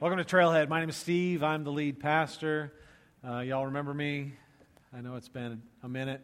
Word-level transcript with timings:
Welcome 0.00 0.16
to 0.16 0.24
Trailhead. 0.24 0.70
My 0.70 0.80
name 0.80 0.88
is 0.88 0.96
Steve. 0.96 1.42
I'm 1.42 1.62
the 1.62 1.72
lead 1.72 2.00
pastor. 2.00 2.72
Uh, 3.22 3.40
y'all 3.40 3.66
remember 3.66 3.92
me? 3.92 4.32
I 4.96 5.02
know 5.02 5.16
it's 5.16 5.28
been 5.28 5.60
a 5.82 5.90
minute. 5.90 6.22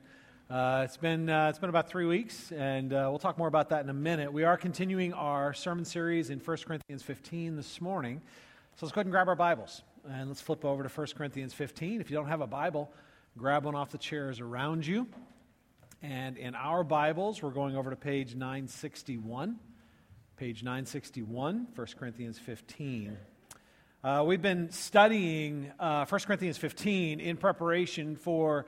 Uh, 0.49 0.81
it's 0.87 0.97
been 0.97 1.29
uh, 1.29 1.51
it's 1.51 1.59
been 1.59 1.69
about 1.69 1.87
three 1.87 2.07
weeks, 2.07 2.53
and 2.53 2.95
uh, 2.95 3.09
we'll 3.11 3.19
talk 3.19 3.37
more 3.37 3.49
about 3.49 3.69
that 3.69 3.85
in 3.85 3.91
a 3.91 3.93
minute. 3.93 4.33
We 4.33 4.45
are 4.45 4.57
continuing 4.57 5.13
our 5.13 5.53
sermon 5.53 5.85
series 5.85 6.31
in 6.31 6.39
1 6.39 6.57
Corinthians 6.67 7.03
15 7.03 7.57
this 7.57 7.79
morning. 7.83 8.23
So 8.77 8.87
let's 8.87 8.95
go 8.95 9.01
ahead 9.01 9.09
and 9.09 9.13
grab 9.13 9.29
our 9.29 9.37
Bibles 9.37 9.83
and 10.09 10.29
let's 10.29 10.41
flip 10.41 10.65
over 10.65 10.83
to 10.83 10.89
1 10.89 11.09
Corinthians 11.15 11.53
15. 11.53 12.01
If 12.01 12.11
you 12.11 12.17
don't 12.17 12.29
have 12.29 12.41
a 12.41 12.47
Bible, 12.47 12.91
grab 13.37 13.67
one 13.67 13.75
off 13.75 13.91
the 13.91 13.99
chairs 13.99 14.41
around 14.41 14.87
you. 14.87 15.07
And 16.01 16.39
in 16.39 16.55
our 16.55 16.83
Bibles, 16.83 17.43
we're 17.43 17.51
going 17.51 17.77
over 17.77 17.91
to 17.91 17.97
page 17.97 18.35
961. 18.35 19.59
Page 20.39 20.63
961, 20.63 21.67
1 21.75 21.87
Corinthians 21.99 22.39
15. 22.39 23.19
Uh, 24.07 24.23
we've 24.23 24.41
been 24.41 24.71
studying 24.71 25.73
uh, 25.81 26.07
1 26.07 26.21
Corinthians 26.21 26.57
15 26.57 27.19
in 27.19 27.37
preparation 27.37 28.15
for 28.15 28.65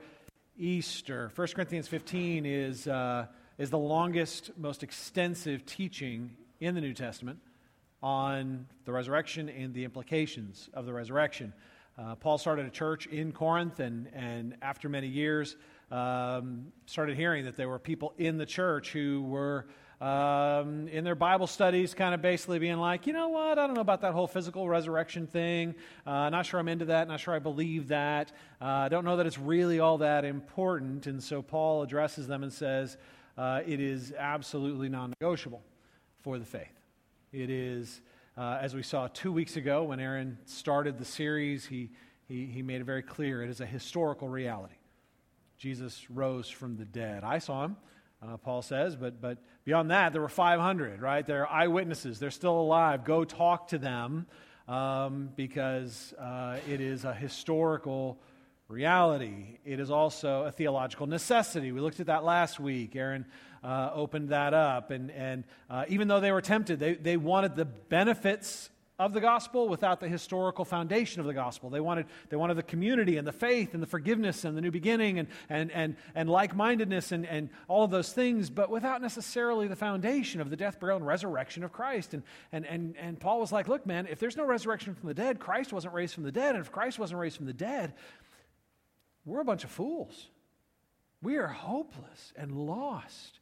Easter. 0.57 1.31
1 1.33 1.47
Corinthians 1.55 1.87
15 1.87 2.45
is, 2.45 2.87
uh, 2.89 3.25
is 3.57 3.69
the 3.69 3.77
longest, 3.77 4.51
most 4.57 4.83
extensive 4.83 5.65
teaching 5.65 6.35
in 6.59 6.75
the 6.75 6.81
New 6.81 6.93
Testament 6.93 7.39
on 8.03 8.67
the 8.83 8.91
resurrection 8.91 9.47
and 9.47 9.73
the 9.73 9.85
implications 9.85 10.69
of 10.73 10.85
the 10.85 10.91
resurrection. 10.91 11.53
Uh, 11.97 12.15
Paul 12.15 12.37
started 12.37 12.65
a 12.65 12.69
church 12.69 13.07
in 13.07 13.31
Corinth, 13.31 13.79
and, 13.79 14.09
and 14.13 14.57
after 14.61 14.89
many 14.89 15.07
years, 15.07 15.55
um, 15.89 16.73
started 16.85 17.15
hearing 17.15 17.45
that 17.45 17.55
there 17.55 17.69
were 17.69 17.79
people 17.79 18.13
in 18.17 18.37
the 18.37 18.45
church 18.45 18.91
who 18.91 19.23
were 19.23 19.67
um, 20.01 20.87
in 20.87 21.03
their 21.03 21.15
Bible 21.15 21.47
studies, 21.47 21.93
kind 21.93 22.13
of 22.13 22.21
basically 22.21 22.57
being 22.57 22.77
like, 22.77 23.05
you 23.05 23.11
know 23.11 23.27
what, 23.27 23.59
I 23.59 23.67
don't 23.67 23.73
know 23.73 23.81
about 23.81 24.01
that 24.01 24.13
whole 24.13 24.27
physical 24.27 24.67
resurrection 24.67 25.27
thing. 25.27 25.75
Uh, 26.05 26.29
not 26.29 26.45
sure 26.45 26.59
I'm 26.59 26.69
into 26.69 26.85
that, 26.85 27.07
not 27.07 27.19
sure 27.19 27.33
I 27.33 27.39
believe 27.39 27.89
that. 27.89 28.31
Uh, 28.61 28.65
I 28.65 28.89
don't 28.89 29.03
know 29.03 29.17
that 29.17 29.25
it's 29.25 29.37
really 29.37 29.79
all 29.79 29.97
that 29.97 30.23
important. 30.23 31.07
And 31.07 31.21
so 31.21 31.41
Paul 31.41 31.83
addresses 31.83 32.27
them 32.27 32.43
and 32.43 32.53
says, 32.53 32.97
uh, 33.37 33.61
it 33.65 33.81
is 33.81 34.13
absolutely 34.17 34.87
non 34.87 35.13
negotiable 35.19 35.63
for 36.21 36.39
the 36.39 36.45
faith. 36.45 36.67
It 37.33 37.49
is, 37.49 38.01
uh, 38.37 38.57
as 38.61 38.73
we 38.73 38.83
saw 38.83 39.07
two 39.07 39.33
weeks 39.33 39.57
ago 39.57 39.83
when 39.83 39.99
Aaron 39.99 40.37
started 40.45 40.97
the 40.97 41.05
series, 41.05 41.65
he, 41.65 41.89
he, 42.27 42.45
he 42.45 42.61
made 42.61 42.79
it 42.79 42.85
very 42.85 43.03
clear 43.03 43.43
it 43.43 43.49
is 43.49 43.59
a 43.59 43.65
historical 43.65 44.29
reality. 44.29 44.75
Jesus 45.57 46.09
rose 46.09 46.49
from 46.49 46.77
the 46.77 46.85
dead. 46.85 47.25
I 47.25 47.39
saw 47.39 47.65
him 47.65 47.75
uh, 48.21 48.37
Paul 48.37 48.61
says. 48.61 48.95
But, 48.95 49.21
but 49.21 49.37
beyond 49.65 49.91
that, 49.91 50.13
there 50.13 50.21
were 50.21 50.29
500, 50.29 51.01
right? 51.01 51.25
They're 51.25 51.49
eyewitnesses. 51.49 52.19
They're 52.19 52.31
still 52.31 52.59
alive. 52.59 53.05
Go 53.05 53.23
talk 53.23 53.69
to 53.69 53.77
them 53.77 54.27
um, 54.67 55.29
because 55.35 56.13
uh, 56.19 56.57
it 56.67 56.81
is 56.81 57.05
a 57.05 57.13
historical 57.13 58.19
reality. 58.67 59.57
It 59.65 59.79
is 59.79 59.89
also 59.89 60.43
a 60.43 60.51
theological 60.51 61.07
necessity. 61.07 61.71
We 61.71 61.81
looked 61.81 61.99
at 61.99 62.07
that 62.07 62.23
last 62.23 62.59
week. 62.59 62.95
Aaron 62.95 63.25
uh, 63.63 63.89
opened 63.93 64.29
that 64.29 64.53
up. 64.53 64.91
And, 64.91 65.11
and 65.11 65.43
uh, 65.69 65.85
even 65.87 66.07
though 66.07 66.19
they 66.19 66.31
were 66.31 66.41
tempted, 66.41 66.79
they, 66.79 66.93
they 66.93 67.17
wanted 67.17 67.55
the 67.55 67.65
benefits 67.65 68.69
of 68.99 69.13
the 69.13 69.21
gospel 69.21 69.69
without 69.69 70.01
the 70.01 70.09
historical 70.09 70.65
foundation 70.65 71.21
of 71.21 71.25
the 71.25 71.33
gospel. 71.33 71.69
They 71.69 71.79
wanted, 71.79 72.05
they 72.27 72.35
wanted 72.35 72.55
the 72.55 72.63
community 72.63 73.15
and 73.15 73.25
the 73.25 73.31
faith 73.31 73.73
and 73.73 73.81
the 73.81 73.87
forgiveness 73.87 74.43
and 74.43 74.57
the 74.57 74.61
new 74.61 74.71
beginning 74.71 75.19
and, 75.19 75.29
and, 75.47 75.71
and, 75.71 75.95
and 76.13 76.29
like 76.29 76.53
mindedness 76.53 77.13
and, 77.13 77.25
and 77.25 77.49
all 77.69 77.85
of 77.85 77.91
those 77.91 78.11
things, 78.11 78.49
but 78.49 78.69
without 78.69 79.01
necessarily 79.01 79.69
the 79.69 79.75
foundation 79.77 80.41
of 80.41 80.49
the 80.49 80.57
death, 80.57 80.81
burial, 80.81 80.97
and 80.97 81.07
resurrection 81.07 81.63
of 81.63 81.71
Christ. 81.71 82.13
And, 82.13 82.23
and, 82.51 82.65
and, 82.65 82.95
and 82.97 83.19
Paul 83.19 83.39
was 83.39 83.53
like, 83.53 83.69
look, 83.69 83.85
man, 83.85 84.05
if 84.05 84.19
there's 84.19 84.35
no 84.35 84.45
resurrection 84.45 84.93
from 84.93 85.07
the 85.07 85.13
dead, 85.13 85.39
Christ 85.39 85.71
wasn't 85.71 85.93
raised 85.93 86.13
from 86.13 86.25
the 86.25 86.31
dead. 86.31 86.55
And 86.55 86.63
if 86.63 86.71
Christ 86.71 86.99
wasn't 86.99 87.21
raised 87.21 87.37
from 87.37 87.45
the 87.45 87.53
dead, 87.53 87.93
we're 89.25 89.39
a 89.39 89.45
bunch 89.45 89.63
of 89.63 89.71
fools. 89.71 90.27
We 91.21 91.37
are 91.37 91.47
hopeless 91.47 92.33
and 92.35 92.51
lost. 92.51 93.39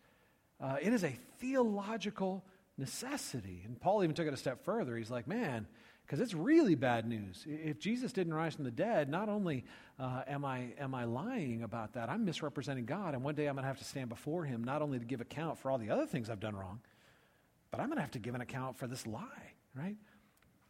Uh, 0.62 0.78
it 0.82 0.94
is 0.94 1.04
a 1.04 1.18
theological 1.40 2.44
necessity. 2.78 3.64
And 3.66 3.80
Paul 3.80 4.04
even 4.04 4.16
took 4.16 4.28
it 4.28 4.34
a 4.34 4.38
step 4.38 4.64
further. 4.64 4.96
He's 4.96 5.10
like, 5.10 5.28
man, 5.28 5.68
because 6.06 6.20
it's 6.20 6.34
really 6.34 6.76
bad 6.76 7.08
news. 7.08 7.44
If 7.46 7.80
Jesus 7.80 8.14
didn't 8.14 8.34
rise 8.34 8.56
from 8.56 8.64
the 8.64 8.72
dead, 8.72 9.10
not 9.10 9.28
only 9.28 9.66
uh, 10.00 10.22
am, 10.28 10.46
I, 10.46 10.74
am 10.80 10.96
I 10.96 11.04
lying 11.04 11.64
about 11.64 11.94
that, 11.94 12.10
I'm 12.10 12.24
misrepresenting 12.24 12.86
God. 12.86 13.14
And 13.14 13.24
one 13.24 13.36
day 13.36 13.48
I'm 13.48 13.56
going 13.56 13.64
to 13.64 13.68
have 13.68 13.80
to 13.80 13.84
stand 13.84 14.10
before 14.10 14.46
him, 14.46 14.64
not 14.64 14.82
only 14.82 15.00
to 15.00 15.06
give 15.06 15.20
account 15.20 15.60
for 15.60 15.70
all 15.70 15.78
the 15.78 15.90
other 15.90 16.06
things 16.06 16.30
I've 16.30 16.40
done 16.40 16.56
wrong, 16.56 16.80
but 17.72 17.82
I'm 17.82 17.88
going 17.88 17.98
to 17.98 18.02
have 18.02 18.12
to 18.12 18.20
give 18.20 18.36
an 18.36 18.42
account 18.42 18.78
for 18.78 18.88
this 18.88 19.06
lie, 19.06 19.52
right? 19.76 19.98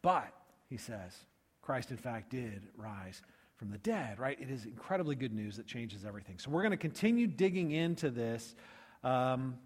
But, 0.01 0.33
he 0.69 0.77
says, 0.77 1.15
Christ 1.61 1.91
in 1.91 1.97
fact 1.97 2.31
did 2.31 2.63
rise 2.75 3.21
from 3.57 3.69
the 3.69 3.77
dead, 3.79 4.19
right? 4.19 4.39
It 4.39 4.49
is 4.49 4.65
incredibly 4.65 5.15
good 5.15 5.33
news 5.33 5.57
that 5.57 5.67
changes 5.67 6.05
everything. 6.05 6.39
So 6.39 6.49
we're 6.49 6.61
going 6.61 6.71
to 6.71 6.77
continue 6.77 7.27
digging 7.27 7.71
into 7.71 8.09
this. 8.09 8.55
Um, 9.03 9.57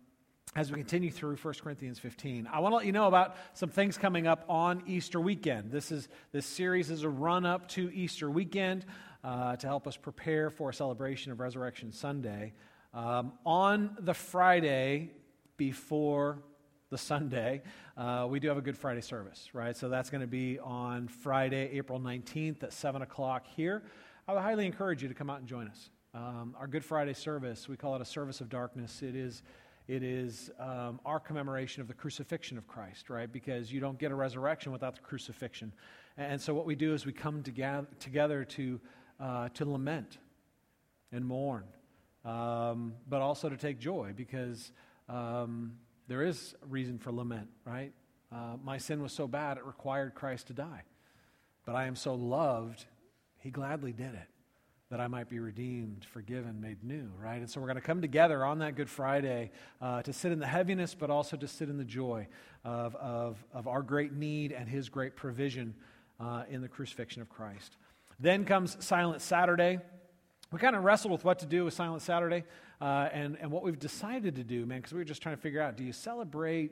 as 0.56 0.69
we 0.69 0.78
continue 0.78 1.09
through 1.09 1.38
1 1.38 1.53
Corinthians 1.63 1.97
15. 1.97 2.47
I 2.52 2.59
want 2.59 2.74
to 2.74 2.78
let 2.78 2.85
you 2.85 2.91
know 2.91 3.07
about 3.07 3.38
some 3.53 3.69
things 3.69 3.97
coming 3.97 4.28
up 4.28 4.44
on 4.50 4.84
Easter 4.85 5.22
weekend. 5.22 5.72
This, 5.72 5.94
is, 5.94 6.09
this 6.34 6.46
series 6.46 6.91
is 6.91 7.03
a 7.03 7.09
run 7.09 7.46
up 7.46 7.69
to 7.69 7.90
Easter 7.94 8.29
weekend 8.29 8.85
uh, 9.24 9.56
to 9.56 9.68
help 9.68 9.88
us 9.88 9.96
prepare 9.96 10.50
for 10.50 10.69
a 10.69 10.74
celebration 10.74 11.31
of 11.31 11.40
Resurrection 11.40 11.94
Sunday. 11.94 12.53
Um, 12.94 13.31
on 13.46 13.96
the 14.01 14.13
Friday 14.13 15.12
before 15.56 16.40
the 16.90 16.97
Sunday, 16.97 17.62
uh, 17.96 18.28
we 18.30 18.41
do 18.41 18.50
have 18.50 18.57
a 18.57 18.62
Good 18.62 18.78
Friday 18.78 19.01
service, 19.01 19.50
right? 19.53 19.78
So 19.78 19.88
that's 19.88 20.09
going 20.09 20.22
to 20.22 20.28
be 20.28 20.59
on 20.59 21.07
Friday, 21.07 21.69
April 21.78 21.97
19th 21.97 22.63
at 22.63 22.74
7 22.74 23.01
o'clock 23.01 23.46
here. 23.56 23.84
I 24.28 24.34
would 24.34 24.41
highly 24.41 24.66
encourage 24.66 25.01
you 25.01 25.07
to 25.07 25.16
come 25.16 25.30
out 25.30 25.40
and 25.40 25.47
join 25.47 25.69
us. 25.69 25.90
Um, 26.13 26.56
our 26.59 26.68
Good 26.68 26.84
Friday 26.84 27.13
service, 27.13 27.69
we 27.69 27.78
call 27.78 27.96
it 27.96 28.01
a 28.01 28.06
service 28.06 28.41
of 28.41 28.50
darkness. 28.50 29.01
It 29.01 29.16
is 29.16 29.44
it 29.88 30.03
is 30.03 30.52
um, 30.59 31.00
our 31.06 31.19
commemoration 31.19 31.81
of 31.81 31.88
the 31.88 31.94
crucifixion 31.94 32.58
of 32.58 32.68
Christ, 32.68 33.09
right? 33.09 33.31
Because 33.31 33.72
you 33.72 33.80
don't 33.80 33.97
get 33.97 34.12
a 34.12 34.16
resurrection 34.16 34.72
without 34.72 34.96
the 34.96 35.02
crucifixion. 35.02 35.74
And 36.18 36.40
so 36.40 36.53
what 36.53 36.66
we 36.66 36.75
do 36.75 36.94
is 36.94 37.06
we 37.06 37.14
come 37.14 37.44
together, 37.44 37.88
together 38.00 38.44
to, 38.46 38.80
uh, 39.19 39.50
to 39.50 39.66
lament 39.66 40.18
and 41.12 41.25
mourn, 41.25 41.64
um, 42.24 42.94
but 43.09 43.22
also 43.22 43.50
to 43.50 43.58
take 43.58 43.80
joy 43.80 44.14
because 44.16 44.72
um, 45.09 45.74
there 46.08 46.22
is 46.22 46.56
reason 46.69 47.00
for 47.00 47.12
lament, 47.12 47.50
right? 47.66 47.92
Uh, 48.31 48.56
my 48.63 48.78
sin 48.78 49.02
was 49.02 49.12
so 49.12 49.28
bad 49.28 49.58
it 49.58 49.66
required 49.66 50.13
Christ 50.16 50.48
to 50.48 50.53
die. 50.53 50.84
But 51.66 51.75
I 51.75 51.86
am 51.86 51.96
so 51.96 52.16
loved, 52.16 52.86
he 53.40 53.52
gladly 53.52 53.94
did 53.94 54.13
it 54.13 54.28
that 54.91 55.00
I 55.00 55.07
might 55.07 55.29
be 55.29 55.40
redeemed, 55.40 56.06
forgiven, 56.12 56.59
made 56.59 56.84
new, 56.84 57.09
right? 57.18 57.38
And 57.38 57.50
so 57.50 57.62
we're 57.62 57.68
going 57.68 57.78
to 57.78 57.81
come 57.81 58.02
together 58.02 58.44
on 58.44 58.59
that 58.59 58.75
Good 58.75 58.90
Friday 58.90 59.52
uh, 59.81 60.02
to 60.02 60.12
sit 60.12 60.34
in 60.34 60.40
the 60.40 60.46
heaviness, 60.46 60.94
but 60.94 61.09
also 61.09 61.38
to 61.38 61.47
sit 61.47 61.69
in 61.69 61.78
the 61.78 61.85
joy 61.85 62.28
of, 62.66 62.94
of, 62.97 63.44
of 63.53 63.69
our 63.69 63.81
great 63.84 64.12
need 64.12 64.51
and 64.51 64.68
His 64.68 64.90
great 64.90 65.16
provision 65.16 65.74
uh, 66.19 66.44
in 66.50 66.62
the 66.62 66.68
crucifixion 66.68 67.22
of 67.22 67.30
Christ. 67.30 67.78
Then 68.19 68.44
comes 68.44 68.75
Silent 68.84 69.22
Saturday. 69.22 69.80
We 70.51 70.59
kind 70.59 70.75
of 70.75 70.84
wrestled 70.84 71.13
with 71.13 71.24
what 71.24 71.40
to 71.40 71.46
do 71.46 71.63
with 71.63 71.74
Silent 71.74 72.01
Saturday 72.01 72.44
uh, 72.81 73.07
and, 73.13 73.38
and 73.40 73.50
what 73.50 73.63
we've 73.63 73.80
decided 73.80 74.35
to 74.35 74.44
do, 74.44 74.66
man, 74.66 74.80
because 74.80 74.91
we 74.91 75.00
were 75.00 75.06
just 75.06 75.22
trying 75.22 75.38
to 75.38 75.41
figure 75.41 75.62
out 75.62 75.78
do 75.78 75.85
you 75.85 75.94
celebrate 75.94 76.72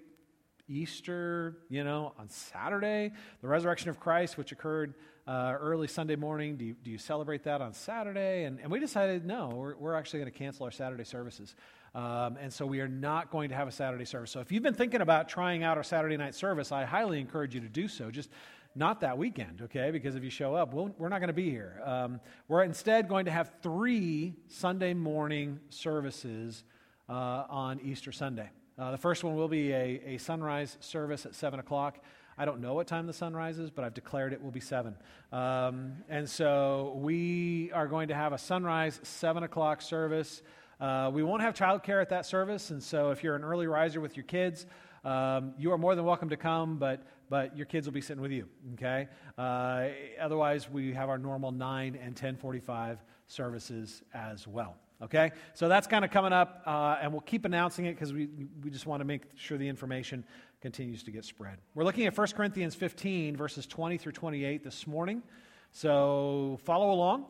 Easter, 0.69 1.57
you 1.69 1.83
know, 1.83 2.13
on 2.17 2.29
Saturday, 2.29 3.11
the 3.41 3.47
resurrection 3.47 3.89
of 3.89 3.99
Christ, 3.99 4.37
which 4.37 4.51
occurred 4.51 4.93
uh, 5.27 5.55
early 5.59 5.87
Sunday 5.87 6.15
morning. 6.15 6.55
Do 6.55 6.65
you, 6.65 6.75
do 6.83 6.91
you 6.91 6.97
celebrate 6.97 7.43
that 7.43 7.61
on 7.61 7.73
Saturday? 7.73 8.45
And, 8.45 8.59
and 8.59 8.71
we 8.71 8.79
decided 8.79 9.25
no, 9.25 9.49
we're, 9.49 9.75
we're 9.75 9.95
actually 9.95 10.19
going 10.19 10.31
to 10.31 10.37
cancel 10.37 10.65
our 10.65 10.71
Saturday 10.71 11.03
services. 11.03 11.55
Um, 11.95 12.37
and 12.39 12.53
so 12.53 12.65
we 12.65 12.81
are 12.81 12.87
not 12.87 13.31
going 13.31 13.49
to 13.49 13.55
have 13.55 13.67
a 13.67 13.71
Saturday 13.71 14.05
service. 14.05 14.31
So 14.31 14.39
if 14.39 14.51
you've 14.51 14.63
been 14.63 14.75
thinking 14.75 15.01
about 15.01 15.27
trying 15.27 15.63
out 15.63 15.77
our 15.77 15.83
Saturday 15.83 16.17
night 16.17 16.35
service, 16.35 16.71
I 16.71 16.85
highly 16.85 17.19
encourage 17.19 17.55
you 17.55 17.61
to 17.61 17.69
do 17.69 17.87
so. 17.87 18.11
Just 18.11 18.29
not 18.75 19.01
that 19.01 19.17
weekend, 19.17 19.61
okay? 19.63 19.89
Because 19.91 20.15
if 20.15 20.23
you 20.23 20.29
show 20.29 20.53
up, 20.53 20.73
we 20.73 20.83
we 20.83 21.05
are 21.05 21.09
not 21.09 21.19
going 21.19 21.27
to 21.29 21.33
be 21.33 21.49
here. 21.49 21.81
Um, 21.83 22.19
we're 22.47 22.63
instead 22.63 23.07
going 23.07 23.25
to 23.25 23.31
have 23.31 23.51
three 23.63 24.35
Sunday 24.47 24.93
morning 24.93 25.59
services 25.69 26.63
uh, 27.09 27.45
on 27.49 27.79
Easter 27.81 28.11
Sunday. 28.11 28.49
Uh, 28.79 28.91
the 28.91 28.97
first 28.97 29.25
one 29.25 29.35
will 29.35 29.49
be 29.49 29.73
a, 29.73 30.01
a 30.05 30.17
sunrise 30.17 30.77
service 30.79 31.25
at 31.25 31.35
7 31.35 31.59
o'clock. 31.59 31.99
I 32.37 32.45
don't 32.45 32.61
know 32.61 32.75
what 32.75 32.87
time 32.87 33.07
the 33.07 33.13
sun 33.13 33.33
rises, 33.33 33.69
but 33.69 33.83
I've 33.83 33.93
declared 33.93 34.31
it 34.31 34.41
will 34.41 34.51
be 34.51 34.61
7. 34.61 34.95
Um, 35.33 35.97
and 36.07 36.29
so 36.29 36.93
we 36.95 37.71
are 37.73 37.87
going 37.87 38.07
to 38.07 38.15
have 38.15 38.31
a 38.31 38.37
sunrise 38.37 39.01
7 39.03 39.43
o'clock 39.43 39.81
service. 39.81 40.41
Uh, 40.79 41.11
we 41.13 41.23
won't 41.23 41.41
have 41.41 41.53
childcare 41.53 42.01
at 42.01 42.07
that 42.11 42.25
service, 42.25 42.69
and 42.69 42.81
so 42.81 43.11
if 43.11 43.21
you're 43.21 43.35
an 43.35 43.43
early 43.43 43.67
riser 43.67 43.99
with 43.99 44.15
your 44.15 44.23
kids, 44.23 44.65
um, 45.03 45.53
you 45.57 45.73
are 45.73 45.77
more 45.77 45.93
than 45.93 46.05
welcome 46.05 46.29
to 46.29 46.37
come, 46.37 46.77
but, 46.77 47.03
but 47.29 47.57
your 47.57 47.65
kids 47.65 47.85
will 47.85 47.93
be 47.93 47.99
sitting 47.99 48.21
with 48.21 48.31
you, 48.31 48.47
okay? 48.75 49.09
Uh, 49.37 49.89
otherwise, 50.21 50.69
we 50.69 50.93
have 50.93 51.09
our 51.09 51.17
normal 51.17 51.51
9 51.51 51.95
and 51.95 52.11
1045 52.11 53.03
services 53.27 54.03
as 54.13 54.47
well. 54.47 54.77
Okay? 55.01 55.31
So 55.53 55.67
that's 55.67 55.87
kind 55.87 56.03
of 56.03 56.11
coming 56.11 56.33
up, 56.33 56.61
uh, 56.65 56.97
and 57.01 57.11
we'll 57.11 57.21
keep 57.21 57.45
announcing 57.45 57.85
it 57.85 57.93
because 57.93 58.13
we, 58.13 58.29
we 58.63 58.69
just 58.69 58.85
want 58.85 59.01
to 59.01 59.05
make 59.05 59.23
sure 59.35 59.57
the 59.57 59.67
information 59.67 60.23
continues 60.61 61.03
to 61.03 61.11
get 61.11 61.25
spread. 61.25 61.57
We're 61.73 61.85
looking 61.85 62.05
at 62.05 62.17
1 62.17 62.27
Corinthians 62.35 62.75
15, 62.75 63.37
verses 63.37 63.65
20 63.65 63.97
through 63.97 64.11
28 64.11 64.63
this 64.63 64.85
morning. 64.85 65.23
So 65.71 66.59
follow 66.63 66.91
along 66.91 67.25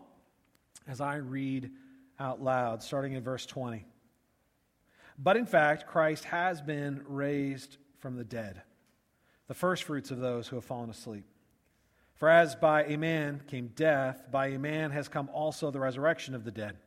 as 0.88 1.02
I 1.02 1.18
read 1.18 1.72
out 2.20 2.42
loud, 2.42 2.82
starting 2.82 3.14
in 3.14 3.24
verse 3.24 3.46
20. 3.46 3.86
But 5.18 5.38
in 5.38 5.46
fact, 5.46 5.88
Christ 5.88 6.24
has 6.26 6.62
been 6.62 7.04
raised 7.08 7.78
from 8.00 8.16
the 8.16 8.24
dead, 8.24 8.62
the 9.48 9.54
firstfruits 9.54 10.12
of 10.12 10.20
those 10.20 10.48
who 10.48 10.56
have 10.56 10.66
fallen 10.66 10.90
asleep. 10.90 11.26
For 12.16 12.30
as 12.30 12.56
by 12.56 12.84
a 12.86 12.98
man 12.98 13.42
came 13.48 13.72
death, 13.76 14.24
by 14.32 14.48
a 14.48 14.60
man 14.60 14.92
has 14.92 15.08
come 15.08 15.30
also 15.32 15.72
the 15.72 15.80
resurrection 15.80 16.36
of 16.36 16.44
the 16.44 16.52
dead. 16.52 16.78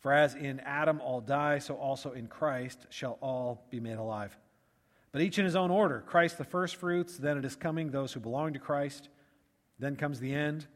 For 0.00 0.12
as 0.12 0.34
in 0.34 0.60
Adam 0.60 1.00
all 1.00 1.20
die, 1.20 1.58
so 1.58 1.74
also 1.76 2.12
in 2.12 2.26
Christ 2.26 2.86
shall 2.90 3.18
all 3.20 3.66
be 3.70 3.80
made 3.80 3.98
alive. 3.98 4.36
But 5.12 5.22
each 5.22 5.38
in 5.38 5.44
his 5.44 5.56
own 5.56 5.70
order 5.70 6.04
Christ 6.06 6.38
the 6.38 6.44
firstfruits, 6.44 7.16
then 7.16 7.38
it 7.38 7.44
is 7.44 7.56
coming 7.56 7.90
those 7.90 8.12
who 8.12 8.20
belong 8.20 8.52
to 8.52 8.58
Christ. 8.58 9.08
Then 9.78 9.96
comes 9.96 10.20
the 10.20 10.34
end, 10.34 10.66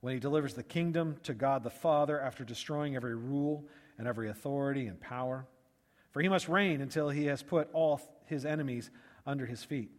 when 0.00 0.14
he 0.14 0.20
delivers 0.20 0.54
the 0.54 0.62
kingdom 0.62 1.16
to 1.24 1.34
God 1.34 1.62
the 1.62 1.70
Father 1.70 2.20
after 2.20 2.44
destroying 2.44 2.96
every 2.96 3.14
rule 3.14 3.64
and 3.98 4.06
every 4.06 4.28
authority 4.28 4.86
and 4.86 5.00
power. 5.00 5.46
For 6.12 6.22
he 6.22 6.28
must 6.28 6.48
reign 6.48 6.80
until 6.80 7.08
he 7.08 7.26
has 7.26 7.42
put 7.42 7.68
all 7.72 8.00
his 8.26 8.44
enemies 8.44 8.90
under 9.26 9.44
his 9.44 9.64
feet. 9.64 9.90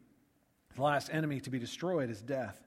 The 0.75 0.81
last 0.81 1.09
enemy 1.11 1.39
to 1.41 1.49
be 1.49 1.59
destroyed 1.59 2.09
is 2.09 2.21
death. 2.21 2.65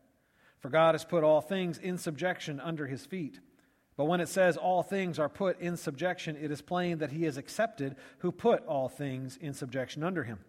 For 0.59 0.69
God 0.69 0.95
has 0.95 1.05
put 1.05 1.25
all 1.25 1.41
things 1.41 1.79
in 1.79 1.99
subjection 1.99 2.61
under 2.61 2.87
his 2.87 3.07
feet. 3.07 3.41
But 4.03 4.09
when 4.09 4.21
it 4.21 4.29
says 4.29 4.57
all 4.57 4.83
things 4.83 5.21
are 5.21 5.29
put 5.29 5.61
in 5.61 5.77
subjection, 5.77 6.35
it 6.35 6.51
is 6.51 6.61
plain 6.61 6.99
that 6.99 7.13
he 7.13 7.25
is 7.25 7.37
accepted 7.37 7.95
who 8.19 8.33
put 8.33 8.67
all 8.67 8.89
things 8.89 9.39
in 9.41 9.55
subjection 9.55 10.03
under 10.03 10.25
him. 10.25 10.41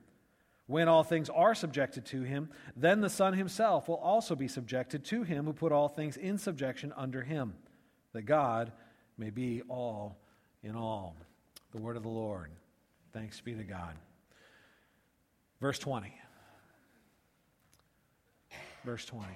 When 0.66 0.88
all 0.88 1.04
things 1.04 1.30
are 1.30 1.54
subjected 1.54 2.04
to 2.06 2.24
him, 2.24 2.50
then 2.76 3.02
the 3.02 3.12
Son 3.12 3.34
himself 3.34 3.88
will 3.88 3.98
also 3.98 4.36
be 4.36 4.48
subjected 4.48 5.06
to 5.06 5.22
him 5.22 5.46
who 5.46 5.54
put 5.54 5.72
all 5.72 5.88
things 5.88 6.18
in 6.18 6.40
subjection 6.40 6.92
under 6.98 7.22
him, 7.22 7.54
that 8.14 8.24
God 8.24 8.72
may 9.20 9.30
be 9.30 9.62
all 9.70 10.18
in 10.64 10.76
all. 10.76 11.16
The 11.74 11.78
word 11.78 11.96
of 11.96 12.02
the 12.02 12.10
Lord. 12.10 12.50
Thanks 13.12 13.40
be 13.40 13.54
to 13.54 13.64
God. 13.64 13.94
Verse 15.62 15.78
20. 15.78 16.12
Verse 18.84 19.06
20. 19.06 19.28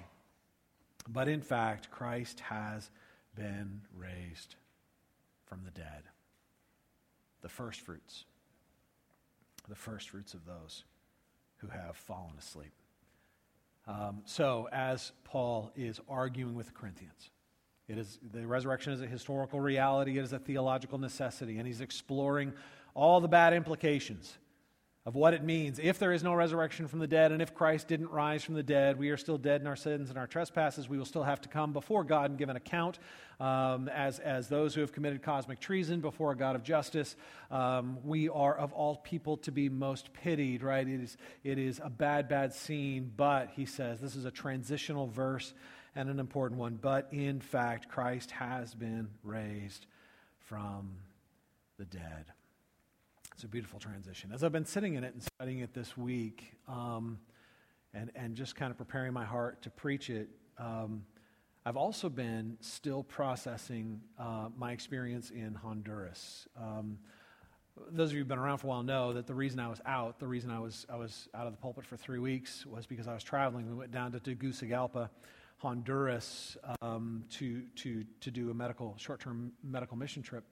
But 1.08 1.28
in 1.28 1.40
fact, 1.40 1.92
Christ 1.92 2.40
has 2.40 2.90
been 3.38 3.82
raised 3.96 4.56
from 5.46 5.60
the 5.64 5.70
dead. 5.70 6.02
The 7.40 7.48
firstfruits. 7.48 8.24
The 9.68 9.76
firstfruits 9.76 10.34
of 10.34 10.44
those 10.44 10.84
who 11.58 11.68
have 11.68 11.96
fallen 11.96 12.34
asleep. 12.38 12.72
Um, 13.86 14.22
so, 14.24 14.68
as 14.72 15.12
Paul 15.24 15.70
is 15.76 16.00
arguing 16.08 16.54
with 16.54 16.66
the 16.66 16.72
Corinthians, 16.72 17.30
it 17.88 17.96
is, 17.96 18.18
the 18.32 18.46
resurrection 18.46 18.92
is 18.92 19.00
a 19.00 19.06
historical 19.06 19.60
reality, 19.60 20.18
it 20.18 20.24
is 20.24 20.34
a 20.34 20.38
theological 20.38 20.98
necessity, 20.98 21.58
and 21.58 21.66
he's 21.66 21.80
exploring 21.80 22.52
all 22.94 23.20
the 23.20 23.28
bad 23.28 23.54
implications 23.54 24.36
of 25.08 25.14
what 25.14 25.32
it 25.32 25.42
means 25.42 25.80
if 25.82 25.98
there 25.98 26.12
is 26.12 26.22
no 26.22 26.34
resurrection 26.34 26.86
from 26.86 26.98
the 26.98 27.06
dead 27.06 27.32
and 27.32 27.40
if 27.40 27.54
Christ 27.54 27.88
didn't 27.88 28.10
rise 28.10 28.44
from 28.44 28.54
the 28.54 28.62
dead, 28.62 28.98
we 28.98 29.08
are 29.08 29.16
still 29.16 29.38
dead 29.38 29.62
in 29.62 29.66
our 29.66 29.74
sins 29.74 30.10
and 30.10 30.18
our 30.18 30.26
trespasses. 30.26 30.86
We 30.86 30.98
will 30.98 31.06
still 31.06 31.22
have 31.22 31.40
to 31.40 31.48
come 31.48 31.72
before 31.72 32.04
God 32.04 32.28
and 32.28 32.38
give 32.38 32.50
an 32.50 32.56
account 32.56 32.98
um, 33.40 33.88
as, 33.88 34.18
as 34.18 34.48
those 34.48 34.74
who 34.74 34.82
have 34.82 34.92
committed 34.92 35.22
cosmic 35.22 35.60
treason 35.60 36.02
before 36.02 36.32
a 36.32 36.36
God 36.36 36.56
of 36.56 36.62
justice. 36.62 37.16
Um, 37.50 37.96
we 38.04 38.28
are 38.28 38.54
of 38.54 38.74
all 38.74 38.96
people 38.96 39.38
to 39.38 39.50
be 39.50 39.70
most 39.70 40.12
pitied, 40.12 40.62
right? 40.62 40.86
It 40.86 41.00
is, 41.00 41.16
it 41.42 41.58
is 41.58 41.80
a 41.82 41.88
bad, 41.88 42.28
bad 42.28 42.52
scene, 42.52 43.10
but 43.16 43.48
he 43.56 43.64
says 43.64 44.00
this 44.00 44.14
is 44.14 44.26
a 44.26 44.30
transitional 44.30 45.06
verse 45.06 45.54
and 45.96 46.10
an 46.10 46.20
important 46.20 46.60
one. 46.60 46.78
But 46.78 47.08
in 47.12 47.40
fact, 47.40 47.88
Christ 47.88 48.30
has 48.32 48.74
been 48.74 49.08
raised 49.24 49.86
from 50.38 50.96
the 51.78 51.86
dead. 51.86 52.26
It's 53.38 53.44
a 53.44 53.46
beautiful 53.46 53.78
transition. 53.78 54.32
As 54.34 54.42
I've 54.42 54.50
been 54.50 54.64
sitting 54.64 54.96
in 54.96 55.04
it 55.04 55.14
and 55.14 55.22
studying 55.22 55.60
it 55.60 55.72
this 55.72 55.96
week, 55.96 56.56
um, 56.66 57.20
and, 57.94 58.10
and 58.16 58.34
just 58.34 58.56
kind 58.56 58.72
of 58.72 58.76
preparing 58.76 59.12
my 59.12 59.24
heart 59.24 59.62
to 59.62 59.70
preach 59.70 60.10
it, 60.10 60.28
um, 60.58 61.04
I've 61.64 61.76
also 61.76 62.08
been 62.08 62.56
still 62.58 63.04
processing 63.04 64.00
uh, 64.18 64.48
my 64.56 64.72
experience 64.72 65.30
in 65.30 65.54
Honduras. 65.54 66.48
Um, 66.60 66.98
those 67.92 68.08
of 68.08 68.14
you 68.14 68.18
who've 68.18 68.26
been 68.26 68.40
around 68.40 68.58
for 68.58 68.66
a 68.66 68.70
while 68.70 68.82
know 68.82 69.12
that 69.12 69.28
the 69.28 69.36
reason 69.36 69.60
I 69.60 69.68
was 69.68 69.80
out, 69.86 70.18
the 70.18 70.26
reason 70.26 70.50
I 70.50 70.58
was, 70.58 70.84
I 70.90 70.96
was 70.96 71.28
out 71.32 71.46
of 71.46 71.52
the 71.52 71.58
pulpit 71.58 71.86
for 71.86 71.96
three 71.96 72.18
weeks, 72.18 72.66
was 72.66 72.86
because 72.86 73.06
I 73.06 73.14
was 73.14 73.22
traveling. 73.22 73.68
We 73.68 73.76
went 73.76 73.92
down 73.92 74.10
to 74.10 74.18
Tegucigalpa, 74.18 75.10
Honduras, 75.58 76.56
um, 76.82 77.22
to, 77.34 77.62
to, 77.76 78.04
to 78.20 78.32
do 78.32 78.50
a 78.50 78.54
medical, 78.54 78.96
short 78.98 79.20
term 79.20 79.52
medical 79.62 79.96
mission 79.96 80.24
trip. 80.24 80.42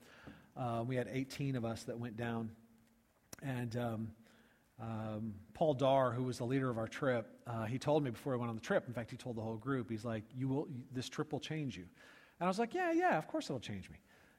Uh, 0.57 0.85
we 0.87 0.95
had 0.95 1.09
18 1.11 1.57
of 1.57 1.65
us 1.65 1.83
that 1.83 1.99
went 1.99 2.17
down 2.17 2.49
and 3.43 3.77
um, 3.77 4.09
um, 4.81 5.35
Paul 5.55 5.75
Dar, 5.75 6.13
who 6.13 6.23
was 6.23 6.39
the 6.39 6.45
leader 6.45 6.69
of 6.69 6.79
our 6.79 6.89
trip, 6.89 7.27
uh, 7.47 7.65
he 7.65 7.79
told 7.79 8.05
me 8.05 8.11
before 8.11 8.35
I 8.35 8.37
went 8.37 8.51
on 8.51 8.57
the 8.57 8.63
trip. 8.63 8.85
In 8.87 8.95
fact, 8.95 9.11
he 9.11 9.17
told 9.17 9.37
the 9.37 9.41
whole 9.41 9.57
group, 9.57 9.91
he's 9.91 10.05
like, 10.05 10.25
"You 10.35 10.49
will. 10.49 10.69
This 10.93 11.09
trip 11.09 11.33
will 11.33 11.41
change 11.41 11.77
you." 11.77 11.85
And 12.39 12.47
I 12.47 12.49
was 12.49 12.59
like, 12.59 12.75
"Yeah, 12.75 12.93
yeah, 12.93 13.17
of 13.17 13.27
course 13.27 13.47
it'll 13.47 13.61
change 13.61 13.91
me." 13.91 13.97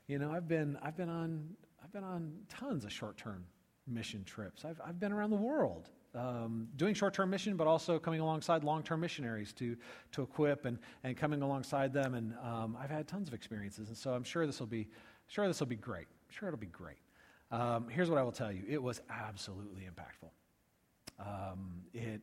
You 0.08 0.20
know, 0.20 0.32
I've 0.32 0.48
been, 0.48 0.78
I've 0.82 0.96
been 0.96 1.10
on, 1.10 1.50
I've 1.84 1.92
been 1.92 2.04
on 2.04 2.34
tons 2.48 2.86
of 2.86 2.94
short-term 2.94 3.46
mission 3.88 4.24
trips. 4.24 4.64
I've, 4.64 4.80
I've 4.86 5.00
been 5.00 5.12
around 5.12 5.32
the 5.32 5.38
world 5.38 5.90
um, 6.16 6.68
doing 6.76 6.94
short-term 6.94 7.30
mission, 7.30 7.56
but 7.58 7.68
also 7.68 8.00
coming 8.00 8.20
alongside 8.20 8.64
long-term 8.64 9.00
missionaries 9.00 9.54
to 9.54 9.76
to 10.12 10.22
equip 10.22 10.66
and 10.66 10.78
and 11.04 11.18
coming 11.18 11.42
alongside 11.42 11.94
them. 11.94 12.14
And 12.14 12.34
um, 12.44 12.78
I've 12.80 12.90
had 12.90 13.08
tons 13.08 13.28
of 13.28 13.34
experiences, 13.34 13.90
and 13.90 13.98
so 13.98 14.14
I'm 14.14 14.24
sure 14.24 14.46
this 14.46 14.60
will 14.60 14.68
be, 14.68 14.88
sure 15.28 15.48
this 15.48 15.60
will 15.60 15.68
be 15.68 15.76
great. 15.76 16.08
I'm 16.08 16.36
sure 16.36 16.48
it'll 16.48 16.60
be 16.60 16.68
great. 16.68 16.98
Um, 17.50 17.88
here's 17.90 18.10
what 18.10 18.20
I 18.20 18.24
will 18.24 18.32
tell 18.32 18.52
you 18.52 18.64
it 18.68 18.82
was 18.82 19.02
absolutely 19.10 19.84
impactful. 19.84 20.30
Um, 21.20 21.82
it, 21.94 22.22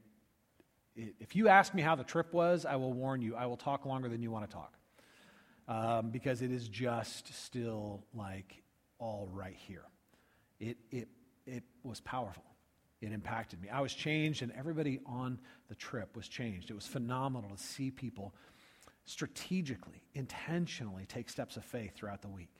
it, 0.94 1.14
if 1.18 1.34
you 1.34 1.48
ask 1.48 1.74
me 1.74 1.82
how 1.82 1.94
the 1.94 2.04
trip 2.04 2.32
was, 2.32 2.64
I 2.64 2.76
will 2.76 2.92
warn 2.92 3.22
you, 3.22 3.34
I 3.34 3.46
will 3.46 3.56
talk 3.56 3.86
longer 3.86 4.08
than 4.08 4.22
you 4.22 4.30
want 4.30 4.48
to 4.48 4.54
talk. 4.54 4.74
Um, 5.66 6.10
because 6.10 6.42
it 6.42 6.52
is 6.52 6.68
just 6.68 7.32
still 7.34 8.04
like 8.12 8.62
all 8.98 9.28
right 9.32 9.56
here. 9.56 9.84
It, 10.60 10.76
it, 10.90 11.08
it 11.46 11.64
was 11.82 12.00
powerful. 12.00 12.44
It 13.00 13.12
impacted 13.12 13.62
me. 13.62 13.70
I 13.70 13.80
was 13.80 13.94
changed, 13.94 14.42
and 14.42 14.52
everybody 14.52 15.00
on 15.06 15.38
the 15.68 15.74
trip 15.74 16.16
was 16.16 16.28
changed. 16.28 16.70
It 16.70 16.74
was 16.74 16.86
phenomenal 16.86 17.50
to 17.50 17.62
see 17.62 17.90
people 17.90 18.34
strategically, 19.06 20.02
intentionally 20.14 21.06
take 21.06 21.30
steps 21.30 21.56
of 21.56 21.64
faith 21.64 21.94
throughout 21.94 22.20
the 22.20 22.28
week 22.28 22.50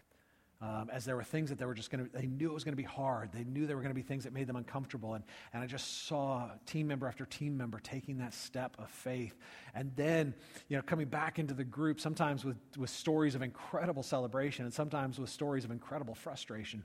um, 0.64 0.88
as 0.90 1.04
there 1.04 1.14
were 1.14 1.24
things 1.24 1.50
that 1.50 1.58
they 1.58 1.66
were 1.66 1.74
just 1.74 1.90
going 1.90 2.06
to, 2.06 2.10
they 2.10 2.26
knew 2.26 2.48
it 2.48 2.54
was 2.54 2.64
going 2.64 2.72
to 2.72 2.82
be 2.82 2.82
hard. 2.82 3.30
They 3.32 3.44
knew 3.44 3.66
there 3.66 3.76
were 3.76 3.82
going 3.82 3.94
to 3.94 3.94
be 3.94 4.00
things 4.00 4.24
that 4.24 4.32
made 4.32 4.46
them 4.46 4.56
uncomfortable. 4.56 5.12
And, 5.12 5.22
and 5.52 5.62
I 5.62 5.66
just 5.66 6.06
saw 6.06 6.48
team 6.64 6.86
member 6.86 7.06
after 7.06 7.26
team 7.26 7.58
member 7.58 7.80
taking 7.80 8.16
that 8.18 8.32
step 8.32 8.74
of 8.78 8.88
faith. 8.88 9.36
And 9.74 9.92
then, 9.94 10.34
you 10.68 10.76
know, 10.76 10.82
coming 10.82 11.06
back 11.06 11.38
into 11.38 11.52
the 11.52 11.64
group, 11.64 12.00
sometimes 12.00 12.46
with, 12.46 12.56
with 12.78 12.88
stories 12.88 13.34
of 13.34 13.42
incredible 13.42 14.02
celebration 14.02 14.64
and 14.64 14.72
sometimes 14.72 15.18
with 15.18 15.28
stories 15.28 15.66
of 15.66 15.70
incredible 15.70 16.14
frustration. 16.14 16.82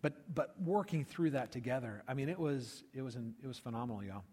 But, 0.00 0.34
but 0.34 0.54
working 0.62 1.04
through 1.04 1.30
that 1.30 1.52
together, 1.52 2.04
I 2.08 2.14
mean, 2.14 2.30
it 2.30 2.38
was, 2.38 2.82
it 2.94 3.02
was, 3.02 3.14
an, 3.16 3.34
it 3.42 3.46
was 3.46 3.58
phenomenal, 3.58 4.02
y'all. 4.02 4.24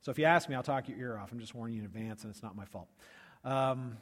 So 0.00 0.10
if 0.10 0.18
you 0.18 0.24
ask 0.24 0.48
me, 0.48 0.54
I'll 0.54 0.62
talk 0.62 0.88
your 0.88 0.96
ear 0.98 1.18
off. 1.18 1.32
I'm 1.32 1.40
just 1.40 1.54
warning 1.54 1.74
you 1.74 1.82
in 1.82 1.86
advance, 1.86 2.22
and 2.22 2.30
it's 2.30 2.42
not 2.42 2.56
my 2.56 2.64
fault. 2.64 2.88
Um, 3.44 3.98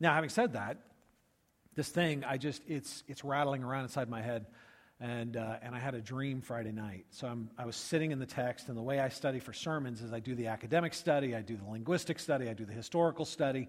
now, 0.00 0.12
having 0.12 0.28
said 0.28 0.52
that, 0.52 0.78
this 1.76 1.88
thing, 1.90 2.24
I 2.24 2.38
just, 2.38 2.62
it's, 2.66 3.04
it's 3.06 3.22
rattling 3.22 3.62
around 3.62 3.84
inside 3.84 4.08
my 4.08 4.22
head. 4.22 4.46
And, 4.98 5.36
uh, 5.36 5.58
and 5.60 5.74
I 5.74 5.78
had 5.78 5.94
a 5.94 6.00
dream 6.00 6.40
Friday 6.40 6.72
night. 6.72 7.04
So 7.10 7.28
I'm, 7.28 7.50
I 7.58 7.66
was 7.66 7.76
sitting 7.76 8.12
in 8.12 8.18
the 8.18 8.26
text, 8.26 8.68
and 8.68 8.78
the 8.78 8.82
way 8.82 8.98
I 8.98 9.10
study 9.10 9.40
for 9.40 9.52
sermons 9.52 10.00
is 10.00 10.10
I 10.10 10.20
do 10.20 10.34
the 10.34 10.46
academic 10.46 10.94
study, 10.94 11.36
I 11.36 11.42
do 11.42 11.54
the 11.54 11.70
linguistic 11.70 12.18
study, 12.18 12.48
I 12.48 12.54
do 12.54 12.64
the 12.64 12.72
historical 12.72 13.26
study, 13.26 13.68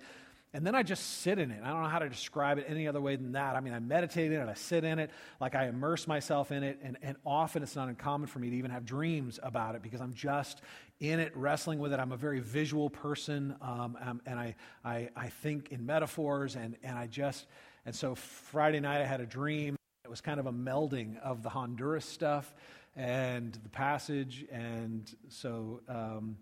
and 0.53 0.65
then 0.65 0.73
I 0.73 0.83
just 0.83 1.19
sit 1.21 1.37
in 1.37 1.51
it. 1.51 1.59
I 1.61 1.67
don't 1.71 1.83
know 1.83 1.89
how 1.89 1.99
to 1.99 2.07
describe 2.07 2.57
it 2.59 2.65
any 2.69 2.87
other 2.87 3.01
way 3.01 3.17
than 3.17 3.33
that. 3.33 3.57
I 3.57 3.59
mean, 3.59 3.73
I 3.73 3.79
meditate 3.79 4.31
in 4.31 4.39
it, 4.39 4.47
I 4.47 4.53
sit 4.53 4.85
in 4.85 4.99
it, 4.99 5.11
like 5.41 5.53
I 5.53 5.67
immerse 5.67 6.07
myself 6.07 6.53
in 6.53 6.63
it, 6.63 6.79
and, 6.81 6.95
and 7.01 7.17
often 7.25 7.61
it's 7.61 7.75
not 7.75 7.89
uncommon 7.89 8.27
for 8.27 8.39
me 8.39 8.49
to 8.49 8.55
even 8.55 8.71
have 8.71 8.85
dreams 8.85 9.37
about 9.43 9.75
it 9.75 9.81
because 9.81 9.99
I'm 9.99 10.13
just 10.13 10.61
in 11.01 11.19
it, 11.19 11.35
wrestling 11.35 11.79
with 11.79 11.91
it. 11.91 11.99
I'm 11.99 12.13
a 12.13 12.17
very 12.17 12.39
visual 12.39 12.89
person, 12.89 13.53
um, 13.61 13.97
um 14.01 14.21
and 14.25 14.39
I, 14.39 14.55
I, 14.85 15.09
I 15.13 15.27
think 15.27 15.73
in 15.73 15.85
metaphors, 15.85 16.55
and, 16.55 16.77
and 16.83 16.97
I 16.97 17.07
just, 17.07 17.47
and 17.87 17.95
so 17.95 18.15
Friday 18.15 18.81
night 18.81 18.99
I 18.99 19.05
had 19.05 19.21
a 19.21 19.25
dream. 19.25 19.77
It 20.03 20.09
was 20.09 20.19
kind 20.19 20.41
of 20.41 20.45
a 20.45 20.51
melding 20.51 21.17
of 21.21 21.41
the 21.41 21.47
Honduras 21.47 22.03
stuff 22.03 22.53
and 22.97 23.53
the 23.63 23.69
passage. 23.69 24.45
And 24.51 25.09
so, 25.29 25.79
um, 25.87 26.35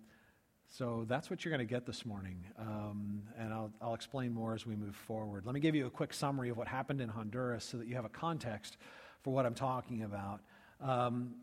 so 0.67 1.05
that's 1.07 1.29
what 1.29 1.45
you're 1.45 1.51
going 1.51 1.65
to 1.65 1.71
get 1.71 1.85
this 1.85 2.03
morning. 2.03 2.43
Um, 2.57 3.21
and 3.37 3.53
I'll, 3.53 3.71
I'll 3.79 3.93
explain 3.93 4.33
more 4.33 4.55
as 4.55 4.65
we 4.65 4.75
move 4.75 4.95
forward. 4.95 5.45
Let 5.45 5.53
me 5.53 5.59
give 5.59 5.75
you 5.75 5.85
a 5.85 5.89
quick 5.91 6.13
summary 6.13 6.49
of 6.49 6.57
what 6.57 6.67
happened 6.67 6.99
in 6.99 7.09
Honduras 7.09 7.63
so 7.63 7.77
that 7.77 7.85
you 7.85 7.93
have 7.93 8.05
a 8.05 8.09
context 8.09 8.77
for 9.21 9.31
what 9.31 9.45
I'm 9.45 9.53
talking 9.53 10.01
about. 10.01 10.41
Um, 10.81 11.35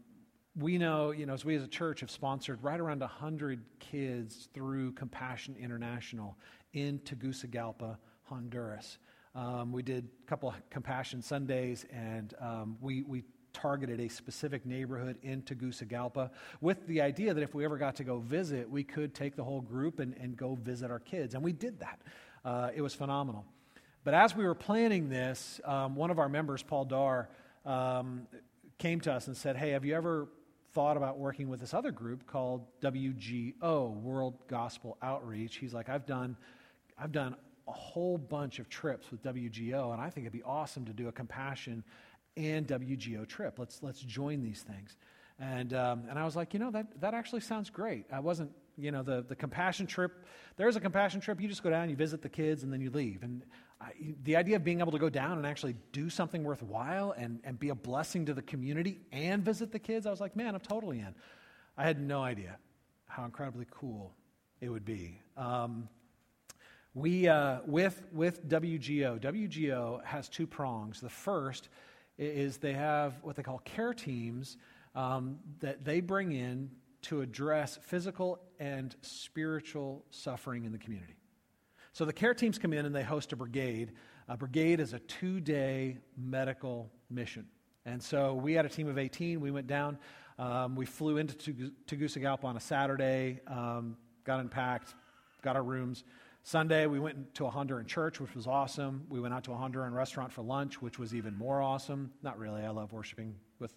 we 0.58 0.78
know, 0.78 1.12
you 1.12 1.26
know, 1.26 1.34
as 1.34 1.44
we 1.44 1.54
as 1.54 1.62
a 1.62 1.68
church 1.68 2.00
have 2.00 2.10
sponsored 2.10 2.60
right 2.64 2.80
around 2.80 3.02
100 3.02 3.62
kids 3.78 4.48
through 4.52 4.94
Compassion 4.94 5.54
International 5.60 6.36
in 6.72 6.98
Tegucigalpa, 7.04 7.98
Honduras. 8.24 8.98
Um, 9.34 9.72
we 9.72 9.82
did 9.82 10.08
a 10.24 10.28
couple 10.28 10.50
of 10.50 10.54
Compassion 10.68 11.22
Sundays, 11.22 11.86
and 11.90 12.34
um, 12.38 12.76
we, 12.80 13.02
we 13.02 13.24
targeted 13.54 14.00
a 14.00 14.08
specific 14.08 14.66
neighborhood 14.66 15.16
in 15.22 15.42
Tegucigalpa 15.42 16.30
with 16.60 16.86
the 16.86 17.00
idea 17.00 17.32
that 17.32 17.42
if 17.42 17.54
we 17.54 17.64
ever 17.64 17.78
got 17.78 17.96
to 17.96 18.04
go 18.04 18.18
visit, 18.18 18.68
we 18.68 18.84
could 18.84 19.14
take 19.14 19.36
the 19.36 19.44
whole 19.44 19.60
group 19.60 20.00
and, 20.00 20.14
and 20.20 20.36
go 20.36 20.54
visit 20.54 20.90
our 20.90 20.98
kids. 20.98 21.34
And 21.34 21.42
we 21.42 21.52
did 21.52 21.80
that. 21.80 22.00
Uh, 22.44 22.70
it 22.74 22.82
was 22.82 22.94
phenomenal. 22.94 23.44
But 24.04 24.14
as 24.14 24.36
we 24.36 24.44
were 24.44 24.54
planning 24.54 25.08
this, 25.08 25.60
um, 25.64 25.94
one 25.94 26.10
of 26.10 26.18
our 26.18 26.28
members, 26.28 26.62
Paul 26.62 26.84
Dar, 26.84 27.28
um, 27.64 28.26
came 28.78 29.00
to 29.02 29.12
us 29.12 29.28
and 29.28 29.36
said, 29.36 29.56
Hey, 29.56 29.70
have 29.70 29.84
you 29.84 29.94
ever 29.94 30.28
thought 30.74 30.96
about 30.96 31.18
working 31.18 31.48
with 31.48 31.60
this 31.60 31.72
other 31.72 31.92
group 31.92 32.26
called 32.26 32.66
WGO, 32.80 33.94
World 34.02 34.38
Gospel 34.48 34.98
Outreach? 35.00 35.56
He's 35.56 35.72
like, 35.72 35.88
I've 35.88 36.04
done, 36.04 36.36
I've 36.98 37.12
done 37.12 37.36
a 37.68 37.72
whole 37.72 38.18
bunch 38.18 38.58
of 38.58 38.68
trips 38.68 39.10
with 39.10 39.22
WGO, 39.22 39.92
and 39.92 40.00
I 40.00 40.10
think 40.10 40.26
it'd 40.26 40.32
be 40.32 40.42
awesome 40.42 40.84
to 40.86 40.92
do 40.92 41.08
a 41.08 41.12
compassion 41.12 41.84
and 42.36 42.66
WGO 42.66 43.26
trip. 43.26 43.58
Let's, 43.58 43.82
let's 43.82 44.00
join 44.00 44.42
these 44.42 44.62
things. 44.62 44.96
And, 45.38 45.74
um, 45.74 46.04
and 46.08 46.18
I 46.18 46.24
was 46.24 46.36
like, 46.36 46.54
you 46.54 46.60
know, 46.60 46.70
that, 46.70 47.00
that 47.00 47.14
actually 47.14 47.40
sounds 47.40 47.70
great. 47.70 48.06
I 48.12 48.20
wasn't, 48.20 48.52
you 48.76 48.90
know, 48.90 49.02
the, 49.02 49.24
the 49.26 49.36
compassion 49.36 49.86
trip, 49.86 50.24
there's 50.56 50.76
a 50.76 50.80
compassion 50.80 51.20
trip, 51.20 51.40
you 51.40 51.48
just 51.48 51.62
go 51.62 51.70
down, 51.70 51.90
you 51.90 51.96
visit 51.96 52.22
the 52.22 52.28
kids, 52.28 52.62
and 52.62 52.72
then 52.72 52.80
you 52.80 52.90
leave. 52.90 53.22
And 53.22 53.42
I, 53.80 53.90
the 54.22 54.36
idea 54.36 54.56
of 54.56 54.64
being 54.64 54.80
able 54.80 54.92
to 54.92 54.98
go 54.98 55.10
down 55.10 55.38
and 55.38 55.46
actually 55.46 55.74
do 55.92 56.08
something 56.08 56.44
worthwhile 56.44 57.12
and, 57.16 57.40
and 57.44 57.58
be 57.58 57.70
a 57.70 57.74
blessing 57.74 58.26
to 58.26 58.34
the 58.34 58.42
community 58.42 59.00
and 59.10 59.44
visit 59.44 59.72
the 59.72 59.78
kids, 59.78 60.06
I 60.06 60.10
was 60.10 60.20
like, 60.20 60.36
man, 60.36 60.54
I'm 60.54 60.60
totally 60.60 61.00
in. 61.00 61.14
I 61.76 61.84
had 61.84 62.00
no 62.00 62.22
idea 62.22 62.58
how 63.06 63.24
incredibly 63.24 63.66
cool 63.70 64.14
it 64.60 64.68
would 64.68 64.84
be. 64.84 65.20
Um, 65.36 65.88
we, 66.94 67.26
uh, 67.26 67.60
with, 67.66 68.02
with 68.12 68.48
WGO, 68.48 69.18
WGO 69.18 70.04
has 70.04 70.28
two 70.28 70.46
prongs. 70.46 71.00
The 71.00 71.08
first 71.08 71.68
is 72.18 72.58
they 72.58 72.74
have 72.74 73.14
what 73.22 73.36
they 73.36 73.42
call 73.42 73.58
care 73.58 73.94
teams 73.94 74.58
um, 74.94 75.38
that 75.60 75.84
they 75.84 76.00
bring 76.00 76.32
in 76.32 76.70
to 77.02 77.22
address 77.22 77.78
physical 77.82 78.40
and 78.60 78.94
spiritual 79.00 80.04
suffering 80.10 80.64
in 80.64 80.72
the 80.72 80.78
community. 80.78 81.16
So 81.92 82.04
the 82.04 82.12
care 82.12 82.34
teams 82.34 82.58
come 82.58 82.72
in 82.72 82.86
and 82.86 82.94
they 82.94 83.02
host 83.02 83.32
a 83.32 83.36
brigade. 83.36 83.92
A 84.28 84.36
brigade 84.36 84.78
is 84.78 84.92
a 84.92 84.98
two 85.00 85.40
day 85.40 85.98
medical 86.16 86.90
mission. 87.10 87.46
And 87.84 88.02
so 88.02 88.34
we 88.34 88.52
had 88.52 88.64
a 88.64 88.68
team 88.68 88.88
of 88.88 88.98
18. 88.98 89.40
We 89.40 89.50
went 89.50 89.66
down. 89.66 89.98
Um, 90.38 90.76
we 90.76 90.86
flew 90.86 91.16
into 91.16 91.52
Tegucigalpa 91.86 92.44
on 92.44 92.56
a 92.56 92.60
Saturday, 92.60 93.40
um, 93.46 93.96
got 94.24 94.40
unpacked, 94.40 94.94
got 95.42 95.56
our 95.56 95.62
rooms. 95.62 96.04
Sunday, 96.44 96.86
we 96.86 96.98
went 96.98 97.34
to 97.34 97.46
a 97.46 97.50
Honduran 97.50 97.86
church, 97.86 98.20
which 98.20 98.34
was 98.34 98.46
awesome. 98.46 99.04
We 99.08 99.20
went 99.20 99.32
out 99.32 99.44
to 99.44 99.52
a 99.52 99.56
Honduran 99.56 99.92
restaurant 99.92 100.32
for 100.32 100.42
lunch, 100.42 100.82
which 100.82 100.98
was 100.98 101.14
even 101.14 101.36
more 101.36 101.62
awesome. 101.62 102.12
Not 102.22 102.38
really, 102.38 102.62
I 102.62 102.70
love 102.70 102.92
worshiping 102.92 103.36
with, 103.60 103.72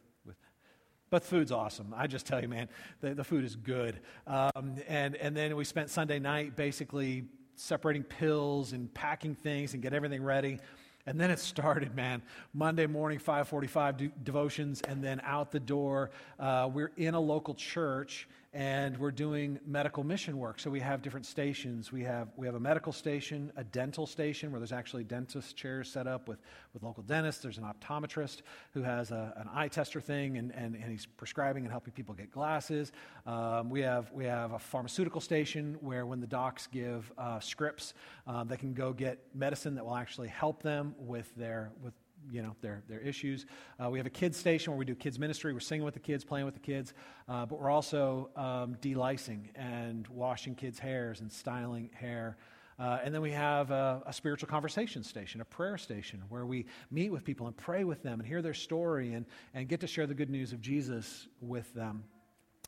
but 1.12 1.24
food's 1.24 1.52
awesome. 1.52 1.94
I 1.96 2.08
just 2.08 2.26
tell 2.26 2.42
you, 2.42 2.48
man, 2.48 2.68
the, 3.02 3.14
the 3.14 3.24
food 3.24 3.46
is 3.46 3.56
good. 3.56 4.00
Um, 4.26 4.76
and, 4.88 5.16
and 5.16 5.38
then 5.38 5.56
we 5.56 5.64
spent 5.64 5.92
Sunday 5.92 6.18
night 6.18 6.56
basically 6.56 7.26
separating 7.56 8.04
pills 8.04 8.74
and 8.74 8.92
packing 8.94 9.36
things 9.36 9.76
and 9.76 9.84
get 9.84 9.94
everything 9.94 10.24
ready. 10.24 10.60
And 11.06 11.20
then 11.20 11.30
it 11.30 11.38
started, 11.38 11.96
man. 11.96 12.24
Monday 12.54 12.88
morning, 12.88 13.20
5:45 13.20 13.98
de- 13.98 14.12
devotions, 14.24 14.82
and 14.82 15.04
then 15.04 15.22
out 15.24 15.52
the 15.52 15.60
door. 15.60 16.10
Uh, 16.40 16.70
we're 16.74 16.92
in 16.98 17.14
a 17.14 17.20
local 17.20 17.54
church, 17.54 18.28
and 18.56 18.98
we're 18.98 19.12
doing 19.12 19.60
medical 19.68 20.02
mission 20.06 20.38
work. 20.38 20.62
So 20.62 20.70
we 20.70 20.80
have 20.80 21.02
different 21.02 21.26
stations. 21.26 21.92
We 21.92 22.04
have 22.04 22.30
we 22.38 22.46
have 22.46 22.56
a 22.56 22.60
medical 22.60 22.94
station, 22.94 23.52
a 23.58 23.66
dental 23.66 24.08
station 24.08 24.50
where 24.50 24.62
there's 24.62 24.72
actually 24.72 25.04
dentist 25.04 25.58
chairs 25.58 25.92
set 25.92 26.08
up 26.08 26.30
with, 26.30 26.40
with 26.74 26.82
local 26.82 27.04
dentists. 27.04 27.42
There's 27.44 27.58
an 27.58 27.66
optometrist 27.66 28.44
who 28.74 28.82
has 28.82 29.12
a, 29.12 29.34
an 29.36 29.50
eye 29.54 29.68
tester 29.68 30.00
thing, 30.00 30.38
and, 30.38 30.56
and, 30.56 30.74
and 30.74 30.90
he's 30.90 31.06
prescribing 31.06 31.64
and 31.64 31.72
helping 31.72 31.94
people 31.94 32.16
get 32.16 32.32
glasses. 32.32 32.94
Um, 33.26 33.70
we 33.70 33.82
have 33.82 34.10
we 34.14 34.24
have 34.24 34.54
a 34.54 34.60
pharmaceutical 34.60 35.20
station 35.20 35.76
where 35.82 36.06
when 36.06 36.22
the 36.22 36.28
docs 36.28 36.68
give 36.68 37.12
uh, 37.18 37.42
scripts, 37.42 37.94
um, 38.26 38.48
they 38.48 38.58
can 38.58 38.74
go 38.74 38.94
get 38.94 39.20
medicine 39.34 39.76
that 39.76 39.86
will 39.86 39.98
actually 39.98 40.30
help 40.30 40.64
them 40.64 40.96
with 40.98 41.30
their 41.36 41.74
with 41.84 41.94
you 42.32 42.42
know 42.42 42.56
their, 42.62 42.84
their 42.88 43.00
issues. 43.00 43.46
Uh, 43.84 43.90
we 43.90 44.00
have 44.00 44.06
a 44.06 44.12
kids 44.12 44.38
station 44.38 44.72
where 44.72 44.78
we 44.78 44.86
do 44.86 44.96
kids 44.96 45.20
ministry. 45.20 45.54
We're 45.54 45.60
singing 45.60 45.86
with 45.86 45.94
the 45.94 46.00
kids, 46.00 46.24
playing 46.24 46.46
with 46.46 46.56
the 46.56 46.60
kids, 46.60 46.94
uh, 47.28 47.46
but 47.46 47.60
we're 47.60 47.70
also 47.70 48.30
um, 48.36 48.78
delicing 48.82 49.50
and 49.56 50.08
washing 50.08 50.56
kids' 50.56 50.80
hairs 50.80 51.22
and 51.22 51.32
styling 51.32 51.90
hair. 51.94 52.38
Uh, 52.78 53.00
and 53.04 53.14
then 53.14 53.22
we 53.22 53.32
have 53.32 53.72
a, 53.72 54.02
a, 54.06 54.12
spiritual 54.12 54.50
conversation 54.50 55.02
station, 55.02 55.40
a 55.40 55.46
prayer 55.46 55.78
station, 55.78 56.22
where 56.28 56.46
we 56.46 56.66
meet 56.92 57.10
with 57.10 57.24
people 57.24 57.48
and 57.48 57.56
pray 57.56 57.86
with 57.86 58.04
them 58.04 58.20
and 58.20 58.28
hear 58.28 58.42
their 58.42 58.54
story 58.54 59.14
and, 59.14 59.26
and 59.54 59.70
get 59.70 59.80
to 59.80 59.88
share 59.88 60.06
the 60.06 60.14
good 60.14 60.30
news 60.30 60.52
of 60.52 60.60
Jesus 60.60 61.30
with 61.40 61.74
them. 61.74 62.04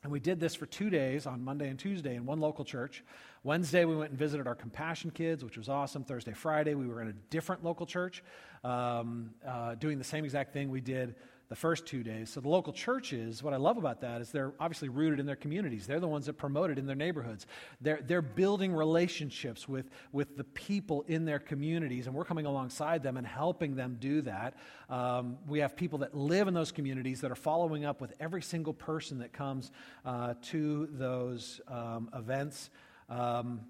And 0.07 0.13
we 0.13 0.21
did 0.21 0.39
this 0.39 0.55
for 0.55 0.65
two 0.65 0.89
days 0.89 1.25
on 1.25 1.43
Monday 1.43 1.67
and 1.67 1.77
Tuesday 1.77 2.15
in 2.15 2.25
one 2.25 2.39
local 2.39 2.63
church. 2.63 3.03
Wednesday, 3.43 3.83
we 3.83 3.93
went 3.93 4.11
and 4.11 4.17
visited 4.17 4.47
our 4.47 4.55
compassion 4.55 5.11
kids, 5.11 5.43
which 5.43 5.57
was 5.57 5.67
awesome. 5.67 6.05
Thursday, 6.05 6.31
Friday, 6.31 6.75
we 6.75 6.87
were 6.87 7.01
in 7.01 7.09
a 7.09 7.13
different 7.29 7.61
local 7.61 7.85
church 7.85 8.23
um, 8.63 9.31
uh, 9.45 9.75
doing 9.75 9.97
the 9.97 10.05
same 10.05 10.23
exact 10.23 10.53
thing 10.53 10.69
we 10.69 10.79
did 10.79 11.15
the 11.49 11.55
first 11.55 11.85
two 11.85 12.03
days. 12.03 12.29
So 12.29 12.41
the 12.41 12.49
local 12.49 12.73
churches, 12.73 13.41
what 13.41 13.53
I 13.53 13.57
love 13.57 13.77
about 13.77 14.01
that 14.01 14.19
is 14.19 14.31
they're 14.31 14.53
obviously 14.59 14.89
rooted 14.89 15.19
in 15.19 15.25
their 15.25 15.37
communities. 15.37 15.87
They're 15.87 15.99
the 15.99 16.07
ones 16.07 16.25
that 16.25 16.33
promote 16.33 16.69
it 16.71 16.77
in 16.77 16.85
their 16.85 16.95
neighborhoods. 16.95 17.47
They're, 17.79 18.01
they're 18.05 18.21
building 18.21 18.73
relationships 18.73 19.67
with, 19.67 19.89
with 20.11 20.35
the 20.35 20.43
people 20.43 21.05
in 21.07 21.23
their 21.23 21.39
communities, 21.39 22.07
and 22.07 22.15
we're 22.15 22.25
coming 22.25 22.45
alongside 22.45 23.01
them 23.01 23.15
and 23.15 23.25
helping 23.25 23.75
them 23.75 23.97
do 23.99 24.21
that. 24.23 24.55
Um, 24.89 25.37
we 25.47 25.59
have 25.59 25.75
people 25.75 25.99
that 25.99 26.15
live 26.15 26.49
in 26.49 26.53
those 26.53 26.71
communities 26.71 27.21
that 27.21 27.31
are 27.31 27.35
following 27.35 27.85
up 27.85 28.01
with 28.01 28.13
every 28.19 28.41
single 28.41 28.73
person 28.73 29.19
that 29.19 29.31
comes 29.31 29.71
uh, 30.05 30.33
to 30.43 30.89
those 30.91 31.61
um, 31.69 32.09
events. 32.13 32.69
Um, 33.09 33.61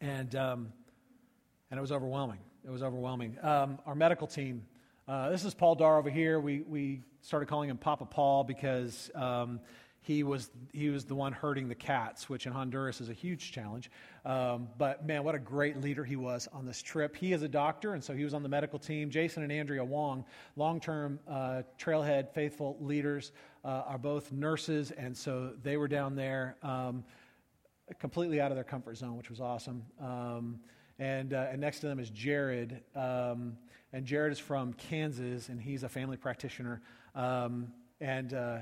and, 0.00 0.34
um, 0.34 0.72
and 1.70 1.76
it 1.76 1.80
was 1.82 1.92
overwhelming. 1.92 2.38
It 2.64 2.70
was 2.70 2.82
overwhelming. 2.82 3.36
Um, 3.42 3.78
our 3.84 3.94
medical 3.94 4.26
team 4.26 4.64
uh, 5.08 5.30
this 5.30 5.44
is 5.44 5.54
Paul 5.54 5.74
Dar 5.74 5.96
over 5.96 6.10
here. 6.10 6.38
We, 6.38 6.60
we 6.60 7.00
started 7.22 7.48
calling 7.48 7.70
him 7.70 7.78
Papa 7.78 8.04
Paul 8.04 8.44
because 8.44 9.10
um, 9.14 9.58
he, 10.02 10.22
was, 10.22 10.50
he 10.74 10.90
was 10.90 11.06
the 11.06 11.14
one 11.14 11.32
herding 11.32 11.68
the 11.68 11.74
cats, 11.74 12.28
which 12.28 12.46
in 12.46 12.52
Honduras 12.52 13.00
is 13.00 13.08
a 13.08 13.14
huge 13.14 13.50
challenge. 13.50 13.90
Um, 14.26 14.68
but 14.76 15.06
man, 15.06 15.24
what 15.24 15.34
a 15.34 15.38
great 15.38 15.80
leader 15.80 16.04
he 16.04 16.16
was 16.16 16.46
on 16.52 16.66
this 16.66 16.82
trip. 16.82 17.16
He 17.16 17.32
is 17.32 17.40
a 17.40 17.48
doctor, 17.48 17.94
and 17.94 18.04
so 18.04 18.12
he 18.12 18.22
was 18.22 18.34
on 18.34 18.42
the 18.42 18.50
medical 18.50 18.78
team. 18.78 19.08
Jason 19.08 19.42
and 19.42 19.50
Andrea 19.50 19.82
Wong, 19.82 20.26
long 20.56 20.78
term 20.78 21.18
uh, 21.26 21.62
trailhead 21.80 22.34
faithful 22.34 22.76
leaders, 22.78 23.32
uh, 23.64 23.84
are 23.86 23.98
both 23.98 24.30
nurses, 24.30 24.90
and 24.90 25.16
so 25.16 25.52
they 25.62 25.78
were 25.78 25.88
down 25.88 26.16
there 26.16 26.56
um, 26.62 27.02
completely 27.98 28.42
out 28.42 28.52
of 28.52 28.58
their 28.58 28.64
comfort 28.64 28.98
zone, 28.98 29.16
which 29.16 29.30
was 29.30 29.40
awesome. 29.40 29.84
Um, 29.98 30.60
and, 30.98 31.32
uh, 31.32 31.46
and 31.50 31.62
next 31.62 31.80
to 31.80 31.86
them 31.86 31.98
is 31.98 32.10
Jared. 32.10 32.82
And 33.92 34.04
Jared 34.04 34.32
is 34.32 34.38
from 34.38 34.74
Kansas, 34.74 35.48
and 35.48 35.60
he's 35.60 35.82
a 35.82 35.88
family 35.88 36.16
practitioner. 36.16 36.82
Um, 37.14 37.72
and, 38.00 38.34
uh, 38.34 38.58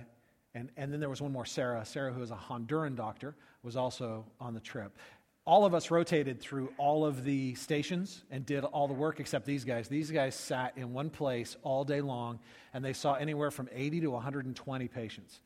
and, 0.55 0.71
and 0.77 0.93
then 0.93 1.01
there 1.01 1.09
was 1.09 1.21
one 1.21 1.33
more, 1.33 1.45
Sarah. 1.45 1.85
Sarah, 1.85 2.13
who 2.13 2.23
is 2.23 2.31
a 2.31 2.37
Honduran 2.37 2.95
doctor, 2.95 3.35
was 3.63 3.77
also 3.77 4.25
on 4.41 4.55
the 4.55 4.61
trip. 4.61 4.97
All 5.45 5.65
of 5.65 5.75
us 5.75 5.91
rotated 5.91 6.41
through 6.41 6.73
all 6.77 7.05
of 7.05 7.25
the 7.25 7.55
stations 7.55 8.25
and 8.31 8.45
did 8.45 8.65
all 8.65 8.89
the 8.89 8.95
work 8.95 9.21
except 9.21 9.47
these 9.47 9.65
guys. 9.65 9.89
These 9.89 10.11
guys 10.11 10.35
sat 10.35 10.77
in 10.77 10.93
one 10.93 11.11
place 11.11 11.57
all 11.63 11.85
day 11.85 12.01
long, 12.01 12.39
and 12.73 12.85
they 12.85 12.93
saw 12.93 13.15
anywhere 13.15 13.51
from 13.51 13.69
80 13.73 14.03
to 14.03 14.11
120 14.11 14.89
patients. 14.89 15.41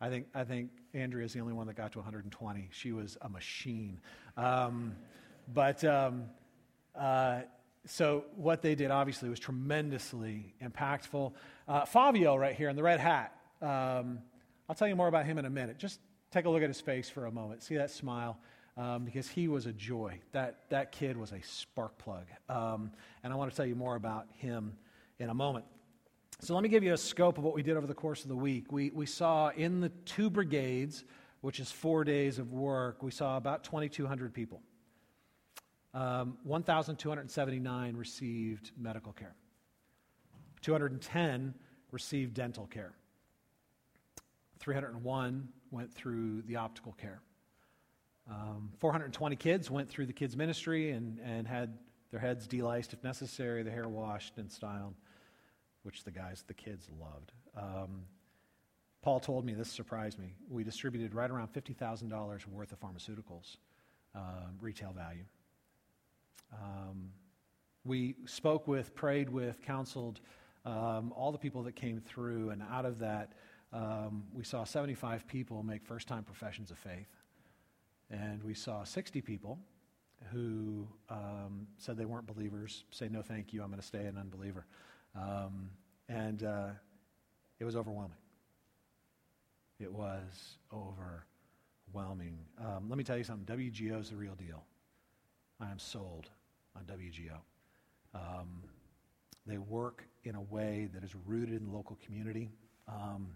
I 0.00 0.10
think, 0.10 0.26
I 0.34 0.44
think 0.44 0.70
Andrea 0.92 1.24
is 1.24 1.32
the 1.32 1.40
only 1.40 1.52
one 1.52 1.66
that 1.66 1.76
got 1.76 1.92
to 1.92 1.98
120. 1.98 2.68
She 2.72 2.92
was 2.92 3.16
a 3.22 3.28
machine. 3.28 4.00
Um, 4.36 4.96
but 5.52 5.84
um, 5.84 6.24
uh, 6.98 7.42
so 7.86 8.24
what 8.36 8.62
they 8.62 8.74
did 8.74 8.90
obviously 8.90 9.28
was 9.28 9.38
tremendously 9.38 10.54
impactful. 10.62 11.32
Uh, 11.68 11.84
Fabio, 11.84 12.36
right 12.36 12.54
here 12.54 12.68
in 12.68 12.76
the 12.76 12.82
red 12.82 13.00
hat, 13.00 13.36
um, 13.60 14.20
I'll 14.68 14.74
tell 14.74 14.88
you 14.88 14.96
more 14.96 15.08
about 15.08 15.26
him 15.26 15.38
in 15.38 15.44
a 15.44 15.50
minute. 15.50 15.78
Just 15.78 16.00
take 16.30 16.46
a 16.46 16.50
look 16.50 16.62
at 16.62 16.68
his 16.68 16.80
face 16.80 17.10
for 17.10 17.26
a 17.26 17.30
moment. 17.30 17.62
See 17.62 17.76
that 17.76 17.90
smile? 17.90 18.38
Um, 18.76 19.04
because 19.04 19.28
he 19.28 19.48
was 19.48 19.66
a 19.66 19.72
joy. 19.72 20.18
That, 20.32 20.68
that 20.70 20.92
kid 20.92 21.16
was 21.16 21.32
a 21.32 21.40
spark 21.42 21.96
plug. 21.98 22.26
Um, 22.48 22.90
and 23.22 23.32
I 23.32 23.36
want 23.36 23.50
to 23.50 23.56
tell 23.56 23.66
you 23.66 23.76
more 23.76 23.94
about 23.94 24.26
him 24.38 24.76
in 25.18 25.28
a 25.28 25.34
moment. 25.34 25.64
So 26.40 26.54
let 26.54 26.62
me 26.62 26.68
give 26.68 26.82
you 26.82 26.92
a 26.92 26.98
scope 26.98 27.38
of 27.38 27.44
what 27.44 27.54
we 27.54 27.62
did 27.62 27.76
over 27.76 27.86
the 27.86 27.94
course 27.94 28.22
of 28.22 28.28
the 28.28 28.36
week. 28.36 28.72
We, 28.72 28.90
we 28.90 29.06
saw 29.06 29.50
in 29.50 29.80
the 29.80 29.90
two 30.06 30.28
brigades, 30.28 31.04
which 31.42 31.60
is 31.60 31.70
four 31.70 32.02
days 32.02 32.38
of 32.38 32.52
work, 32.52 33.02
we 33.02 33.12
saw 33.12 33.36
about 33.36 33.62
2,200 33.62 34.34
people. 34.34 34.60
Um, 35.94 36.36
1,279 36.42 37.96
received 37.96 38.72
medical 38.76 39.12
care. 39.12 39.34
210 40.60 41.54
received 41.92 42.34
dental 42.34 42.66
care. 42.66 42.92
301 44.58 45.48
went 45.70 45.92
through 45.92 46.42
the 46.42 46.56
optical 46.56 46.92
care. 46.92 47.20
Um, 48.28 48.70
420 48.78 49.36
kids 49.36 49.70
went 49.70 49.88
through 49.88 50.06
the 50.06 50.12
kids' 50.12 50.36
ministry 50.36 50.90
and, 50.90 51.20
and 51.20 51.46
had 51.46 51.76
their 52.10 52.20
heads 52.20 52.46
deliced 52.46 52.92
if 52.92 53.04
necessary, 53.04 53.62
their 53.62 53.72
hair 53.72 53.88
washed 53.88 54.38
and 54.38 54.50
styled, 54.50 54.94
which 55.82 56.04
the 56.04 56.10
guys, 56.10 56.42
the 56.46 56.54
kids 56.54 56.88
loved. 56.98 57.32
Um, 57.56 58.04
Paul 59.02 59.20
told 59.20 59.44
me, 59.44 59.52
this 59.52 59.70
surprised 59.70 60.18
me, 60.18 60.34
we 60.48 60.64
distributed 60.64 61.14
right 61.14 61.30
around 61.30 61.52
$50,000 61.52 62.46
worth 62.46 62.72
of 62.72 62.80
pharmaceuticals, 62.80 63.58
uh, 64.14 64.20
retail 64.60 64.92
value. 64.92 65.24
Um, 66.62 67.10
we 67.84 68.14
spoke 68.26 68.66
with, 68.66 68.94
prayed 68.94 69.28
with, 69.28 69.60
counseled 69.62 70.20
um, 70.64 71.12
all 71.14 71.32
the 71.32 71.38
people 71.38 71.62
that 71.64 71.76
came 71.76 72.00
through, 72.00 72.50
and 72.50 72.62
out 72.70 72.86
of 72.86 72.98
that, 73.00 73.32
um, 73.72 74.24
we 74.32 74.44
saw 74.44 74.64
75 74.64 75.26
people 75.26 75.62
make 75.62 75.84
first 75.84 76.08
time 76.08 76.22
professions 76.22 76.70
of 76.70 76.78
faith. 76.78 77.08
And 78.10 78.42
we 78.42 78.54
saw 78.54 78.84
60 78.84 79.20
people 79.20 79.58
who 80.32 80.86
um, 81.10 81.66
said 81.78 81.96
they 81.96 82.04
weren't 82.04 82.26
believers 82.26 82.84
say, 82.90 83.08
No, 83.08 83.20
thank 83.20 83.52
you, 83.52 83.62
I'm 83.62 83.68
going 83.68 83.80
to 83.80 83.86
stay 83.86 84.06
an 84.06 84.16
unbeliever. 84.16 84.64
Um, 85.16 85.70
and 86.08 86.42
uh, 86.42 86.68
it 87.58 87.64
was 87.64 87.76
overwhelming. 87.76 88.16
It 89.80 89.92
was 89.92 90.58
overwhelming. 90.72 92.38
Um, 92.60 92.88
let 92.88 92.96
me 92.96 93.04
tell 93.04 93.18
you 93.18 93.24
something 93.24 93.56
WGO 93.56 94.00
is 94.00 94.10
the 94.10 94.16
real 94.16 94.34
deal. 94.34 94.64
I 95.60 95.70
am 95.70 95.78
sold 95.78 96.30
on 96.76 96.84
WGO. 96.84 97.38
Um, 98.14 98.62
they 99.46 99.58
work 99.58 100.06
in 100.24 100.34
a 100.34 100.40
way 100.40 100.88
that 100.94 101.04
is 101.04 101.14
rooted 101.26 101.60
in 101.60 101.66
the 101.66 101.72
local 101.72 101.98
community. 102.04 102.50
Um, 102.88 103.28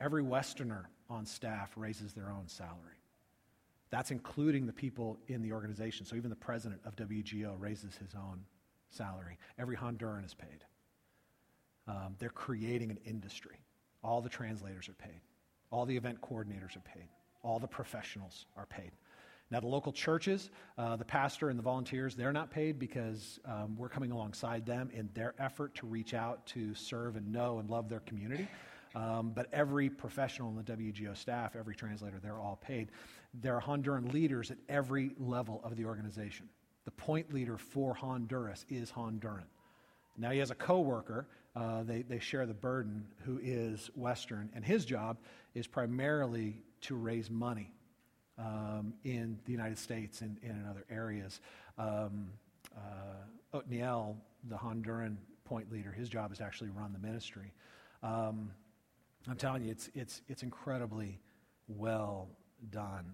every 0.00 0.22
Westerner 0.22 0.90
on 1.08 1.24
staff 1.24 1.72
raises 1.76 2.12
their 2.12 2.30
own 2.30 2.48
salary. 2.48 2.98
That's 3.90 4.10
including 4.10 4.66
the 4.66 4.72
people 4.72 5.18
in 5.28 5.42
the 5.42 5.52
organization. 5.52 6.04
So 6.04 6.16
even 6.16 6.30
the 6.30 6.36
president 6.36 6.80
of 6.84 6.96
WGO 6.96 7.54
raises 7.58 7.96
his 7.96 8.14
own 8.14 8.44
salary. 8.90 9.38
Every 9.58 9.76
Honduran 9.76 10.24
is 10.24 10.34
paid. 10.34 10.64
Um, 11.86 12.16
they're 12.18 12.30
creating 12.30 12.90
an 12.90 12.98
industry. 13.04 13.56
All 14.02 14.20
the 14.20 14.28
translators 14.28 14.88
are 14.88 14.94
paid. 14.94 15.20
All 15.70 15.86
the 15.86 15.96
event 15.96 16.20
coordinators 16.20 16.76
are 16.76 16.80
paid. 16.80 17.08
All 17.42 17.58
the 17.58 17.68
professionals 17.68 18.46
are 18.56 18.66
paid. 18.66 18.92
Now, 19.50 19.60
the 19.60 19.66
local 19.66 19.92
churches, 19.92 20.50
uh, 20.78 20.96
the 20.96 21.04
pastor 21.04 21.50
and 21.50 21.58
the 21.58 21.62
volunteers, 21.62 22.16
they're 22.16 22.32
not 22.32 22.50
paid 22.50 22.78
because 22.78 23.38
um, 23.44 23.76
we're 23.76 23.88
coming 23.88 24.10
alongside 24.10 24.64
them 24.64 24.90
in 24.92 25.08
their 25.14 25.34
effort 25.38 25.74
to 25.76 25.86
reach 25.86 26.14
out 26.14 26.44
to 26.46 26.74
serve 26.74 27.16
and 27.16 27.30
know 27.30 27.58
and 27.58 27.68
love 27.68 27.88
their 27.88 28.00
community. 28.00 28.48
Um, 28.94 29.32
but 29.34 29.48
every 29.52 29.90
professional 29.90 30.48
in 30.50 30.56
the 30.56 30.62
WGO 30.62 31.16
staff, 31.16 31.56
every 31.56 31.74
translator, 31.74 32.18
they're 32.22 32.40
all 32.40 32.56
paid. 32.56 32.88
There 33.42 33.56
are 33.56 33.60
Honduran 33.60 34.12
leaders 34.12 34.50
at 34.50 34.58
every 34.68 35.10
level 35.18 35.60
of 35.64 35.76
the 35.76 35.84
organization. 35.84 36.48
The 36.84 36.92
point 36.92 37.32
leader 37.32 37.58
for 37.58 37.94
Honduras 37.94 38.64
is 38.68 38.90
Honduran. 38.90 39.44
Now 40.16 40.30
he 40.30 40.38
has 40.38 40.50
a 40.50 40.54
coworker. 40.54 41.26
Uh, 41.56 41.82
they, 41.82 42.02
they 42.02 42.18
share 42.18 42.46
the 42.46 42.54
burden, 42.54 43.04
who 43.24 43.40
is 43.42 43.90
Western, 43.94 44.48
and 44.54 44.64
his 44.64 44.84
job 44.84 45.18
is 45.54 45.66
primarily 45.66 46.56
to 46.82 46.94
raise 46.94 47.30
money 47.30 47.72
um, 48.38 48.94
in 49.04 49.38
the 49.44 49.52
United 49.52 49.78
States 49.78 50.20
and, 50.20 50.38
and 50.42 50.62
in 50.62 50.66
other 50.68 50.84
areas. 50.90 51.40
Um, 51.78 52.28
uh, 52.76 53.58
Otniel, 53.58 54.16
the 54.48 54.56
Honduran 54.56 55.16
point 55.44 55.70
leader, 55.70 55.92
his 55.92 56.08
job 56.08 56.32
is 56.32 56.40
actually 56.40 56.70
run 56.70 56.92
the 56.92 56.98
ministry. 56.98 57.52
Um, 58.02 58.50
I'm 59.28 59.36
telling 59.36 59.62
you, 59.62 59.70
it's, 59.70 59.90
it's, 59.94 60.22
it's 60.28 60.42
incredibly 60.42 61.20
well 61.68 62.28
done. 62.70 63.12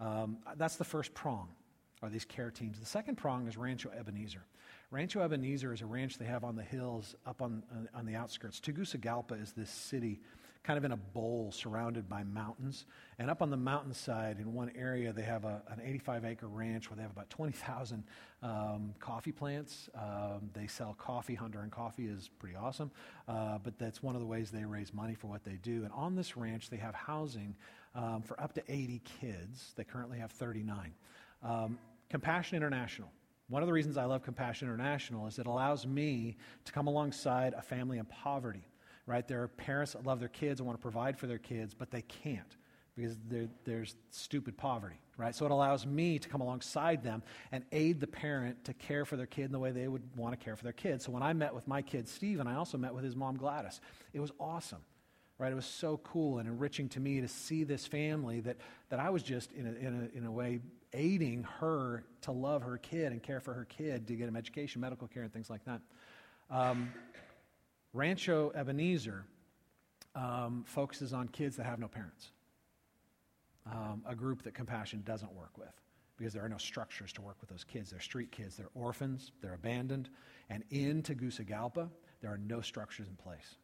Um, 0.00 0.38
that's 0.56 0.76
the 0.76 0.84
first 0.84 1.14
prong, 1.14 1.48
are 2.02 2.08
these 2.08 2.24
care 2.24 2.50
teams. 2.50 2.78
The 2.78 2.86
second 2.86 3.16
prong 3.16 3.48
is 3.48 3.56
Rancho 3.56 3.90
Ebenezer. 3.98 4.44
Rancho 4.90 5.20
Ebenezer 5.20 5.72
is 5.72 5.82
a 5.82 5.86
ranch 5.86 6.18
they 6.18 6.26
have 6.26 6.44
on 6.44 6.54
the 6.54 6.62
hills 6.62 7.16
up 7.26 7.42
on, 7.42 7.62
uh, 7.72 7.98
on 7.98 8.06
the 8.06 8.14
outskirts. 8.14 8.60
Tegucigalpa 8.60 9.40
is 9.40 9.52
this 9.52 9.70
city 9.70 10.20
kind 10.66 10.78
of 10.78 10.84
in 10.84 10.90
a 10.90 10.96
bowl 10.96 11.52
surrounded 11.52 12.08
by 12.08 12.24
mountains. 12.24 12.86
And 13.20 13.30
up 13.30 13.40
on 13.40 13.50
the 13.50 13.56
mountainside 13.56 14.40
in 14.40 14.52
one 14.52 14.72
area, 14.76 15.12
they 15.12 15.22
have 15.22 15.44
a, 15.44 15.62
an 15.68 15.80
85 15.84 16.24
acre 16.24 16.48
ranch 16.48 16.90
where 16.90 16.96
they 16.96 17.02
have 17.02 17.12
about 17.12 17.30
20,000 17.30 18.02
um, 18.42 18.92
coffee 18.98 19.30
plants. 19.30 19.88
Um, 19.94 20.50
they 20.52 20.66
sell 20.66 20.94
coffee. 20.98 21.36
Honduran 21.36 21.70
coffee 21.70 22.06
is 22.06 22.28
pretty 22.40 22.56
awesome. 22.56 22.90
Uh, 23.28 23.58
but 23.58 23.78
that's 23.78 24.02
one 24.02 24.16
of 24.16 24.20
the 24.20 24.26
ways 24.26 24.50
they 24.50 24.64
raise 24.64 24.92
money 24.92 25.14
for 25.14 25.28
what 25.28 25.44
they 25.44 25.58
do. 25.62 25.84
And 25.84 25.92
on 25.92 26.16
this 26.16 26.36
ranch, 26.36 26.68
they 26.68 26.78
have 26.78 26.94
housing 26.94 27.54
um, 27.94 28.22
for 28.22 28.40
up 28.40 28.52
to 28.54 28.62
80 28.68 29.02
kids. 29.20 29.72
They 29.76 29.84
currently 29.84 30.18
have 30.18 30.32
39. 30.32 30.92
Um, 31.44 31.78
Compassion 32.10 32.56
International. 32.56 33.08
One 33.48 33.62
of 33.62 33.68
the 33.68 33.72
reasons 33.72 33.96
I 33.96 34.04
love 34.06 34.24
Compassion 34.24 34.66
International 34.66 35.28
is 35.28 35.38
it 35.38 35.46
allows 35.46 35.86
me 35.86 36.36
to 36.64 36.72
come 36.72 36.88
alongside 36.88 37.54
a 37.54 37.62
family 37.62 37.98
in 37.98 38.04
poverty 38.06 38.66
right? 39.06 39.26
There 39.26 39.42
are 39.42 39.48
parents 39.48 39.92
that 39.92 40.04
love 40.04 40.20
their 40.20 40.28
kids 40.28 40.60
and 40.60 40.66
want 40.66 40.78
to 40.78 40.82
provide 40.82 41.18
for 41.18 41.26
their 41.26 41.38
kids, 41.38 41.74
but 41.74 41.90
they 41.90 42.02
can't 42.02 42.56
because 42.96 43.16
there's 43.64 43.94
stupid 44.10 44.56
poverty, 44.56 44.96
right? 45.18 45.34
So 45.34 45.44
it 45.44 45.50
allows 45.50 45.84
me 45.84 46.18
to 46.18 46.28
come 46.30 46.40
alongside 46.40 47.02
them 47.04 47.22
and 47.52 47.62
aid 47.70 48.00
the 48.00 48.06
parent 48.06 48.64
to 48.64 48.72
care 48.72 49.04
for 49.04 49.16
their 49.16 49.26
kid 49.26 49.44
in 49.44 49.52
the 49.52 49.58
way 49.58 49.70
they 49.70 49.86
would 49.86 50.02
want 50.16 50.38
to 50.38 50.42
care 50.42 50.56
for 50.56 50.64
their 50.64 50.72
kid. 50.72 51.02
So 51.02 51.12
when 51.12 51.22
I 51.22 51.34
met 51.34 51.54
with 51.54 51.68
my 51.68 51.82
kid, 51.82 52.08
Stephen, 52.08 52.46
I 52.46 52.54
also 52.54 52.78
met 52.78 52.94
with 52.94 53.04
his 53.04 53.14
mom, 53.14 53.36
Gladys. 53.36 53.82
It 54.14 54.20
was 54.20 54.32
awesome, 54.40 54.80
right? 55.38 55.52
It 55.52 55.54
was 55.54 55.66
so 55.66 55.98
cool 55.98 56.38
and 56.38 56.48
enriching 56.48 56.88
to 56.90 57.00
me 57.00 57.20
to 57.20 57.28
see 57.28 57.64
this 57.64 57.86
family 57.86 58.40
that, 58.40 58.56
that 58.88 58.98
I 58.98 59.10
was 59.10 59.22
just, 59.22 59.52
in 59.52 59.66
a, 59.66 59.72
in, 59.72 60.10
a, 60.14 60.18
in 60.18 60.24
a 60.24 60.32
way, 60.32 60.60
aiding 60.94 61.42
her 61.60 62.02
to 62.22 62.32
love 62.32 62.62
her 62.62 62.78
kid 62.78 63.12
and 63.12 63.22
care 63.22 63.40
for 63.40 63.52
her 63.52 63.66
kid, 63.66 64.06
to 64.06 64.14
get 64.14 64.26
him 64.26 64.36
education, 64.36 64.80
medical 64.80 65.06
care, 65.06 65.22
and 65.22 65.32
things 65.32 65.50
like 65.50 65.66
that. 65.66 65.82
Um, 66.48 66.94
Rancho 67.96 68.52
Ebenezer 68.54 69.24
um, 70.14 70.64
focuses 70.66 71.14
on 71.14 71.28
kids 71.28 71.56
that 71.56 71.64
have 71.64 71.78
no 71.78 71.88
parents, 71.88 72.30
um, 73.64 74.02
a 74.06 74.14
group 74.14 74.42
that 74.42 74.52
Compassion 74.52 75.02
doesn't 75.04 75.32
work 75.32 75.56
with 75.56 75.72
because 76.18 76.34
there 76.34 76.44
are 76.44 76.48
no 76.48 76.58
structures 76.58 77.12
to 77.14 77.22
work 77.22 77.36
with 77.40 77.48
those 77.48 77.64
kids. 77.64 77.90
They're 77.90 78.00
street 78.00 78.30
kids, 78.30 78.56
they're 78.56 78.70
orphans, 78.74 79.32
they're 79.40 79.54
abandoned. 79.54 80.10
And 80.50 80.62
in 80.70 81.02
Tegucigalpa, 81.02 81.88
there 82.20 82.30
are 82.30 82.38
no 82.38 82.60
structures 82.60 83.08
in 83.08 83.16
place, 83.16 83.56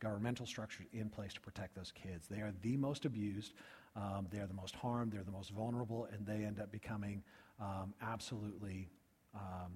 governmental 0.00 0.46
structures 0.46 0.86
in 0.92 1.08
place 1.08 1.34
to 1.34 1.40
protect 1.40 1.74
those 1.74 1.92
kids. 1.92 2.28
They 2.28 2.40
are 2.40 2.52
the 2.62 2.76
most 2.76 3.04
abused, 3.04 3.54
um, 3.96 4.28
they 4.30 4.38
are 4.38 4.46
the 4.46 4.54
most 4.54 4.76
harmed, 4.76 5.12
they're 5.12 5.24
the 5.24 5.32
most 5.32 5.50
vulnerable, 5.50 6.08
and 6.12 6.24
they 6.24 6.44
end 6.44 6.60
up 6.60 6.70
becoming 6.70 7.22
um, 7.60 7.94
absolutely 8.00 8.90
um, 9.34 9.72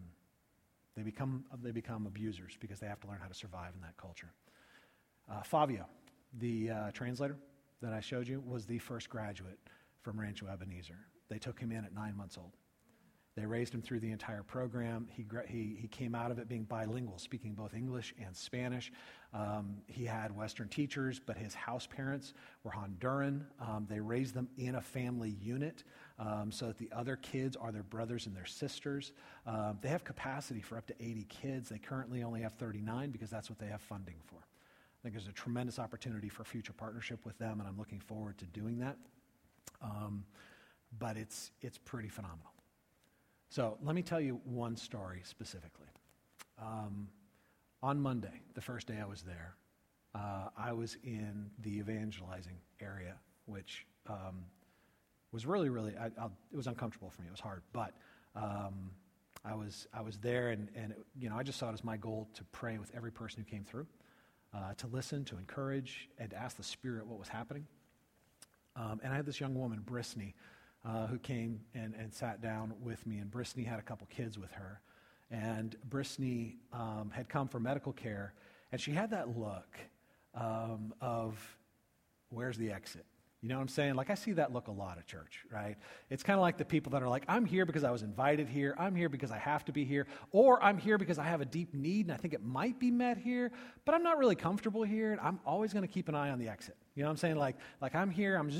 they 0.96 1.02
become, 1.02 1.44
they 1.62 1.72
become 1.72 2.06
abusers 2.06 2.56
because 2.60 2.78
they 2.78 2.86
have 2.86 3.00
to 3.00 3.08
learn 3.08 3.18
how 3.20 3.28
to 3.28 3.34
survive 3.34 3.72
in 3.74 3.80
that 3.82 3.96
culture. 3.96 4.32
Uh, 5.30 5.42
Fabio, 5.42 5.86
the 6.38 6.70
uh, 6.70 6.90
translator 6.92 7.36
that 7.82 7.92
I 7.92 8.00
showed 8.00 8.28
you, 8.28 8.42
was 8.46 8.66
the 8.66 8.78
first 8.78 9.08
graduate 9.08 9.58
from 10.02 10.20
Rancho 10.20 10.46
Ebenezer. 10.46 10.98
They 11.28 11.38
took 11.38 11.58
him 11.58 11.72
in 11.72 11.84
at 11.84 11.94
nine 11.94 12.16
months 12.16 12.36
old. 12.38 12.52
They 13.36 13.46
raised 13.46 13.74
him 13.74 13.82
through 13.82 13.98
the 13.98 14.12
entire 14.12 14.44
program. 14.44 15.08
He, 15.10 15.26
he, 15.48 15.76
he 15.80 15.88
came 15.88 16.14
out 16.14 16.30
of 16.30 16.38
it 16.38 16.48
being 16.48 16.62
bilingual, 16.62 17.18
speaking 17.18 17.54
both 17.54 17.74
English 17.74 18.14
and 18.24 18.36
Spanish. 18.36 18.92
Um, 19.32 19.78
he 19.88 20.04
had 20.04 20.36
Western 20.36 20.68
teachers, 20.68 21.20
but 21.24 21.36
his 21.36 21.52
house 21.52 21.84
parents 21.84 22.34
were 22.62 22.70
Honduran. 22.70 23.40
Um, 23.60 23.86
they 23.90 23.98
raised 23.98 24.34
them 24.34 24.48
in 24.56 24.76
a 24.76 24.80
family 24.80 25.30
unit 25.40 25.82
um, 26.18 26.52
so 26.52 26.66
that 26.66 26.78
the 26.78 26.88
other 26.92 27.16
kids 27.16 27.56
are 27.56 27.72
their 27.72 27.82
brothers 27.82 28.26
and 28.26 28.36
their 28.36 28.46
sisters. 28.46 29.12
Um, 29.46 29.78
they 29.80 29.88
have 29.88 30.04
capacity 30.04 30.60
for 30.60 30.78
up 30.78 30.86
to 30.86 30.94
80 31.00 31.24
kids. 31.28 31.68
They 31.68 31.78
currently 31.78 32.22
only 32.22 32.42
have 32.42 32.54
39 32.54 33.10
because 33.10 33.30
that's 33.30 33.50
what 33.50 33.58
they 33.58 33.66
have 33.66 33.80
funding 33.80 34.16
for. 34.26 34.36
I 34.36 34.98
think 35.02 35.14
there's 35.14 35.28
a 35.28 35.32
tremendous 35.32 35.78
opportunity 35.78 36.28
for 36.28 36.44
future 36.44 36.72
partnership 36.72 37.26
with 37.26 37.36
them, 37.38 37.60
and 37.60 37.68
I'm 37.68 37.76
looking 37.76 38.00
forward 38.00 38.38
to 38.38 38.46
doing 38.46 38.78
that. 38.78 38.96
Um, 39.82 40.24
but 40.98 41.16
it's, 41.16 41.50
it's 41.60 41.78
pretty 41.78 42.08
phenomenal. 42.08 42.52
So 43.50 43.76
let 43.82 43.94
me 43.94 44.02
tell 44.02 44.20
you 44.20 44.40
one 44.44 44.76
story 44.76 45.20
specifically. 45.24 45.88
Um, 46.60 47.08
on 47.82 48.00
Monday, 48.00 48.40
the 48.54 48.60
first 48.60 48.86
day 48.86 48.98
I 49.00 49.04
was 49.04 49.22
there, 49.22 49.56
uh, 50.14 50.48
I 50.56 50.72
was 50.72 50.96
in 51.02 51.50
the 51.60 51.78
evangelizing 51.78 52.56
area, 52.80 53.16
which 53.46 53.86
um, 54.08 54.44
was 55.34 55.46
really, 55.46 55.68
really, 55.68 55.94
I, 55.98 56.06
it 56.06 56.56
was 56.56 56.68
uncomfortable 56.68 57.10
for 57.10 57.20
me. 57.22 57.28
It 57.28 57.32
was 57.32 57.40
hard, 57.40 57.62
but 57.72 57.92
um, 58.36 58.92
I 59.44 59.54
was, 59.56 59.88
I 59.92 60.00
was 60.00 60.16
there, 60.18 60.50
and, 60.50 60.68
and 60.76 60.92
it, 60.92 61.04
you 61.18 61.28
know, 61.28 61.36
I 61.36 61.42
just 61.42 61.58
saw 61.58 61.70
it 61.70 61.74
as 61.74 61.82
my 61.82 61.96
goal 61.96 62.28
to 62.34 62.44
pray 62.44 62.78
with 62.78 62.92
every 62.96 63.10
person 63.10 63.44
who 63.44 63.50
came 63.50 63.64
through, 63.64 63.86
uh, 64.54 64.74
to 64.78 64.86
listen, 64.86 65.24
to 65.24 65.36
encourage, 65.36 66.08
and 66.18 66.30
to 66.30 66.36
ask 66.36 66.56
the 66.56 66.62
Spirit 66.62 67.06
what 67.06 67.18
was 67.18 67.28
happening. 67.28 67.66
Um, 68.76 69.00
and 69.02 69.12
I 69.12 69.16
had 69.16 69.26
this 69.26 69.40
young 69.40 69.56
woman, 69.56 69.80
Brittany, 69.84 70.36
uh, 70.84 71.08
who 71.08 71.18
came 71.18 71.60
and, 71.74 71.94
and 71.98 72.14
sat 72.14 72.40
down 72.40 72.72
with 72.80 73.04
me, 73.04 73.18
and 73.18 73.28
Brittany 73.28 73.64
had 73.64 73.80
a 73.80 73.82
couple 73.82 74.06
kids 74.06 74.38
with 74.38 74.52
her. 74.52 74.80
And 75.32 75.74
Brittany 75.90 76.58
um, 76.72 77.10
had 77.12 77.28
come 77.28 77.48
for 77.48 77.58
medical 77.58 77.92
care, 77.92 78.34
and 78.70 78.80
she 78.80 78.92
had 78.92 79.10
that 79.10 79.36
look 79.36 79.78
um, 80.34 80.94
of 81.00 81.58
where's 82.28 82.56
the 82.56 82.70
exit? 82.70 83.04
You 83.44 83.50
know 83.50 83.56
what 83.56 83.60
I'm 83.60 83.68
saying? 83.68 83.94
Like, 83.94 84.08
I 84.08 84.14
see 84.14 84.32
that 84.32 84.54
look 84.54 84.68
a 84.68 84.72
lot 84.72 84.96
at 84.96 85.06
church, 85.06 85.44
right? 85.52 85.76
It's 86.08 86.22
kind 86.22 86.38
of 86.38 86.40
like 86.40 86.56
the 86.56 86.64
people 86.64 86.92
that 86.92 87.02
are 87.02 87.08
like, 87.10 87.24
I'm 87.28 87.44
here 87.44 87.66
because 87.66 87.84
I 87.84 87.90
was 87.90 88.00
invited 88.00 88.48
here. 88.48 88.74
I'm 88.78 88.96
here 88.96 89.10
because 89.10 89.30
I 89.30 89.36
have 89.36 89.66
to 89.66 89.72
be 89.72 89.84
here. 89.84 90.06
Or 90.32 90.62
I'm 90.64 90.78
here 90.78 90.96
because 90.96 91.18
I 91.18 91.24
have 91.24 91.42
a 91.42 91.44
deep 91.44 91.74
need 91.74 92.06
and 92.06 92.14
I 92.14 92.16
think 92.16 92.32
it 92.32 92.42
might 92.42 92.80
be 92.80 92.90
met 92.90 93.18
here, 93.18 93.52
but 93.84 93.94
I'm 93.94 94.02
not 94.02 94.16
really 94.16 94.34
comfortable 94.34 94.82
here. 94.82 95.12
And 95.12 95.20
I'm 95.20 95.40
always 95.44 95.74
going 95.74 95.86
to 95.86 95.92
keep 95.92 96.08
an 96.08 96.14
eye 96.14 96.30
on 96.30 96.38
the 96.38 96.48
exit. 96.48 96.74
You 96.94 97.02
know 97.02 97.10
what 97.10 97.10
I'm 97.10 97.16
saying? 97.18 97.36
Like, 97.36 97.56
like 97.82 97.94
I'm 97.94 98.08
here, 98.08 98.36
I'm, 98.36 98.50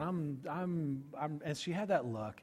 I'm, 0.00 0.40
I'm, 0.48 1.04
I'm, 1.20 1.40
and 1.44 1.56
she 1.56 1.72
had 1.72 1.88
that 1.88 2.06
look. 2.06 2.40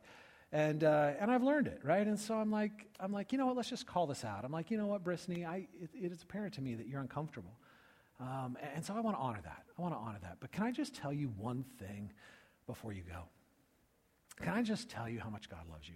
And, 0.52 0.84
uh, 0.84 1.13
and 1.21 1.32
I've 1.32 1.43
learned 1.43 1.67
it, 1.67 1.80
right? 1.86 2.06
And 2.06 2.19
so 2.19 2.36
I'm 2.36 2.52
like, 2.52 2.86
I'm 3.00 3.13
like, 3.13 3.32
you 3.32 3.38
know 3.38 3.45
what, 3.45 3.56
let's 3.56 3.69
just 3.69 3.88
call 3.88 4.08
this 4.08 4.26
out. 4.26 4.43
I'm 4.43 4.52
like, 4.52 4.71
you 4.71 4.78
know 4.78 4.88
what, 4.88 5.06
Brittany, 5.06 5.45
I, 5.45 5.67
it, 5.82 5.89
it 5.93 6.12
is 6.12 6.21
apparent 6.21 6.54
to 6.56 6.62
me 6.62 6.76
that 6.76 6.89
you're 6.89 7.00
uncomfortable. 7.00 7.54
Um, 8.19 8.58
and 8.73 8.84
so 8.84 8.95
I 8.95 8.99
want 8.99 9.15
to 9.15 9.21
honor 9.21 9.41
that. 9.43 9.63
I 9.77 9.82
want 9.82 9.93
to 9.93 9.99
honor 9.99 10.17
that. 10.21 10.38
But 10.39 10.51
can 10.51 10.63
I 10.63 10.71
just 10.71 10.95
tell 10.95 11.13
you 11.13 11.32
one 11.38 11.63
thing 11.77 12.12
before 12.65 12.91
you 12.91 13.03
go? 13.03 13.23
Can 14.41 14.53
I 14.53 14.63
just 14.63 14.89
tell 14.89 15.08
you 15.08 15.19
how 15.19 15.30
much 15.30 15.49
God 15.49 15.67
loves 15.71 15.88
you? 15.88 15.95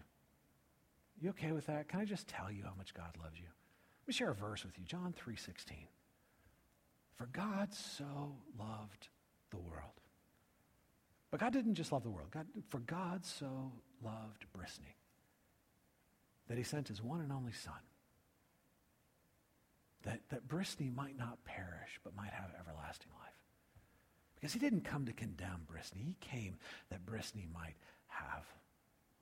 You 1.20 1.30
okay 1.32 1.52
with 1.52 1.68
that? 1.68 1.88
Can 1.88 2.00
I 2.00 2.06
just 2.06 2.28
tell 2.28 2.52
you 2.52 2.64
how 2.64 2.74
much 2.78 2.94
God 2.94 3.16
loves 3.22 3.40
you? 3.40 3.46
Let 3.46 4.08
me 4.08 4.14
share 4.14 4.32
a 4.32 4.36
verse 4.36 4.64
with 4.64 4.78
you. 4.78 4.86
John 4.86 5.14
3:16. 5.14 5.88
For 7.16 7.28
God 7.28 7.74
so 7.74 8.36
loved 8.58 9.10
the 9.52 9.58
world. 9.58 10.02
But 11.30 11.40
God 11.40 11.54
didn't 11.54 11.76
just 11.76 11.92
love 11.92 12.04
the 12.04 12.10
world. 12.10 12.32
God, 12.32 12.48
for 12.70 12.80
God 12.80 13.24
so 13.24 13.72
loved 14.04 14.46
Brittany 14.54 14.98
that 16.48 16.58
he 16.58 16.64
sent 16.64 16.88
his 16.88 17.02
one 17.02 17.22
and 17.22 17.32
only 17.32 17.54
son 17.54 17.80
that, 20.04 20.22
that 20.30 20.48
Brittany 20.48 20.92
might 20.94 21.18
not 21.18 21.44
perish, 21.46 22.00
but 22.04 22.16
might 22.16 22.32
have 22.32 22.52
everlasting 22.60 23.12
life. 23.20 23.32
Because 24.36 24.54
he 24.54 24.60
didn't 24.60 24.82
come 24.82 25.06
to 25.06 25.14
condemn 25.14 25.68
Brisney, 25.72 26.04
He 26.04 26.16
came 26.20 26.58
that 26.90 27.06
Brisney 27.06 27.46
might 27.54 27.76
have 28.08 28.46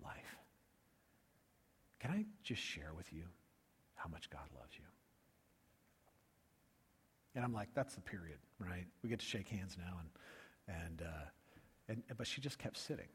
life. 0.03 0.37
Can 1.99 2.11
I 2.11 2.25
just 2.43 2.61
share 2.61 2.93
with 2.95 3.11
you 3.11 3.23
how 3.95 4.09
much 4.09 4.29
God 4.29 4.47
loves 4.57 4.71
you? 4.75 4.85
And 7.35 7.43
I'm 7.43 7.53
like, 7.53 7.69
that's 7.73 7.95
the 7.95 8.01
period, 8.01 8.37
right? 8.59 8.87
We 9.03 9.09
get 9.09 9.19
to 9.19 9.25
shake 9.25 9.49
hands 9.49 9.77
now, 9.77 9.99
and, 9.99 10.77
and, 10.83 11.01
uh, 11.01 11.25
and 11.89 12.03
but 12.17 12.25
she 12.25 12.41
just 12.41 12.57
kept 12.57 12.77
sitting. 12.77 13.07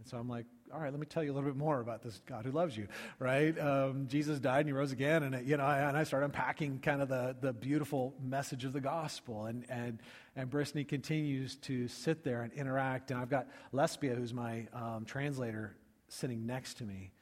And 0.00 0.08
so 0.08 0.16
I'm 0.16 0.30
like, 0.30 0.46
all 0.72 0.80
right, 0.80 0.90
let 0.90 0.98
me 0.98 1.04
tell 1.04 1.22
you 1.22 1.30
a 1.30 1.34
little 1.34 1.48
bit 1.48 1.58
more 1.58 1.80
about 1.80 2.02
this 2.02 2.22
God 2.24 2.46
who 2.46 2.52
loves 2.52 2.74
you, 2.74 2.88
right? 3.18 3.56
Um, 3.58 4.06
Jesus 4.08 4.40
died 4.40 4.60
and 4.60 4.68
he 4.68 4.72
rose 4.72 4.92
again, 4.92 5.24
and 5.24 5.46
you 5.46 5.58
know, 5.58 5.64
I, 5.64 5.80
and 5.80 5.96
I 5.96 6.04
started 6.04 6.26
unpacking 6.26 6.78
kind 6.78 7.02
of 7.02 7.08
the, 7.08 7.36
the 7.38 7.52
beautiful 7.52 8.14
message 8.22 8.64
of 8.64 8.72
the 8.72 8.80
gospel, 8.80 9.44
and 9.44 9.66
and 9.68 9.98
and 10.36 10.48
Brittany 10.48 10.84
continues 10.84 11.56
to 11.56 11.86
sit 11.86 12.24
there 12.24 12.42
and 12.42 12.52
interact, 12.54 13.10
and 13.10 13.20
I've 13.20 13.28
got 13.28 13.48
Lesbia, 13.72 14.14
who's 14.14 14.32
my 14.32 14.68
um, 14.72 15.04
translator, 15.04 15.76
sitting 16.08 16.46
next 16.46 16.78
to 16.78 16.84
me, 16.84 17.12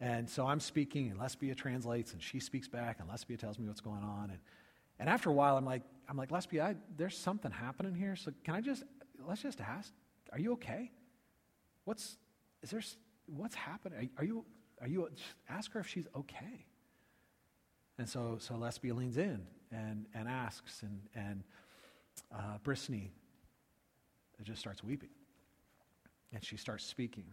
and 0.00 0.28
so 0.30 0.46
I'm 0.46 0.60
speaking, 0.60 1.10
and 1.10 1.20
Lesbia 1.20 1.54
translates, 1.54 2.14
and 2.14 2.22
she 2.22 2.40
speaks 2.40 2.66
back, 2.66 2.98
and 2.98 3.10
Lesbia 3.10 3.36
tells 3.36 3.58
me 3.58 3.68
what's 3.68 3.82
going 3.82 4.02
on, 4.02 4.30
and 4.30 4.38
and 4.98 5.10
after 5.10 5.28
a 5.28 5.34
while, 5.34 5.58
I'm 5.58 5.66
like, 5.66 5.82
I'm 6.08 6.16
like, 6.16 6.30
Lesbia, 6.30 6.64
I, 6.64 6.76
there's 6.96 7.18
something 7.18 7.50
happening 7.50 7.94
here, 7.94 8.16
so 8.16 8.32
can 8.42 8.54
I 8.54 8.62
just 8.62 8.84
let's 9.28 9.42
just 9.42 9.60
ask, 9.60 9.92
are 10.32 10.38
you 10.38 10.52
okay? 10.52 10.90
What's 11.84 12.16
is 12.62 12.70
there, 12.70 12.82
what's 13.26 13.54
happening? 13.54 14.10
Are, 14.18 14.24
you, 14.24 14.44
are 14.80 14.88
you, 14.88 15.08
ask 15.48 15.72
her 15.72 15.80
if 15.80 15.88
she's 15.88 16.06
okay. 16.16 16.66
And 17.98 18.08
so, 18.08 18.36
so 18.38 18.56
Lesbia 18.56 18.94
leans 18.94 19.16
in 19.16 19.46
and, 19.70 20.06
and 20.14 20.28
asks, 20.28 20.82
and, 20.82 21.00
and 21.14 21.44
uh, 22.34 22.58
Brittany 22.62 23.12
just 24.42 24.60
starts 24.60 24.82
weeping. 24.82 25.10
And 26.32 26.44
she 26.44 26.56
starts 26.56 26.84
speaking. 26.84 27.24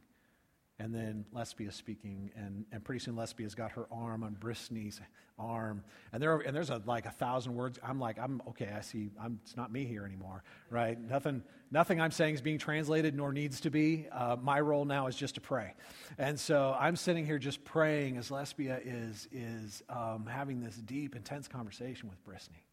And 0.81 0.95
then 0.95 1.25
Lesbia 1.33 1.73
speaking, 1.73 2.31
and, 2.37 2.65
and 2.71 2.81
pretty 2.83 2.99
soon 2.99 3.17
Lesbia's 3.17 3.53
got 3.53 3.71
her 3.73 3.85
arm 3.91 4.23
on 4.23 4.35
Brittany's 4.35 5.01
arm. 5.37 5.83
And, 6.13 6.23
there, 6.23 6.37
and 6.37 6.55
there's 6.55 6.69
a, 6.69 6.81
like 6.85 7.05
a 7.05 7.11
thousand 7.11 7.53
words. 7.53 7.77
I'm 7.83 7.99
like, 7.99 8.17
I'm 8.17 8.41
okay, 8.49 8.71
I 8.75 8.79
see, 8.79 9.09
I'm, 9.21 9.39
it's 9.43 9.57
not 9.57 9.73
me 9.73 9.83
here 9.83 10.05
anymore, 10.05 10.41
right? 10.69 10.97
Nothing, 10.97 11.43
nothing 11.69 11.99
I'm 11.99 12.11
saying 12.11 12.35
is 12.35 12.41
being 12.41 12.59
translated, 12.59 13.13
nor 13.13 13.33
needs 13.33 13.59
to 13.61 13.69
be. 13.69 14.07
Uh, 14.09 14.37
my 14.41 14.61
role 14.61 14.85
now 14.85 15.07
is 15.07 15.17
just 15.17 15.35
to 15.35 15.41
pray. 15.41 15.73
And 16.17 16.39
so 16.39 16.75
I'm 16.79 16.95
sitting 16.95 17.25
here 17.25 17.39
just 17.39 17.65
praying 17.65 18.15
as 18.15 18.31
Lesbia 18.31 18.79
is, 18.81 19.27
is 19.33 19.83
um, 19.89 20.27
having 20.31 20.61
this 20.61 20.75
deep, 20.75 21.13
intense 21.13 21.49
conversation 21.49 22.07
with 22.07 22.23
Brittany. 22.23 22.63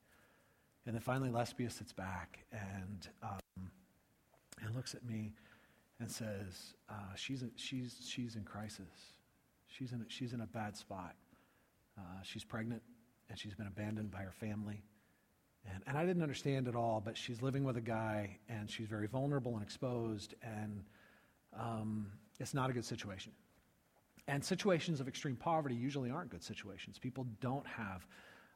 And 0.87 0.95
then 0.95 1.03
finally, 1.03 1.31
Lesbia 1.31 1.71
sits 1.71 1.93
back 1.93 2.45
and, 2.53 3.09
um, 3.21 3.71
and 4.63 4.77
looks 4.77 4.95
at 4.95 5.05
me 5.05 5.33
and 6.01 6.11
says, 6.11 6.75
uh, 6.91 7.15
she's, 7.15 7.43
a, 7.43 7.47
she's, 7.57 7.97
she's 8.07 8.37
in 8.37 8.45
crisis. 8.45 9.15
She's 9.67 9.93
in, 9.93 10.03
a, 10.03 10.05
she's 10.09 10.33
in 10.33 10.41
a 10.41 10.47
bad 10.47 10.77
spot. 10.77 11.15
Uh, 11.99 12.03
she's 12.23 12.45
pregnant, 12.45 12.83
and 13.31 13.39
she's 13.39 13.55
been 13.55 13.67
abandoned 13.67 14.11
by 14.11 14.19
her 14.19 14.33
family. 14.33 14.83
And, 15.73 15.83
and 15.87 15.97
I 15.97 16.05
didn't 16.05 16.23
understand 16.23 16.69
it 16.69 16.77
all, 16.77 17.03
but 17.05 17.17
she's 17.17 17.43
living 17.43 17.65
with 17.65 17.77
a 17.77 17.81
guy, 17.81 18.39
and 18.49 18.71
she's 18.71 18.87
very 18.87 19.07
vulnerable 19.07 19.55
and 19.55 19.63
exposed, 19.63 20.35
and 20.43 20.85
um, 21.59 22.07
it's 22.39 22.55
not 22.55 22.71
a 22.71 22.73
good 22.73 22.85
situation. 22.85 23.33
And 24.29 24.45
situations 24.45 25.01
of 25.01 25.09
extreme 25.09 25.37
poverty 25.37 25.75
usually 25.75 26.11
aren't 26.11 26.31
good 26.31 26.43
situations. 26.43 26.99
People 26.99 27.27
don't 27.41 27.67
have 27.67 28.07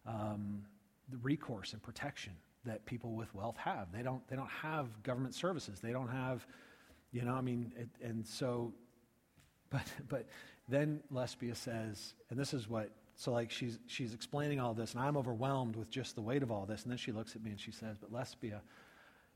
um, 0.06 0.62
the 1.08 1.16
recourse 1.18 1.72
and 1.72 1.82
protection 1.82 2.32
that 2.64 2.84
people 2.86 3.12
with 3.12 3.34
wealth 3.34 3.56
have. 3.56 3.92
They 3.92 4.02
don't, 4.02 4.26
they 4.28 4.36
don't 4.36 4.50
have 4.50 5.02
government 5.02 5.34
services. 5.34 5.80
They 5.80 5.92
don't 5.92 6.08
have 6.08 6.46
you 7.12 7.22
know, 7.22 7.34
I 7.34 7.40
mean, 7.40 7.72
it, 7.76 7.88
and 8.02 8.26
so, 8.26 8.72
but, 9.70 9.86
but 10.08 10.26
then 10.68 11.00
Lesbia 11.10 11.54
says, 11.54 12.14
and 12.30 12.38
this 12.38 12.54
is 12.54 12.68
what, 12.68 12.90
so 13.16 13.32
like 13.32 13.50
she's, 13.50 13.78
she's 13.86 14.14
explaining 14.14 14.60
all 14.60 14.72
this, 14.74 14.94
and 14.94 15.02
I'm 15.02 15.16
overwhelmed 15.16 15.76
with 15.76 15.90
just 15.90 16.14
the 16.14 16.22
weight 16.22 16.42
of 16.42 16.50
all 16.50 16.66
this. 16.66 16.82
And 16.84 16.90
then 16.90 16.98
she 16.98 17.12
looks 17.12 17.36
at 17.36 17.42
me 17.42 17.50
and 17.50 17.60
she 17.60 17.72
says, 17.72 17.96
but 18.00 18.12
Lesbia, 18.12 18.62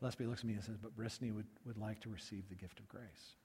Lesbia 0.00 0.28
looks 0.28 0.40
at 0.40 0.46
me 0.46 0.54
and 0.54 0.64
says, 0.64 0.76
but 0.80 0.94
Brittany 0.96 1.32
would, 1.32 1.46
would 1.66 1.78
like 1.78 2.00
to 2.00 2.08
receive 2.08 2.48
the 2.48 2.54
gift 2.54 2.78
of 2.78 2.88
grace. 2.88 3.36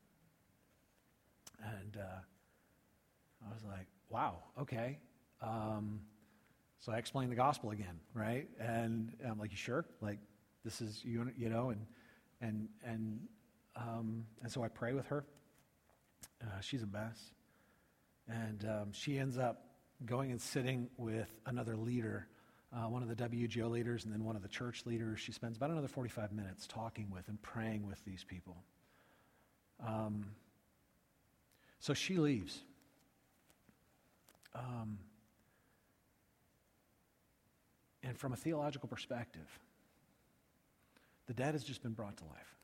And 1.63 1.97
uh, 1.97 3.47
I 3.49 3.53
was 3.53 3.63
like, 3.65 3.87
wow, 4.09 4.37
okay. 4.61 4.99
Um, 5.41 6.01
so 6.79 6.91
I 6.91 6.97
explained 6.97 7.31
the 7.31 7.35
gospel 7.35 7.71
again, 7.71 7.99
right? 8.13 8.47
And 8.59 9.11
I'm 9.27 9.37
like, 9.37 9.51
you 9.51 9.57
sure? 9.57 9.85
Like, 10.01 10.19
this 10.63 10.81
is, 10.81 11.01
you, 11.03 11.29
you 11.37 11.49
know, 11.49 11.71
and, 11.71 11.85
and, 12.41 12.69
and 12.85 13.19
um, 13.79 14.25
and 14.41 14.51
so 14.51 14.63
I 14.63 14.67
pray 14.67 14.93
with 14.93 15.07
her. 15.07 15.23
Uh, 16.41 16.59
she's 16.61 16.83
a 16.83 16.87
mess. 16.87 17.31
And 18.27 18.65
um, 18.65 18.91
she 18.91 19.17
ends 19.17 19.37
up 19.37 19.63
going 20.05 20.31
and 20.31 20.41
sitting 20.41 20.89
with 20.97 21.29
another 21.45 21.75
leader, 21.75 22.27
uh, 22.73 22.87
one 22.87 23.01
of 23.01 23.09
the 23.09 23.15
WGO 23.15 23.69
leaders, 23.69 24.05
and 24.05 24.13
then 24.13 24.23
one 24.23 24.35
of 24.35 24.41
the 24.41 24.47
church 24.47 24.85
leaders. 24.85 25.19
She 25.19 25.31
spends 25.31 25.57
about 25.57 25.71
another 25.71 25.87
45 25.87 26.31
minutes 26.31 26.67
talking 26.67 27.09
with 27.09 27.27
and 27.27 27.41
praying 27.41 27.87
with 27.87 28.03
these 28.05 28.23
people. 28.23 28.57
Um, 29.85 30.25
so 31.79 31.93
she 31.93 32.17
leaves. 32.17 32.61
Um, 34.53 34.99
and 38.03 38.17
from 38.17 38.33
a 38.33 38.35
theological 38.35 38.89
perspective, 38.89 39.47
the 41.27 41.33
dead 41.33 41.53
has 41.53 41.63
just 41.63 41.81
been 41.81 41.93
brought 41.93 42.17
to 42.17 42.25
life. 42.25 42.55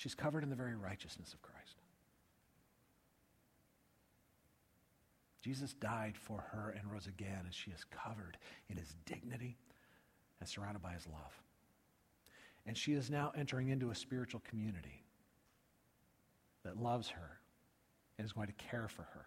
She's 0.00 0.14
covered 0.14 0.42
in 0.42 0.48
the 0.48 0.56
very 0.56 0.76
righteousness 0.76 1.34
of 1.34 1.42
Christ. 1.42 1.76
Jesus 5.42 5.74
died 5.74 6.16
for 6.16 6.42
her 6.52 6.70
and 6.70 6.90
rose 6.90 7.06
again, 7.06 7.42
and 7.44 7.52
she 7.52 7.70
is 7.70 7.84
covered 7.84 8.38
in 8.70 8.78
his 8.78 8.96
dignity 9.04 9.58
and 10.40 10.48
surrounded 10.48 10.80
by 10.80 10.92
his 10.92 11.06
love. 11.06 11.42
And 12.64 12.78
she 12.78 12.94
is 12.94 13.10
now 13.10 13.30
entering 13.36 13.68
into 13.68 13.90
a 13.90 13.94
spiritual 13.94 14.40
community 14.48 15.04
that 16.64 16.80
loves 16.80 17.10
her 17.10 17.38
and 18.16 18.24
is 18.24 18.32
going 18.32 18.46
to 18.46 18.54
care 18.54 18.88
for 18.88 19.02
her. 19.02 19.26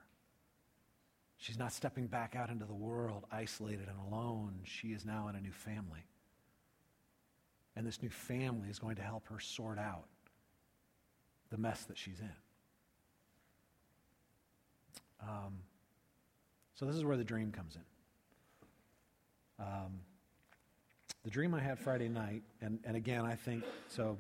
She's 1.38 1.60
not 1.60 1.72
stepping 1.72 2.08
back 2.08 2.36
out 2.36 2.50
into 2.50 2.66
the 2.66 2.74
world 2.74 3.26
isolated 3.32 3.88
and 3.90 4.12
alone. 4.12 4.62
She 4.64 4.88
is 4.88 5.06
now 5.06 5.28
in 5.28 5.36
a 5.36 5.42
new 5.42 5.52
family. 5.52 6.08
And 7.76 7.86
this 7.86 8.02
new 8.02 8.10
family 8.10 8.70
is 8.70 8.80
going 8.80 8.96
to 8.96 9.04
help 9.04 9.28
her 9.28 9.40
sort 9.40 9.78
out 9.78 10.06
the 11.54 11.60
mess 11.60 11.84
that 11.84 12.00
she's 12.00 12.20
in. 12.20 12.32
Um, 15.22 15.60
so, 16.74 16.86
this 16.86 16.96
is 16.96 17.06
where 17.06 17.16
the 17.16 17.24
dream 17.24 17.52
comes 17.52 17.76
in. 17.76 19.64
Um, 19.64 20.00
the 21.24 21.30
dream 21.30 21.54
I 21.54 21.62
had 21.62 21.78
Friday 21.78 22.10
night, 22.10 22.42
and, 22.60 22.80
and 22.84 22.98
again, 22.98 23.24
I 23.24 23.36
think 23.36 23.64
so. 23.88 24.18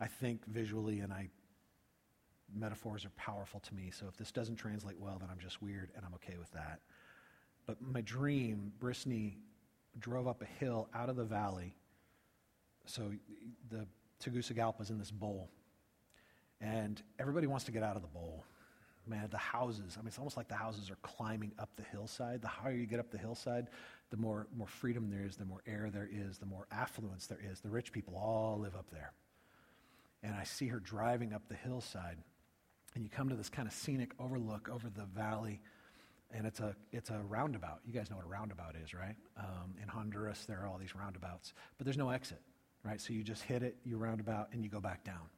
I 0.00 0.06
think 0.06 0.40
visually 0.46 1.00
and 1.00 1.12
I 1.12 1.28
metaphors 2.52 3.04
are 3.04 3.10
powerful 3.10 3.60
to 3.60 3.74
me. 3.74 3.90
So 3.90 4.06
if 4.08 4.16
this 4.16 4.32
doesn't 4.32 4.56
translate 4.56 4.98
well, 4.98 5.18
then 5.20 5.28
I'm 5.30 5.38
just 5.38 5.62
weird 5.62 5.90
and 5.96 6.04
I'm 6.04 6.14
okay 6.14 6.36
with 6.38 6.50
that. 6.52 6.80
But 7.66 7.80
my 7.80 8.00
dream, 8.00 8.72
Brittany 8.78 9.38
drove 9.98 10.26
up 10.26 10.42
a 10.42 10.64
hill 10.64 10.88
out 10.94 11.08
of 11.08 11.16
the 11.16 11.24
valley. 11.24 11.74
So 12.86 13.12
the 13.70 13.86
Tegucigalpa 14.22 14.82
is 14.82 14.90
in 14.90 14.98
this 14.98 15.10
bowl. 15.10 15.50
And 16.60 17.02
everybody 17.18 17.46
wants 17.46 17.64
to 17.66 17.72
get 17.72 17.82
out 17.82 17.96
of 17.96 18.02
the 18.02 18.08
bowl. 18.08 18.44
Man, 19.06 19.28
the 19.30 19.36
houses, 19.36 19.96
I 19.96 20.00
mean, 20.00 20.08
it's 20.08 20.18
almost 20.18 20.36
like 20.36 20.48
the 20.48 20.54
houses 20.54 20.90
are 20.90 20.96
climbing 21.02 21.52
up 21.58 21.68
the 21.76 21.82
hillside. 21.82 22.40
The 22.40 22.48
higher 22.48 22.72
you 22.72 22.86
get 22.86 23.00
up 23.00 23.10
the 23.10 23.18
hillside, 23.18 23.68
the 24.10 24.16
more, 24.16 24.46
more 24.56 24.66
freedom 24.66 25.10
there 25.10 25.26
is, 25.26 25.36
the 25.36 25.44
more 25.44 25.60
air 25.66 25.90
there 25.92 26.08
is, 26.10 26.38
the 26.38 26.46
more 26.46 26.66
affluence 26.72 27.26
there 27.26 27.40
is. 27.50 27.60
The 27.60 27.68
rich 27.68 27.92
people 27.92 28.16
all 28.16 28.58
live 28.58 28.74
up 28.74 28.90
there. 28.90 29.12
And 30.22 30.34
I 30.34 30.44
see 30.44 30.68
her 30.68 30.80
driving 30.80 31.34
up 31.34 31.42
the 31.48 31.54
hillside. 31.54 32.16
And 32.94 33.04
you 33.04 33.10
come 33.10 33.28
to 33.28 33.34
this 33.34 33.50
kind 33.50 33.68
of 33.68 33.74
scenic 33.74 34.12
overlook 34.18 34.70
over 34.70 34.88
the 34.88 35.04
valley 35.04 35.60
and 36.34 36.46
it's 36.46 36.60
a 36.60 36.74
it's 36.92 37.10
a 37.10 37.18
roundabout. 37.28 37.80
You 37.86 37.92
guys 37.92 38.10
know 38.10 38.16
what 38.16 38.26
a 38.26 38.28
roundabout 38.28 38.74
is, 38.82 38.92
right? 38.92 39.14
Um, 39.38 39.74
in 39.80 39.88
Honduras, 39.88 40.44
there 40.46 40.60
are 40.60 40.66
all 40.66 40.78
these 40.78 40.94
roundabouts, 40.94 41.54
but 41.78 41.84
there's 41.84 41.96
no 41.96 42.10
exit, 42.10 42.40
right? 42.84 43.00
So 43.00 43.12
you 43.12 43.22
just 43.22 43.42
hit 43.42 43.62
it, 43.62 43.76
you 43.84 43.96
roundabout, 43.96 44.48
and 44.52 44.62
you 44.64 44.68
go 44.68 44.80
back 44.80 45.04
down. 45.04 45.28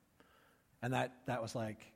And 0.82 0.92
that 0.92 1.12
that 1.26 1.42
was 1.42 1.54
like, 1.54 1.92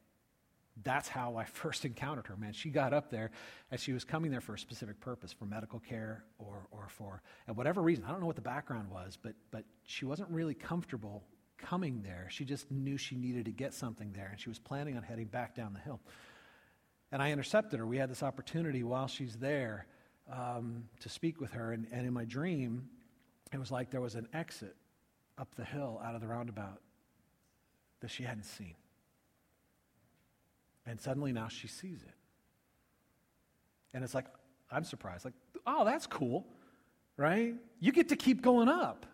that's 0.83 1.09
how 1.09 1.37
I 1.37 1.45
first 1.63 1.85
encountered 1.85 2.27
her. 2.27 2.37
Man, 2.37 2.53
she 2.53 2.71
got 2.71 2.93
up 2.93 3.11
there, 3.11 3.31
and 3.71 3.81
she 3.81 3.93
was 3.93 4.05
coming 4.05 4.31
there 4.31 4.41
for 4.41 4.55
a 4.55 4.59
specific 4.59 5.01
purpose, 5.01 5.33
for 5.33 5.45
medical 5.45 5.81
care 5.81 6.25
or 6.39 6.67
or 6.71 6.89
for 6.89 7.23
and 7.47 7.57
whatever 7.57 7.83
reason. 7.83 8.05
I 8.05 8.11
don't 8.11 8.21
know 8.21 8.27
what 8.27 8.37
the 8.37 8.43
background 8.43 8.91
was, 8.91 9.19
but 9.21 9.35
but 9.51 9.65
she 9.85 10.05
wasn't 10.05 10.31
really 10.31 10.55
comfortable 10.55 11.25
coming 11.59 12.03
there. 12.03 12.27
She 12.31 12.45
just 12.45 12.71
knew 12.71 12.97
she 12.97 13.17
needed 13.17 13.45
to 13.45 13.53
get 13.53 13.75
something 13.75 14.13
there, 14.13 14.29
and 14.31 14.41
she 14.41 14.49
was 14.49 14.59
planning 14.59 14.97
on 14.97 15.03
heading 15.03 15.27
back 15.27 15.55
down 15.55 15.73
the 15.73 15.81
hill. 15.81 16.01
And 17.13 17.21
I 17.21 17.33
intercepted 17.33 17.79
her. 17.79 17.87
We 17.87 17.97
had 17.97 18.11
this 18.11 18.23
opportunity 18.23 18.83
while 18.83 19.09
she's 19.09 19.35
there 19.37 19.87
um, 20.33 20.85
to 21.01 21.09
speak 21.09 21.41
with 21.41 21.53
her. 21.53 21.73
And, 21.73 21.87
and 21.91 22.07
in 22.07 22.13
my 22.13 22.25
dream, 22.25 22.89
it 23.53 23.59
was 23.59 23.71
like 23.71 23.91
there 23.91 24.01
was 24.01 24.15
an 24.15 24.29
exit 24.33 24.77
up 25.39 25.55
the 25.57 25.65
hill 25.65 26.01
out 26.05 26.15
of 26.15 26.21
the 26.21 26.29
roundabout 26.29 26.81
that 28.01 28.11
she 28.11 28.23
hadn't 28.23 28.45
seen. 28.45 28.75
And 30.87 31.01
suddenly 31.01 31.33
now 31.33 31.49
she 31.49 31.69
sees 31.69 32.03
it. 32.03 32.15
And 33.93 34.05
it's 34.05 34.15
like, 34.15 34.27
I'm 34.71 34.85
surprised. 34.85 35.25
Like, 35.25 35.35
oh, 35.67 35.85
that's 35.85 36.07
cool, 36.07 36.47
right? 37.17 37.55
You 37.81 37.93
get 37.93 38.09
to 38.11 38.17
keep 38.17 38.43
going 38.43 38.69
up. 38.69 39.07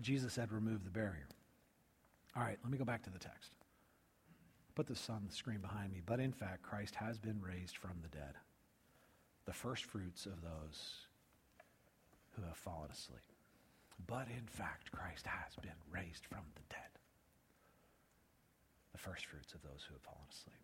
Jesus 0.00 0.34
said, 0.34 0.52
remove 0.52 0.84
the 0.84 0.90
barrier. 0.90 1.26
All 2.36 2.42
right, 2.42 2.58
let 2.62 2.70
me 2.70 2.76
go 2.76 2.84
back 2.84 3.02
to 3.04 3.10
the 3.10 3.18
text. 3.18 3.56
Put 4.74 4.86
this 4.86 5.08
on 5.08 5.24
the 5.26 5.34
screen 5.34 5.58
behind 5.58 5.90
me. 5.90 6.02
But 6.04 6.20
in 6.20 6.32
fact, 6.32 6.62
Christ 6.62 6.94
has 6.96 7.18
been 7.18 7.40
raised 7.40 7.78
from 7.78 7.92
the 8.02 8.08
dead, 8.08 8.34
the 9.46 9.54
first 9.54 9.84
fruits 9.84 10.26
of 10.26 10.42
those 10.42 11.06
who 12.36 12.42
have 12.42 12.56
fallen 12.56 12.90
asleep. 12.90 13.20
But 14.06 14.28
in 14.28 14.46
fact, 14.46 14.92
Christ 14.92 15.26
has 15.26 15.56
been 15.56 15.70
raised 15.90 16.26
from 16.26 16.42
the 16.54 16.62
dead, 16.68 16.90
the 18.92 18.98
first 18.98 19.26
fruits 19.26 19.54
of 19.54 19.62
those 19.62 19.84
who 19.86 19.94
have 19.94 20.02
fallen 20.02 20.20
asleep. 20.30 20.56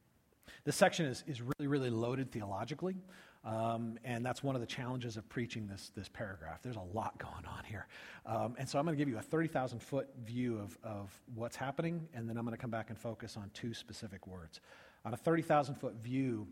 This 0.64 0.76
section 0.76 1.06
is, 1.06 1.24
is 1.26 1.40
really, 1.40 1.66
really 1.66 1.90
loaded 1.90 2.30
theologically. 2.30 2.96
Um, 3.44 3.98
and 4.04 4.24
that's 4.24 4.42
one 4.42 4.54
of 4.54 4.60
the 4.60 4.66
challenges 4.66 5.16
of 5.16 5.28
preaching 5.28 5.66
this, 5.66 5.90
this 5.96 6.08
paragraph. 6.08 6.62
There's 6.62 6.76
a 6.76 6.96
lot 6.96 7.18
going 7.18 7.44
on 7.46 7.64
here. 7.64 7.88
Um, 8.24 8.54
and 8.56 8.68
so 8.68 8.78
I'm 8.78 8.84
going 8.84 8.96
to 8.96 9.00
give 9.00 9.08
you 9.08 9.18
a 9.18 9.22
30,000 9.22 9.80
foot 9.80 10.08
view 10.24 10.58
of, 10.58 10.78
of 10.84 11.20
what's 11.34 11.56
happening, 11.56 12.06
and 12.14 12.28
then 12.28 12.36
I'm 12.36 12.44
going 12.44 12.56
to 12.56 12.60
come 12.60 12.70
back 12.70 12.90
and 12.90 12.98
focus 12.98 13.36
on 13.36 13.50
two 13.52 13.74
specific 13.74 14.28
words. 14.28 14.60
On 15.04 15.12
a 15.12 15.16
30,000 15.16 15.74
foot 15.74 15.96
view, 15.96 16.46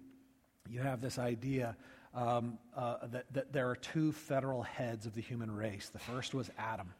you 0.68 0.80
have 0.80 1.00
this 1.00 1.18
idea 1.18 1.76
um, 2.14 2.58
uh, 2.76 3.06
that, 3.08 3.32
that 3.32 3.52
there 3.52 3.68
are 3.70 3.76
two 3.76 4.12
federal 4.12 4.62
heads 4.62 5.06
of 5.06 5.14
the 5.14 5.20
human 5.20 5.50
race. 5.50 5.90
The 5.90 5.98
first 5.98 6.34
was 6.34 6.50
Adam. 6.58 6.92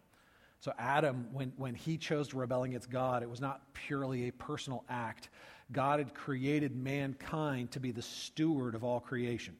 So, 0.61 0.73
Adam, 0.79 1.29
when, 1.33 1.53
when 1.57 1.75
he 1.75 1.97
chose 1.97 2.29
to 2.29 2.37
rebel 2.37 2.65
against 2.65 2.91
God, 2.91 3.23
it 3.23 3.31
was 3.31 3.41
not 3.41 3.63
purely 3.73 4.29
a 4.29 4.33
personal 4.33 4.85
act. 4.89 5.31
God 5.73 6.01
had 6.01 6.15
created 6.15 6.77
mankind 6.77 7.71
to 7.73 7.81
be 7.81 7.93
the 7.93 8.03
steward 8.03 8.75
of 8.75 8.85
all 8.85 9.01
creation. 9.01 9.57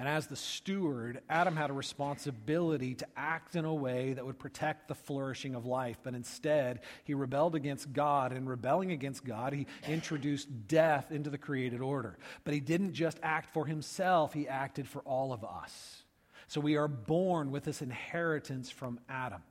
And 0.00 0.08
as 0.08 0.28
the 0.28 0.34
steward, 0.34 1.20
Adam 1.28 1.54
had 1.54 1.68
a 1.68 1.74
responsibility 1.74 2.94
to 2.94 3.06
act 3.18 3.54
in 3.54 3.66
a 3.66 3.74
way 3.74 4.14
that 4.14 4.24
would 4.24 4.38
protect 4.38 4.88
the 4.88 4.94
flourishing 4.94 5.54
of 5.54 5.66
life. 5.66 5.98
But 6.02 6.14
instead, 6.14 6.80
he 7.04 7.12
rebelled 7.12 7.54
against 7.54 7.92
God. 7.92 8.32
And 8.32 8.48
rebelling 8.48 8.92
against 8.92 9.26
God, 9.26 9.52
he 9.52 9.66
introduced 9.86 10.48
death 10.68 11.12
into 11.12 11.28
the 11.28 11.36
created 11.36 11.82
order. 11.82 12.16
But 12.44 12.54
he 12.54 12.60
didn't 12.60 12.94
just 12.94 13.20
act 13.22 13.52
for 13.52 13.66
himself, 13.66 14.32
he 14.32 14.48
acted 14.48 14.88
for 14.88 15.00
all 15.02 15.34
of 15.34 15.44
us. 15.44 16.02
So 16.48 16.62
we 16.62 16.78
are 16.78 16.88
born 16.88 17.50
with 17.50 17.64
this 17.64 17.82
inheritance 17.82 18.70
from 18.70 19.00
Adam, 19.06 19.42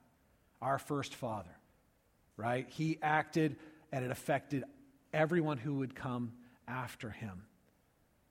our 0.64 0.80
first 0.80 1.14
father, 1.14 1.56
right? 2.38 2.66
He 2.70 2.98
acted 3.04 3.56
and 3.92 4.04
it 4.04 4.10
affected 4.10 4.64
everyone 5.14 5.60
who 5.60 5.76
would 5.76 5.94
come 5.94 6.32
after 6.68 7.12
him. 7.12 7.44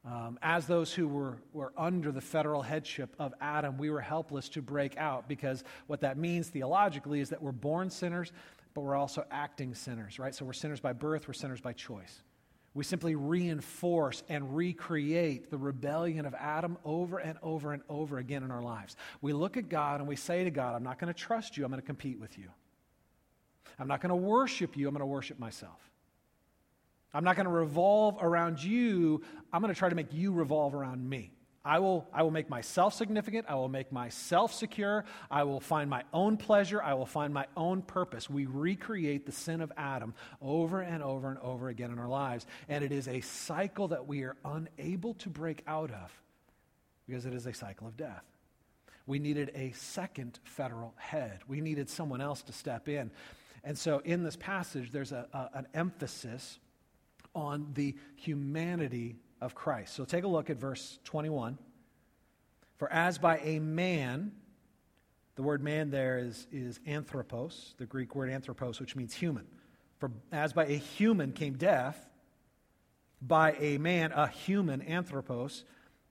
Um, 0.08 0.38
as 0.40 0.66
those 0.66 0.90
who 0.90 1.06
were, 1.06 1.36
were 1.52 1.72
under 1.76 2.10
the 2.10 2.20
federal 2.22 2.62
headship 2.62 3.14
of 3.18 3.34
Adam, 3.42 3.76
we 3.76 3.90
were 3.90 4.00
helpless 4.00 4.48
to 4.50 4.62
break 4.62 4.96
out 4.96 5.28
because 5.28 5.64
what 5.86 6.00
that 6.00 6.16
means 6.16 6.48
theologically 6.48 7.20
is 7.20 7.28
that 7.28 7.42
we're 7.42 7.52
born 7.52 7.90
sinners, 7.90 8.32
but 8.72 8.80
we're 8.80 8.96
also 8.96 9.26
acting 9.30 9.74
sinners, 9.74 10.18
right? 10.18 10.34
So 10.34 10.46
we're 10.46 10.54
sinners 10.54 10.80
by 10.80 10.94
birth, 10.94 11.28
we're 11.28 11.34
sinners 11.34 11.60
by 11.60 11.74
choice. 11.74 12.22
We 12.72 12.84
simply 12.84 13.16
reinforce 13.16 14.22
and 14.30 14.56
recreate 14.56 15.50
the 15.50 15.58
rebellion 15.58 16.24
of 16.24 16.34
Adam 16.34 16.78
over 16.86 17.18
and 17.18 17.38
over 17.42 17.74
and 17.74 17.82
over 17.90 18.16
again 18.16 18.42
in 18.42 18.50
our 18.50 18.62
lives. 18.62 18.96
We 19.20 19.34
look 19.34 19.58
at 19.58 19.68
God 19.68 20.00
and 20.00 20.08
we 20.08 20.16
say 20.16 20.42
to 20.42 20.50
God, 20.50 20.74
I'm 20.74 20.84
not 20.84 20.98
going 20.98 21.12
to 21.12 21.18
trust 21.18 21.58
you, 21.58 21.64
I'm 21.66 21.70
going 21.70 21.82
to 21.82 21.86
compete 21.86 22.18
with 22.18 22.38
you. 22.38 22.48
I'm 23.78 23.88
not 23.88 24.00
going 24.00 24.10
to 24.10 24.16
worship 24.16 24.74
you, 24.74 24.88
I'm 24.88 24.94
going 24.94 25.00
to 25.00 25.06
worship 25.06 25.38
myself. 25.38 25.88
I'm 27.14 27.24
not 27.24 27.36
going 27.36 27.46
to 27.46 27.52
revolve 27.52 28.16
around 28.20 28.62
you. 28.62 29.22
I'm 29.52 29.62
going 29.62 29.72
to 29.72 29.78
try 29.78 29.88
to 29.88 29.94
make 29.94 30.12
you 30.12 30.32
revolve 30.32 30.74
around 30.74 31.08
me. 31.08 31.32
I 31.64 31.80
will, 31.80 32.06
I 32.14 32.22
will 32.22 32.30
make 32.30 32.48
myself 32.48 32.94
significant. 32.94 33.46
I 33.48 33.54
will 33.54 33.68
make 33.68 33.92
myself 33.92 34.54
secure. 34.54 35.04
I 35.30 35.42
will 35.42 35.60
find 35.60 35.90
my 35.90 36.04
own 36.14 36.36
pleasure. 36.36 36.82
I 36.82 36.94
will 36.94 37.06
find 37.06 37.34
my 37.34 37.46
own 37.56 37.82
purpose. 37.82 38.30
We 38.30 38.46
recreate 38.46 39.26
the 39.26 39.32
sin 39.32 39.60
of 39.60 39.70
Adam 39.76 40.14
over 40.40 40.80
and 40.80 41.02
over 41.02 41.28
and 41.28 41.38
over 41.40 41.68
again 41.68 41.90
in 41.90 41.98
our 41.98 42.08
lives. 42.08 42.46
And 42.68 42.84
it 42.84 42.92
is 42.92 43.08
a 43.08 43.20
cycle 43.20 43.88
that 43.88 44.06
we 44.06 44.22
are 44.22 44.36
unable 44.44 45.14
to 45.14 45.28
break 45.28 45.62
out 45.66 45.90
of 45.90 46.22
because 47.06 47.26
it 47.26 47.34
is 47.34 47.46
a 47.46 47.52
cycle 47.52 47.86
of 47.86 47.96
death. 47.96 48.24
We 49.06 49.18
needed 49.18 49.50
a 49.54 49.72
second 49.72 50.38
federal 50.44 50.94
head, 50.96 51.40
we 51.48 51.60
needed 51.60 51.90
someone 51.90 52.20
else 52.20 52.42
to 52.42 52.52
step 52.52 52.88
in. 52.88 53.10
And 53.64 53.76
so 53.76 53.98
in 54.04 54.22
this 54.22 54.36
passage, 54.36 54.90
there's 54.90 55.12
a, 55.12 55.26
a, 55.32 55.58
an 55.58 55.66
emphasis 55.74 56.58
on 57.34 57.70
the 57.74 57.94
humanity 58.16 59.16
of 59.40 59.54
Christ. 59.54 59.94
So 59.94 60.04
take 60.04 60.24
a 60.24 60.28
look 60.28 60.50
at 60.50 60.56
verse 60.56 60.98
21. 61.04 61.58
For 62.76 62.92
as 62.92 63.18
by 63.18 63.38
a 63.38 63.58
man, 63.58 64.32
the 65.36 65.42
word 65.42 65.62
man 65.62 65.90
there 65.90 66.18
is, 66.18 66.46
is 66.52 66.80
anthropos, 66.86 67.74
the 67.78 67.86
Greek 67.86 68.14
word 68.14 68.30
anthropos, 68.30 68.80
which 68.80 68.96
means 68.96 69.14
human. 69.14 69.46
For 69.98 70.10
as 70.32 70.52
by 70.52 70.66
a 70.66 70.76
human 70.76 71.32
came 71.32 71.54
death, 71.54 72.08
by 73.20 73.52
a 73.58 73.78
man, 73.78 74.12
a 74.12 74.28
human, 74.28 74.80
anthropos, 74.82 75.64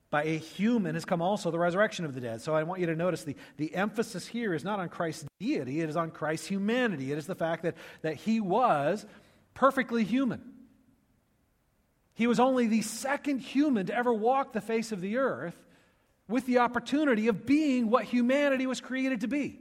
by 0.09 0.23
a 0.23 0.37
human 0.37 0.95
has 0.95 1.05
come 1.05 1.21
also 1.21 1.51
the 1.51 1.59
resurrection 1.59 2.05
of 2.05 2.13
the 2.13 2.21
dead. 2.21 2.41
So 2.41 2.53
I 2.53 2.63
want 2.63 2.79
you 2.79 2.87
to 2.87 2.95
notice 2.95 3.23
the, 3.23 3.35
the 3.57 3.73
emphasis 3.75 4.25
here 4.25 4.53
is 4.53 4.63
not 4.63 4.79
on 4.79 4.89
Christ's 4.89 5.25
deity, 5.39 5.81
it 5.81 5.89
is 5.89 5.97
on 5.97 6.11
Christ's 6.11 6.47
humanity. 6.47 7.11
It 7.11 7.17
is 7.17 7.27
the 7.27 7.35
fact 7.35 7.63
that, 7.63 7.75
that 8.01 8.15
he 8.15 8.39
was 8.39 9.05
perfectly 9.53 10.03
human. 10.03 10.41
He 12.17 12.25
was 12.25 12.39
only 12.39 12.65
the 12.65 12.81
second 12.81 13.39
human 13.41 13.85
to 13.85 13.95
ever 13.95 14.11
walk 14.11 14.51
the 14.51 14.59
face 14.59 14.91
of 14.91 15.01
the 15.01 15.17
earth 15.17 15.55
with 16.27 16.47
the 16.47 16.57
opportunity 16.57 17.27
of 17.27 17.45
being 17.45 17.91
what 17.91 18.05
humanity 18.05 18.65
was 18.65 18.81
created 18.81 19.21
to 19.21 19.27
be. 19.27 19.59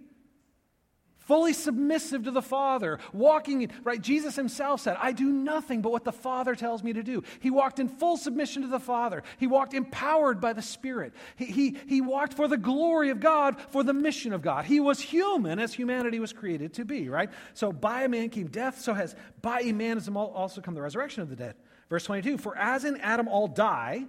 Fully 1.18 1.52
submissive 1.52 2.24
to 2.24 2.30
the 2.30 2.40
Father, 2.40 2.98
walking 3.12 3.70
right? 3.84 4.00
Jesus 4.00 4.36
himself 4.36 4.80
said, 4.80 4.96
I 4.98 5.12
do 5.12 5.30
nothing 5.30 5.82
but 5.82 5.92
what 5.92 6.04
the 6.04 6.12
Father 6.12 6.54
tells 6.54 6.82
me 6.82 6.94
to 6.94 7.02
do. 7.02 7.24
He 7.40 7.50
walked 7.50 7.78
in 7.78 7.88
full 7.88 8.16
submission 8.16 8.62
to 8.62 8.68
the 8.68 8.80
Father. 8.80 9.22
He 9.36 9.46
walked 9.46 9.74
empowered 9.74 10.40
by 10.40 10.54
the 10.54 10.62
Spirit. 10.62 11.12
He, 11.34 11.44
he, 11.44 11.76
he 11.86 12.00
walked 12.00 12.32
for 12.32 12.48
the 12.48 12.56
glory 12.56 13.10
of 13.10 13.20
God, 13.20 13.60
for 13.68 13.82
the 13.82 13.92
mission 13.92 14.32
of 14.32 14.40
God. 14.40 14.64
He 14.64 14.80
was 14.80 14.98
human 14.98 15.58
as 15.58 15.74
humanity 15.74 16.20
was 16.20 16.32
created 16.32 16.72
to 16.74 16.86
be, 16.86 17.10
right? 17.10 17.28
So 17.52 17.70
by 17.70 18.04
a 18.04 18.08
man 18.08 18.30
came 18.30 18.46
death, 18.46 18.80
so 18.80 18.94
has 18.94 19.14
by 19.42 19.60
a 19.60 19.72
man 19.72 19.98
has 19.98 20.08
also 20.08 20.62
come 20.62 20.74
the 20.74 20.80
resurrection 20.80 21.22
of 21.22 21.28
the 21.28 21.36
dead. 21.36 21.54
Verse 21.88 22.04
22 22.04 22.38
For 22.38 22.56
as 22.56 22.84
in 22.84 22.96
Adam 22.98 23.28
all 23.28 23.48
die, 23.48 24.04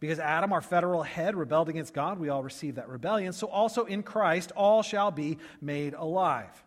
Because 0.00 0.18
Adam, 0.18 0.52
our 0.52 0.60
federal 0.60 1.02
head, 1.02 1.36
rebelled 1.36 1.68
against 1.68 1.94
God, 1.94 2.18
we 2.18 2.28
all 2.28 2.42
received 2.42 2.76
that 2.76 2.88
rebellion. 2.88 3.32
So 3.32 3.46
also 3.48 3.84
in 3.84 4.02
Christ, 4.02 4.52
all 4.56 4.82
shall 4.82 5.10
be 5.10 5.38
made 5.60 5.94
alive. 5.94 6.62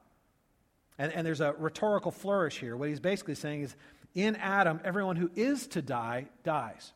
And, 0.98 1.12
and 1.12 1.26
there's 1.26 1.42
a 1.42 1.54
rhetorical 1.54 2.12
flourish 2.12 2.60
here. 2.60 2.78
What 2.78 2.90
he's 2.90 3.00
basically 3.00 3.36
saying 3.36 3.64
is 3.64 3.76
in 4.14 4.36
Adam, 4.36 4.80
everyone 4.84 5.16
who 5.16 5.32
is 5.36 5.68
to 5.68 5.82
die, 5.82 6.28
dies. 6.44 6.94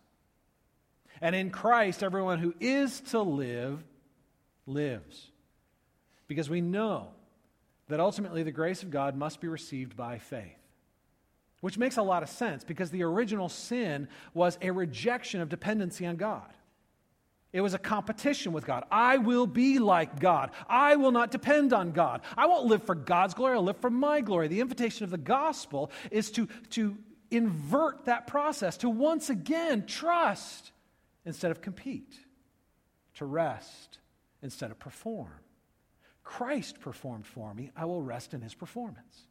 And 1.19 1.35
in 1.35 1.49
Christ, 1.49 2.03
everyone 2.03 2.37
who 2.39 2.53
is 2.59 3.01
to 3.09 3.21
live, 3.21 3.83
lives. 4.67 5.31
Because 6.27 6.49
we 6.49 6.61
know 6.61 7.07
that 7.87 7.99
ultimately 7.99 8.43
the 8.43 8.51
grace 8.51 8.83
of 8.83 8.91
God 8.91 9.15
must 9.15 9.41
be 9.41 9.47
received 9.47 9.97
by 9.97 10.19
faith. 10.19 10.66
Which 11.67 11.77
makes 11.77 11.97
a 11.97 12.01
lot 12.01 12.23
of 12.23 12.29
sense 12.29 12.63
because 12.63 12.91
the 12.91 13.03
original 13.03 13.49
sin 13.49 14.07
was 14.33 14.57
a 14.61 14.71
rejection 14.71 15.41
of 15.41 15.49
dependency 15.49 16.05
on 16.05 16.15
God. 16.15 16.47
It 17.51 17.59
was 17.59 17.73
a 17.73 17.77
competition 17.77 18.53
with 18.53 18.65
God. 18.65 18.85
I 18.89 19.17
will 19.17 19.47
be 19.47 19.77
like 19.77 20.21
God. 20.21 20.51
I 20.69 20.95
will 20.95 21.11
not 21.11 21.29
depend 21.29 21.73
on 21.73 21.91
God. 21.91 22.21
I 22.37 22.45
won't 22.45 22.67
live 22.67 22.83
for 22.83 22.95
God's 22.95 23.33
glory, 23.33 23.55
I'll 23.55 23.63
live 23.63 23.81
for 23.81 23.89
my 23.89 24.21
glory. 24.21 24.47
The 24.47 24.61
invitation 24.61 25.03
of 25.03 25.09
the 25.09 25.17
gospel 25.17 25.91
is 26.09 26.31
to, 26.31 26.47
to 26.69 26.97
invert 27.31 28.05
that 28.05 28.27
process, 28.27 28.77
to 28.77 28.89
once 28.89 29.29
again 29.29 29.85
trust 29.85 30.71
instead 31.25 31.51
of 31.51 31.61
compete, 31.61 32.17
to 33.15 33.25
rest 33.25 33.97
instead 34.41 34.71
of 34.71 34.79
perform. 34.79 35.33
Christ 36.23 36.79
performed 36.79 37.27
for 37.27 37.53
me, 37.53 37.71
I 37.75 37.83
will 37.83 38.01
rest 38.01 38.33
in 38.33 38.39
his 38.39 38.53
performance. 38.53 39.27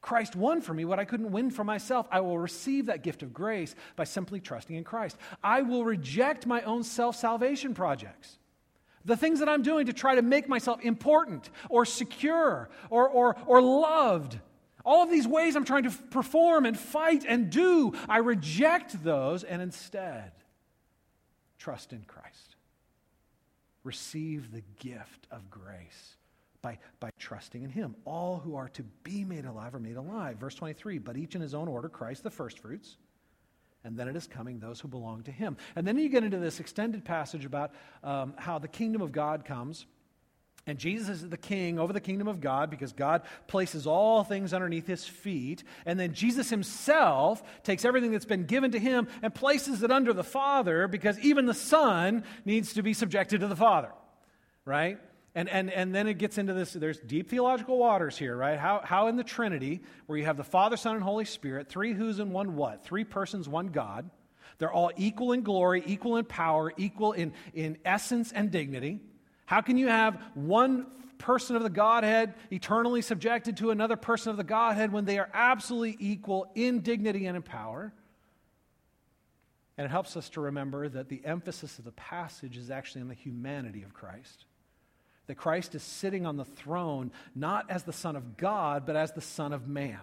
Christ 0.00 0.36
won 0.36 0.60
for 0.60 0.72
me 0.72 0.84
what 0.84 0.98
I 0.98 1.04
couldn't 1.04 1.32
win 1.32 1.50
for 1.50 1.64
myself. 1.64 2.06
I 2.10 2.20
will 2.20 2.38
receive 2.38 2.86
that 2.86 3.02
gift 3.02 3.22
of 3.22 3.32
grace 3.32 3.74
by 3.96 4.04
simply 4.04 4.40
trusting 4.40 4.76
in 4.76 4.84
Christ. 4.84 5.16
I 5.42 5.62
will 5.62 5.84
reject 5.84 6.46
my 6.46 6.62
own 6.62 6.84
self 6.84 7.16
salvation 7.16 7.74
projects. 7.74 8.38
The 9.04 9.16
things 9.16 9.40
that 9.40 9.48
I'm 9.48 9.62
doing 9.62 9.86
to 9.86 9.92
try 9.92 10.14
to 10.14 10.22
make 10.22 10.48
myself 10.48 10.80
important 10.82 11.50
or 11.68 11.84
secure 11.84 12.68
or, 12.90 13.08
or, 13.08 13.36
or 13.46 13.60
loved. 13.62 14.38
All 14.84 15.02
of 15.02 15.10
these 15.10 15.26
ways 15.26 15.56
I'm 15.56 15.64
trying 15.64 15.84
to 15.84 15.90
perform 15.90 16.64
and 16.66 16.78
fight 16.78 17.24
and 17.26 17.50
do, 17.50 17.94
I 18.08 18.18
reject 18.18 19.02
those 19.02 19.44
and 19.44 19.60
instead 19.60 20.32
trust 21.58 21.92
in 21.92 22.02
Christ. 22.06 22.56
Receive 23.82 24.52
the 24.52 24.62
gift 24.78 25.26
of 25.30 25.50
grace 25.50 26.17
by, 26.62 26.78
by 27.00 27.10
trusting 27.18 27.62
in 27.62 27.70
him. 27.70 27.94
All 28.04 28.38
who 28.38 28.56
are 28.56 28.68
to 28.70 28.82
be 29.04 29.24
made 29.24 29.44
alive 29.44 29.74
are 29.74 29.80
made 29.80 29.96
alive. 29.96 30.36
Verse 30.38 30.54
23 30.54 30.98
But 30.98 31.16
each 31.16 31.34
in 31.34 31.40
his 31.40 31.54
own 31.54 31.68
order, 31.68 31.88
Christ 31.88 32.22
the 32.22 32.30
firstfruits, 32.30 32.96
and 33.84 33.96
then 33.96 34.08
it 34.08 34.16
is 34.16 34.26
coming 34.26 34.58
those 34.58 34.80
who 34.80 34.88
belong 34.88 35.22
to 35.24 35.32
him. 35.32 35.56
And 35.76 35.86
then 35.86 35.98
you 35.98 36.08
get 36.08 36.24
into 36.24 36.38
this 36.38 36.60
extended 36.60 37.04
passage 37.04 37.44
about 37.44 37.72
um, 38.02 38.34
how 38.36 38.58
the 38.58 38.68
kingdom 38.68 39.02
of 39.02 39.12
God 39.12 39.44
comes. 39.44 39.86
And 40.66 40.78
Jesus 40.78 41.08
is 41.08 41.28
the 41.28 41.38
king 41.38 41.78
over 41.78 41.94
the 41.94 42.00
kingdom 42.00 42.28
of 42.28 42.42
God 42.42 42.68
because 42.68 42.92
God 42.92 43.22
places 43.46 43.86
all 43.86 44.22
things 44.22 44.52
underneath 44.52 44.86
his 44.86 45.06
feet. 45.06 45.64
And 45.86 45.98
then 45.98 46.12
Jesus 46.12 46.50
himself 46.50 47.42
takes 47.62 47.86
everything 47.86 48.12
that's 48.12 48.26
been 48.26 48.44
given 48.44 48.72
to 48.72 48.78
him 48.78 49.08
and 49.22 49.34
places 49.34 49.82
it 49.82 49.90
under 49.90 50.12
the 50.12 50.24
Father 50.24 50.86
because 50.86 51.18
even 51.20 51.46
the 51.46 51.54
Son 51.54 52.24
needs 52.44 52.74
to 52.74 52.82
be 52.82 52.92
subjected 52.92 53.40
to 53.40 53.46
the 53.46 53.56
Father, 53.56 53.90
right? 54.66 54.98
And, 55.38 55.48
and, 55.50 55.70
and 55.70 55.94
then 55.94 56.08
it 56.08 56.14
gets 56.14 56.36
into 56.36 56.52
this 56.52 56.72
there's 56.72 56.98
deep 56.98 57.30
theological 57.30 57.78
waters 57.78 58.18
here, 58.18 58.36
right? 58.36 58.58
How, 58.58 58.80
how 58.82 59.06
in 59.06 59.14
the 59.14 59.22
Trinity, 59.22 59.80
where 60.06 60.18
you 60.18 60.24
have 60.24 60.36
the 60.36 60.42
Father, 60.42 60.76
Son, 60.76 60.96
and 60.96 61.04
Holy 61.04 61.24
Spirit, 61.24 61.68
three 61.68 61.92
who's 61.92 62.18
and 62.18 62.32
one 62.32 62.56
what? 62.56 62.82
Three 62.82 63.04
persons, 63.04 63.48
one 63.48 63.68
God. 63.68 64.10
They're 64.58 64.72
all 64.72 64.90
equal 64.96 65.30
in 65.30 65.42
glory, 65.42 65.84
equal 65.86 66.16
in 66.16 66.24
power, 66.24 66.72
equal 66.76 67.12
in, 67.12 67.34
in 67.54 67.78
essence 67.84 68.32
and 68.32 68.50
dignity. 68.50 68.98
How 69.46 69.60
can 69.60 69.78
you 69.78 69.86
have 69.86 70.20
one 70.34 70.88
person 71.18 71.54
of 71.54 71.62
the 71.62 71.70
Godhead 71.70 72.34
eternally 72.50 73.00
subjected 73.00 73.58
to 73.58 73.70
another 73.70 73.94
person 73.94 74.30
of 74.30 74.38
the 74.38 74.42
Godhead 74.42 74.90
when 74.90 75.04
they 75.04 75.20
are 75.20 75.30
absolutely 75.32 75.96
equal 76.00 76.50
in 76.56 76.80
dignity 76.80 77.26
and 77.26 77.36
in 77.36 77.44
power? 77.44 77.92
And 79.76 79.84
it 79.84 79.90
helps 79.90 80.16
us 80.16 80.30
to 80.30 80.40
remember 80.40 80.88
that 80.88 81.08
the 81.08 81.24
emphasis 81.24 81.78
of 81.78 81.84
the 81.84 81.92
passage 81.92 82.56
is 82.56 82.72
actually 82.72 83.02
on 83.02 83.08
the 83.08 83.14
humanity 83.14 83.84
of 83.84 83.94
Christ 83.94 84.46
that 85.28 85.36
Christ 85.36 85.74
is 85.74 85.82
sitting 85.82 86.26
on 86.26 86.36
the 86.36 86.44
throne 86.44 87.12
not 87.34 87.70
as 87.70 87.84
the 87.84 87.92
Son 87.92 88.16
of 88.16 88.36
God, 88.36 88.84
but 88.84 88.96
as 88.96 89.12
the 89.12 89.20
Son 89.20 89.52
of 89.52 89.68
Man. 89.68 90.00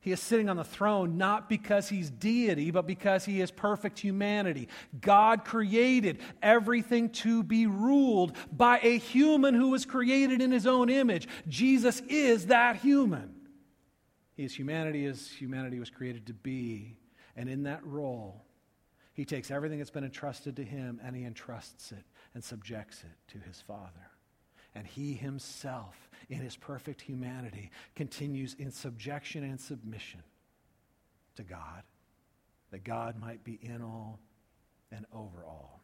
He 0.00 0.12
is 0.12 0.20
sitting 0.20 0.48
on 0.48 0.56
the 0.56 0.64
throne 0.64 1.16
not 1.16 1.48
because 1.48 1.88
he's 1.88 2.10
deity, 2.10 2.70
but 2.70 2.86
because 2.86 3.24
he 3.24 3.40
is 3.40 3.50
perfect 3.50 3.98
humanity. 3.98 4.68
God 5.00 5.44
created 5.44 6.20
everything 6.42 7.10
to 7.10 7.42
be 7.42 7.66
ruled 7.66 8.36
by 8.52 8.78
a 8.82 8.98
human 8.98 9.54
who 9.54 9.70
was 9.70 9.84
created 9.84 10.40
in 10.42 10.52
his 10.52 10.66
own 10.66 10.90
image. 10.90 11.26
Jesus 11.48 12.02
is 12.08 12.46
that 12.46 12.76
human. 12.76 13.34
He 14.36 14.44
is 14.44 14.54
humanity 14.54 15.06
as 15.06 15.28
humanity 15.28 15.80
was 15.80 15.90
created 15.90 16.26
to 16.26 16.34
be. 16.34 16.96
And 17.34 17.48
in 17.48 17.64
that 17.64 17.84
role, 17.84 18.44
he 19.12 19.24
takes 19.24 19.50
everything 19.50 19.78
that's 19.78 19.90
been 19.90 20.04
entrusted 20.04 20.56
to 20.56 20.64
him 20.64 21.00
and 21.02 21.16
he 21.16 21.24
entrusts 21.24 21.90
it 21.90 22.04
and 22.36 22.44
subjects 22.44 23.02
it 23.02 23.32
to 23.32 23.38
his 23.38 23.62
Father. 23.62 24.10
And 24.74 24.86
he 24.86 25.14
himself, 25.14 26.10
in 26.28 26.36
his 26.36 26.54
perfect 26.54 27.00
humanity, 27.00 27.70
continues 27.94 28.54
in 28.58 28.70
subjection 28.70 29.42
and 29.42 29.58
submission 29.58 30.20
to 31.36 31.42
God, 31.42 31.82
that 32.72 32.84
God 32.84 33.18
might 33.18 33.42
be 33.42 33.58
in 33.62 33.80
all 33.80 34.20
and 34.92 35.06
over 35.14 35.46
all. 35.46 35.80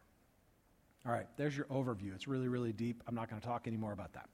All 1.07 1.11
right, 1.11 1.25
there's 1.37 1.57
your 1.57 1.65
overview. 1.65 2.13
It's 2.13 2.27
really, 2.27 2.47
really 2.47 2.71
deep. 2.71 3.01
I'm 3.07 3.15
not 3.15 3.31
going 3.31 3.41
to 3.41 3.47
talk 3.47 3.63
any 3.65 3.77
more 3.77 3.91
about 3.91 4.13
that. 4.13 4.29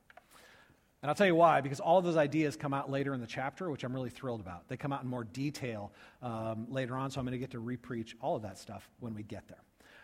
And 1.02 1.10
I'll 1.10 1.16
tell 1.16 1.26
you 1.26 1.36
why, 1.36 1.62
because 1.62 1.80
all 1.80 2.00
of 2.00 2.04
those 2.04 2.18
ideas 2.18 2.58
come 2.58 2.74
out 2.74 2.92
later 2.92 3.14
in 3.14 3.22
the 3.22 3.28
chapter, 3.28 3.72
which 3.72 3.86
I'm 3.86 3.94
really 3.94 4.10
thrilled 4.10 4.42
about. 4.42 4.68
They 4.68 4.76
come 4.76 4.92
out 4.92 5.04
in 5.04 5.08
more 5.08 5.24
detail 5.24 5.94
um, 6.22 6.68
later 6.70 6.98
on, 6.98 7.12
so 7.12 7.22
I'm 7.22 7.26
going 7.26 7.32
to 7.32 7.40
get 7.40 7.52
to 7.52 7.62
repreach 7.62 8.16
all 8.20 8.36
of 8.36 8.42
that 8.42 8.58
stuff 8.58 8.90
when 9.00 9.14
we 9.14 9.24
get 9.24 9.48
there. 9.48 9.64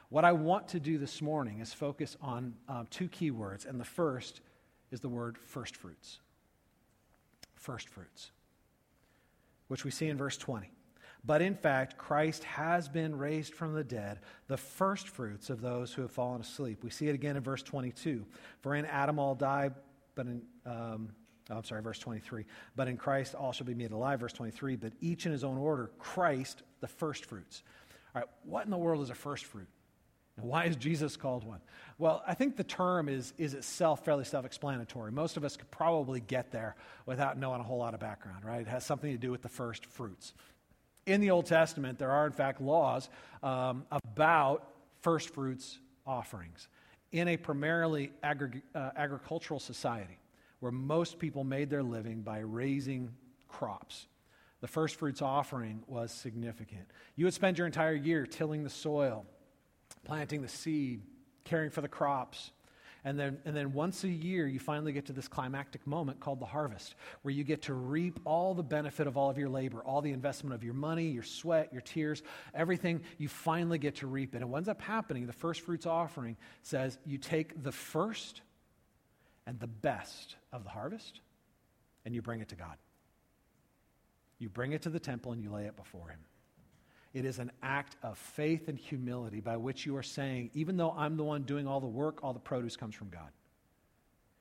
What 0.09 0.25
I 0.25 0.31
want 0.33 0.67
to 0.69 0.79
do 0.79 0.97
this 0.97 1.21
morning 1.21 1.59
is 1.59 1.73
focus 1.73 2.15
on 2.21 2.53
uh, 2.69 2.83
two 2.89 3.07
key 3.07 3.31
words, 3.31 3.65
and 3.65 3.79
the 3.79 3.85
first 3.85 4.41
is 4.91 4.99
the 4.99 5.09
word 5.09 5.37
first 5.37 5.75
fruits. 5.75 6.19
First 7.55 7.89
fruits, 7.89 8.31
which 9.67 9.83
we 9.83 9.91
see 9.91 10.07
in 10.07 10.17
verse 10.17 10.37
20. 10.37 10.69
But 11.25 11.41
in 11.41 11.55
fact, 11.55 11.97
Christ 11.97 12.43
has 12.43 12.87
been 12.87 13.17
raised 13.17 13.55
from 13.55 13.73
the 13.73 13.83
dead, 13.83 14.19
the 14.47 14.57
first 14.57 15.09
fruits 15.09 15.49
of 15.49 15.59
those 15.59 15.91
who 15.91 16.03
have 16.03 16.11
fallen 16.11 16.41
asleep. 16.41 16.83
We 16.83 16.91
see 16.91 17.07
it 17.07 17.15
again 17.15 17.35
in 17.35 17.41
verse 17.41 17.63
22. 17.63 18.23
For 18.61 18.75
in 18.75 18.85
Adam 18.85 19.17
all 19.17 19.33
die, 19.33 19.71
but 20.13 20.27
in, 20.27 20.43
um, 20.67 21.09
oh, 21.49 21.57
I'm 21.57 21.63
sorry, 21.63 21.81
verse 21.81 21.97
23. 21.97 22.45
But 22.75 22.87
in 22.87 22.95
Christ 22.95 23.33
all 23.33 23.51
shall 23.51 23.65
be 23.65 23.73
made 23.73 23.91
alive, 23.91 24.19
verse 24.19 24.33
23. 24.33 24.75
But 24.75 24.93
each 25.01 25.25
in 25.25 25.31
his 25.31 25.43
own 25.43 25.57
order, 25.57 25.89
Christ, 25.97 26.61
the 26.79 26.87
first 26.87 27.25
fruits. 27.25 27.63
All 28.13 28.21
right, 28.21 28.29
what 28.43 28.65
in 28.65 28.69
the 28.69 28.77
world 28.77 29.01
is 29.01 29.09
a 29.09 29.15
first 29.15 29.45
fruit? 29.45 29.67
Why 30.41 30.65
is 30.65 30.75
Jesus 30.75 31.15
called 31.15 31.45
one? 31.45 31.59
Well, 31.97 32.21
I 32.27 32.33
think 32.33 32.57
the 32.57 32.63
term 32.63 33.07
is, 33.07 33.33
is 33.37 33.53
itself 33.53 34.03
fairly 34.03 34.25
self 34.25 34.45
explanatory. 34.45 35.11
Most 35.11 35.37
of 35.37 35.45
us 35.45 35.55
could 35.55 35.71
probably 35.71 36.19
get 36.19 36.51
there 36.51 36.75
without 37.05 37.37
knowing 37.37 37.61
a 37.61 37.63
whole 37.63 37.77
lot 37.77 37.93
of 37.93 37.99
background, 37.99 38.43
right? 38.43 38.61
It 38.61 38.67
has 38.67 38.85
something 38.85 39.11
to 39.11 39.17
do 39.17 39.31
with 39.31 39.41
the 39.41 39.49
first 39.49 39.85
fruits. 39.85 40.33
In 41.05 41.21
the 41.21 41.31
Old 41.31 41.45
Testament, 41.45 41.99
there 41.99 42.11
are, 42.11 42.25
in 42.25 42.33
fact, 42.33 42.59
laws 42.59 43.09
um, 43.43 43.85
about 43.91 44.67
first 45.01 45.29
fruits 45.29 45.79
offerings 46.05 46.67
in 47.11 47.29
a 47.29 47.37
primarily 47.37 48.11
agri- 48.23 48.61
uh, 48.73 48.89
agricultural 48.97 49.59
society 49.59 50.17
where 50.59 50.71
most 50.71 51.19
people 51.19 51.43
made 51.43 51.69
their 51.69 51.83
living 51.83 52.21
by 52.21 52.39
raising 52.39 53.11
crops. 53.47 54.07
The 54.61 54.67
first 54.67 54.95
fruits 54.95 55.21
offering 55.21 55.83
was 55.87 56.11
significant. 56.11 56.87
You 57.15 57.25
would 57.25 57.33
spend 57.33 57.57
your 57.57 57.67
entire 57.67 57.93
year 57.93 58.25
tilling 58.25 58.63
the 58.63 58.69
soil 58.69 59.25
planting 60.05 60.41
the 60.41 60.47
seed, 60.47 61.01
caring 61.43 61.69
for 61.69 61.81
the 61.81 61.87
crops. 61.87 62.51
And 63.03 63.19
then, 63.19 63.37
and 63.45 63.55
then 63.55 63.73
once 63.73 64.03
a 64.03 64.09
year, 64.09 64.47
you 64.47 64.59
finally 64.59 64.91
get 64.91 65.05
to 65.07 65.13
this 65.13 65.27
climactic 65.27 65.85
moment 65.85 66.19
called 66.19 66.39
the 66.39 66.45
harvest, 66.47 66.95
where 67.21 67.31
you 67.31 67.43
get 67.43 67.61
to 67.63 67.75
reap 67.75 68.19
all 68.25 68.55
the 68.55 68.63
benefit 68.63 69.05
of 69.05 69.15
all 69.15 69.29
of 69.29 69.37
your 69.37 69.49
labor, 69.49 69.83
all 69.83 70.01
the 70.01 70.11
investment 70.11 70.55
of 70.55 70.63
your 70.63 70.73
money, 70.73 71.05
your 71.05 71.21
sweat, 71.21 71.69
your 71.71 71.83
tears, 71.83 72.23
everything, 72.55 73.01
you 73.19 73.27
finally 73.27 73.77
get 73.77 73.97
to 73.97 74.07
reap 74.07 74.33
it. 74.33 74.41
And 74.41 74.49
what 74.49 74.57
ends 74.57 74.69
up 74.69 74.81
happening, 74.81 75.27
the 75.27 75.33
first 75.33 75.61
fruits 75.61 75.85
offering 75.85 76.35
says 76.63 76.97
you 77.05 77.19
take 77.19 77.61
the 77.61 77.71
first 77.71 78.41
and 79.45 79.59
the 79.59 79.67
best 79.67 80.35
of 80.51 80.63
the 80.63 80.69
harvest 80.71 81.19
and 82.05 82.15
you 82.15 82.23
bring 82.23 82.41
it 82.41 82.49
to 82.49 82.55
God. 82.55 82.77
You 84.39 84.49
bring 84.49 84.73
it 84.73 84.81
to 84.83 84.89
the 84.89 84.99
temple 84.99 85.31
and 85.31 85.41
you 85.41 85.51
lay 85.51 85.65
it 85.65 85.75
before 85.75 86.09
Him. 86.09 86.19
It 87.15 87.23
is 87.23 87.39
an 87.39 87.49
act 87.63 87.95
of 88.03 88.17
faith 88.17 88.67
and 88.67 88.77
humility 88.77 89.39
by 89.39 89.55
which 89.55 89.85
you 89.85 89.95
are 89.95 90.03
saying, 90.03 90.51
even 90.53 90.75
though 90.75 90.91
I'm 90.91 91.15
the 91.15 91.23
one 91.23 91.43
doing 91.43 91.65
all 91.65 91.79
the 91.79 91.87
work, 91.87 92.19
all 92.21 92.33
the 92.33 92.39
produce 92.39 92.75
comes 92.75 92.93
from 92.93 93.07
God. 93.07 93.29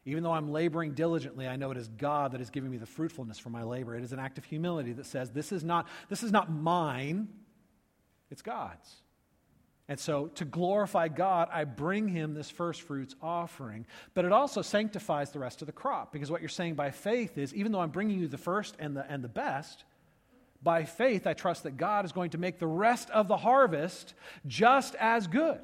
Even 0.04 0.24
though 0.24 0.32
I'm 0.32 0.50
laboring 0.50 0.92
diligently, 0.92 1.46
I 1.46 1.54
know 1.54 1.70
it 1.70 1.76
is 1.76 1.86
God 1.86 2.32
that 2.32 2.40
is 2.40 2.50
giving 2.50 2.72
me 2.72 2.76
the 2.76 2.84
fruitfulness 2.84 3.38
for 3.38 3.48
my 3.48 3.62
labor. 3.62 3.94
It 3.94 4.02
is 4.02 4.12
an 4.12 4.18
act 4.18 4.38
of 4.38 4.44
humility 4.44 4.92
that 4.94 5.06
says, 5.06 5.30
this 5.30 5.52
is 5.52 5.62
not, 5.62 5.86
this 6.08 6.24
is 6.24 6.32
not 6.32 6.50
mine, 6.50 7.28
it's 8.28 8.42
God's. 8.42 8.96
And 9.86 10.00
so, 10.00 10.26
to 10.34 10.44
glorify 10.44 11.06
God, 11.06 11.48
I 11.52 11.62
bring 11.62 12.08
him 12.08 12.34
this 12.34 12.50
first 12.50 12.82
fruits 12.82 13.14
offering. 13.22 13.86
But 14.14 14.24
it 14.24 14.32
also 14.32 14.62
sanctifies 14.62 15.30
the 15.30 15.38
rest 15.38 15.62
of 15.62 15.66
the 15.66 15.72
crop, 15.72 16.12
because 16.12 16.28
what 16.28 16.40
you're 16.40 16.48
saying 16.48 16.74
by 16.74 16.90
faith 16.90 17.38
is 17.38 17.54
even 17.54 17.70
though 17.70 17.80
I'm 17.80 17.90
bringing 17.90 18.18
you 18.18 18.26
the 18.26 18.36
first 18.36 18.74
and 18.80 18.96
the, 18.96 19.08
and 19.08 19.22
the 19.22 19.28
best, 19.28 19.84
by 20.64 20.84
faith, 20.84 21.26
I 21.26 21.34
trust 21.34 21.62
that 21.64 21.76
God 21.76 22.04
is 22.04 22.12
going 22.12 22.30
to 22.30 22.38
make 22.38 22.58
the 22.58 22.66
rest 22.66 23.10
of 23.10 23.28
the 23.28 23.36
harvest 23.36 24.14
just 24.46 24.94
as 24.96 25.26
good, 25.26 25.60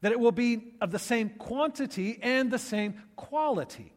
that 0.00 0.12
it 0.12 0.18
will 0.18 0.32
be 0.32 0.72
of 0.80 0.90
the 0.90 0.98
same 0.98 1.28
quantity 1.28 2.18
and 2.22 2.50
the 2.50 2.58
same 2.58 2.94
quality. 3.16 3.92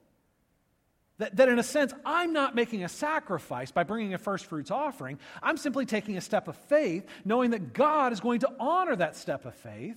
That, 1.20 1.36
that, 1.38 1.48
in 1.48 1.60
a 1.60 1.64
sense, 1.64 1.94
I'm 2.06 2.34
not 2.34 2.56
making 2.56 2.84
a 2.84 2.90
sacrifice 2.90 3.72
by 3.72 3.84
bringing 3.84 4.14
a 4.14 4.18
first 4.18 4.46
fruits 4.48 4.72
offering. 4.72 5.20
I'm 5.42 5.58
simply 5.58 5.86
taking 5.86 6.18
a 6.18 6.22
step 6.22 6.48
of 6.48 6.58
faith, 6.58 7.06
knowing 7.24 7.52
that 7.52 7.74
God 7.74 8.12
is 8.12 8.20
going 8.20 8.42
to 8.42 8.50
honor 8.60 8.96
that 8.96 9.16
step 9.16 9.46
of 9.46 9.56
faith 9.56 9.96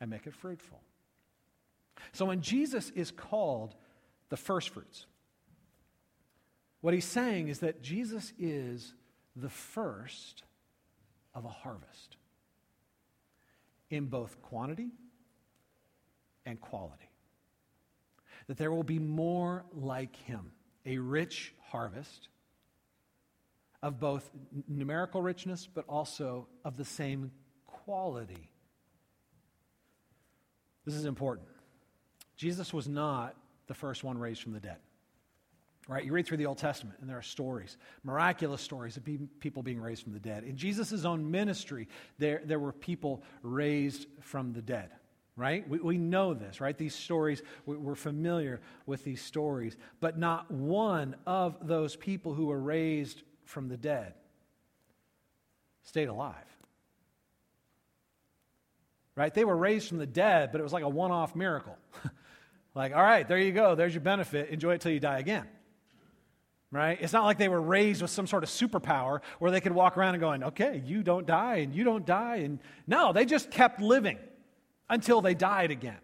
and 0.00 0.08
make 0.08 0.26
it 0.26 0.34
fruitful. 0.34 0.80
So 2.12 2.24
when 2.24 2.40
Jesus 2.40 2.90
is 2.90 3.10
called 3.10 3.74
the 4.28 4.36
first 4.36 4.70
fruits, 4.70 5.06
what 6.80 6.94
he's 6.94 7.04
saying 7.04 7.48
is 7.48 7.58
that 7.58 7.82
Jesus 7.82 8.32
is 8.38 8.94
the 9.40 9.48
first 9.48 10.42
of 11.34 11.44
a 11.44 11.48
harvest 11.48 12.16
in 13.90 14.06
both 14.06 14.40
quantity 14.42 14.90
and 16.44 16.60
quality 16.60 17.08
that 18.48 18.56
there 18.56 18.70
will 18.70 18.82
be 18.82 18.98
more 18.98 19.64
like 19.72 20.16
him, 20.16 20.50
a 20.86 20.98
rich 20.98 21.54
harvest 21.70 22.28
of 23.82 24.00
both 24.00 24.28
numerical 24.66 25.22
richness, 25.22 25.68
but 25.72 25.84
also 25.88 26.48
of 26.64 26.76
the 26.76 26.84
same 26.84 27.30
quality. 27.66 28.48
This 30.84 30.94
is 30.94 31.04
important. 31.04 31.48
Jesus 32.36 32.72
was 32.72 32.88
not 32.88 33.36
the 33.66 33.74
first 33.74 34.02
one 34.02 34.16
raised 34.16 34.42
from 34.42 34.52
the 34.52 34.60
dead. 34.60 34.78
Right? 35.88 36.04
You 36.04 36.12
read 36.12 36.26
through 36.26 36.36
the 36.36 36.46
Old 36.46 36.58
Testament, 36.58 36.98
and 37.00 37.08
there 37.08 37.16
are 37.16 37.22
stories, 37.22 37.78
miraculous 38.04 38.60
stories 38.60 38.98
of 38.98 39.08
people 39.40 39.62
being 39.62 39.80
raised 39.80 40.02
from 40.02 40.12
the 40.12 40.20
dead. 40.20 40.44
In 40.44 40.56
Jesus' 40.56 41.06
own 41.06 41.30
ministry, 41.30 41.88
there, 42.18 42.42
there 42.44 42.58
were 42.58 42.72
people 42.72 43.22
raised 43.42 44.06
from 44.20 44.52
the 44.52 44.62
dead 44.62 44.90
right? 45.38 45.68
We, 45.68 45.78
we 45.78 45.98
know 45.98 46.34
this, 46.34 46.60
right? 46.60 46.76
These 46.76 46.96
stories, 46.96 47.42
we're 47.64 47.94
familiar 47.94 48.60
with 48.86 49.04
these 49.04 49.22
stories. 49.22 49.76
But 50.00 50.18
not 50.18 50.50
one 50.50 51.14
of 51.26 51.56
those 51.62 51.94
people 51.94 52.34
who 52.34 52.46
were 52.46 52.58
raised 52.58 53.22
from 53.44 53.68
the 53.68 53.76
dead 53.76 54.14
stayed 55.84 56.08
alive. 56.08 56.34
Right? 59.14 59.32
They 59.32 59.44
were 59.44 59.56
raised 59.56 59.88
from 59.88 59.98
the 59.98 60.06
dead, 60.06 60.50
but 60.50 60.60
it 60.60 60.64
was 60.64 60.72
like 60.72 60.82
a 60.82 60.88
one 60.88 61.12
off 61.12 61.36
miracle. 61.36 61.76
like, 62.74 62.92
all 62.92 63.02
right, 63.02 63.26
there 63.26 63.38
you 63.38 63.52
go. 63.52 63.76
There's 63.76 63.94
your 63.94 64.02
benefit. 64.02 64.50
Enjoy 64.50 64.74
it 64.74 64.80
till 64.80 64.92
you 64.92 65.00
die 65.00 65.20
again. 65.20 65.46
Right? 66.70 66.98
It's 67.00 67.14
not 67.14 67.24
like 67.24 67.38
they 67.38 67.48
were 67.48 67.62
raised 67.62 68.02
with 68.02 68.10
some 68.10 68.26
sort 68.26 68.42
of 68.42 68.50
superpower 68.50 69.20
where 69.38 69.50
they 69.50 69.60
could 69.60 69.72
walk 69.72 69.96
around 69.96 70.14
and 70.14 70.20
going, 70.20 70.44
okay, 70.44 70.82
you 70.84 71.02
don't 71.02 71.26
die 71.26 71.56
and 71.56 71.74
you 71.74 71.82
don't 71.82 72.04
die. 72.04 72.36
And 72.36 72.58
no, 72.86 73.14
they 73.14 73.24
just 73.24 73.50
kept 73.50 73.80
living 73.80 74.18
until 74.90 75.22
they 75.22 75.34
died 75.34 75.70
again. 75.70 75.96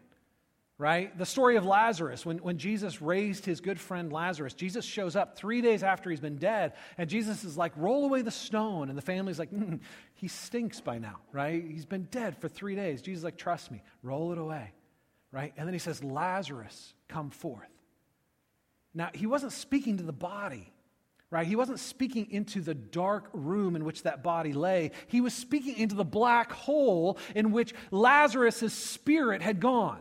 Right? 0.77 1.17
The 1.17 1.27
story 1.27 1.57
of 1.57 1.65
Lazarus, 1.65 2.27
when, 2.27 2.39
when 2.39 2.59
Jesus 2.59 3.01
raised 3.01 3.45
his 3.45 3.61
good 3.61 3.79
friend 3.79 4.12
Lazarus, 4.12 4.55
Jesus 4.55 4.85
shows 4.85 5.15
up 5.15 5.37
three 5.37 5.61
days 5.61 5.83
after 5.85 6.11
he's 6.11 6.19
been 6.19 6.37
dead, 6.39 6.73
and 6.99 7.09
Jesus 7.09 7.45
is 7.45 7.57
like, 7.57 7.73
roll 7.77 8.07
away 8.07 8.23
the 8.23 8.33
stone. 8.33 8.89
And 8.89 8.99
the 8.99 9.03
family's 9.03 9.39
like, 9.39 9.53
mm, 9.53 9.79
he 10.15 10.27
stinks 10.29 10.81
by 10.81 10.99
now, 10.99 11.21
right? 11.31 11.62
He's 11.62 11.87
been 11.87 12.09
dead 12.11 12.37
for 12.39 12.49
three 12.49 12.75
days. 12.75 13.03
Jesus 13.03 13.21
is 13.21 13.25
like, 13.25 13.37
trust 13.37 13.71
me, 13.71 13.83
roll 14.03 14.33
it 14.33 14.39
away, 14.39 14.73
right? 15.31 15.53
And 15.57 15.69
then 15.69 15.75
he 15.75 15.79
says, 15.79 16.03
Lazarus, 16.03 16.95
come 17.07 17.31
forth. 17.31 17.69
Now, 18.95 19.11
he 19.12 19.26
wasn't 19.26 19.53
speaking 19.53 19.97
to 19.97 20.05
the 20.05 20.12
body, 20.12 20.72
right? 21.30 21.47
He 21.47 21.57
wasn't 21.57 21.80
speaking 21.80 22.30
into 22.30 22.61
the 22.61 22.74
dark 22.74 23.28
room 23.32 23.74
in 23.74 23.84
which 23.84 24.05
that 24.05 24.22
body 24.22 24.53
lay. 24.53 24.92
He 25.09 25.20
was 25.20 25.34
speaking 25.34 25.76
into 25.76 25.97
the 25.97 26.05
black 26.05 26.53
hole 26.53 27.18
in 27.34 27.51
which 27.51 27.74
Lazarus' 27.90 28.72
spirit 28.72 29.42
had 29.42 29.59
gone. 29.59 30.01